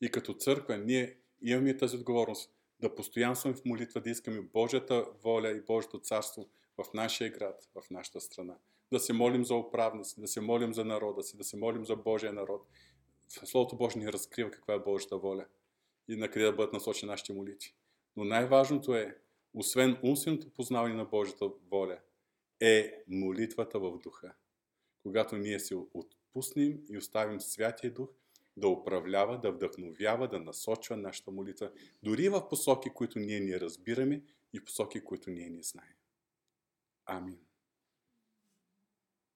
И 0.00 0.10
като 0.10 0.34
църква 0.34 0.78
ние 0.78 1.18
имаме 1.42 1.76
тази 1.76 1.96
отговорност 1.96 2.54
да 2.80 2.94
постоянстваме 2.94 3.56
в 3.56 3.64
молитва, 3.64 4.00
да 4.00 4.10
искаме 4.10 4.40
Божията 4.40 5.06
воля 5.22 5.50
и 5.50 5.60
Божието 5.60 6.00
царство 6.00 6.50
в 6.78 6.94
нашия 6.94 7.30
град, 7.30 7.68
в 7.74 7.90
нашата 7.90 8.20
страна 8.20 8.58
да 8.92 9.00
се 9.00 9.12
молим 9.12 9.44
за 9.44 9.54
управници, 9.54 10.20
да 10.20 10.28
се 10.28 10.40
молим 10.40 10.74
за 10.74 10.84
народа 10.84 11.22
си, 11.22 11.36
да 11.36 11.44
се 11.44 11.56
молим 11.56 11.84
за 11.84 11.96
Божия 11.96 12.32
народ. 12.32 12.66
Словото 13.28 13.76
Божие 13.76 14.02
ни 14.02 14.12
разкрива 14.12 14.50
каква 14.50 14.74
е 14.74 14.78
Божията 14.78 15.18
воля. 15.18 15.46
и 16.08 16.16
на 16.16 16.30
къде 16.30 16.44
да 16.44 16.52
бъдат 16.52 16.72
насочени 16.72 17.10
нашите 17.10 17.32
молитви. 17.32 17.74
Но 18.16 18.24
най-важното 18.24 18.94
е, 18.94 19.18
освен 19.54 19.98
умственото 20.02 20.50
познаване 20.50 20.94
на 20.94 21.04
Божията 21.04 21.50
воля, 21.70 21.98
е 22.60 23.04
молитвата 23.08 23.78
в 23.80 23.98
духа. 23.98 24.34
Когато 25.02 25.36
ние 25.36 25.60
се 25.60 25.74
отпуснем 25.94 26.80
и 26.88 26.98
оставим 26.98 27.40
Святия 27.40 27.94
Дух 27.94 28.08
да 28.56 28.68
управлява, 28.68 29.40
да 29.40 29.52
вдъхновява, 29.52 30.28
да 30.28 30.40
насочва 30.40 30.96
нашата 30.96 31.30
молитва, 31.30 31.70
дори 32.02 32.28
в 32.28 32.48
посоки, 32.48 32.90
които 32.90 33.18
ние 33.18 33.40
не 33.40 33.60
разбираме 33.60 34.22
и 34.52 34.58
в 34.58 34.64
посоки, 34.64 35.04
които 35.04 35.30
ние 35.30 35.50
не 35.50 35.62
знаем. 35.62 35.94
Амин. 37.06 37.38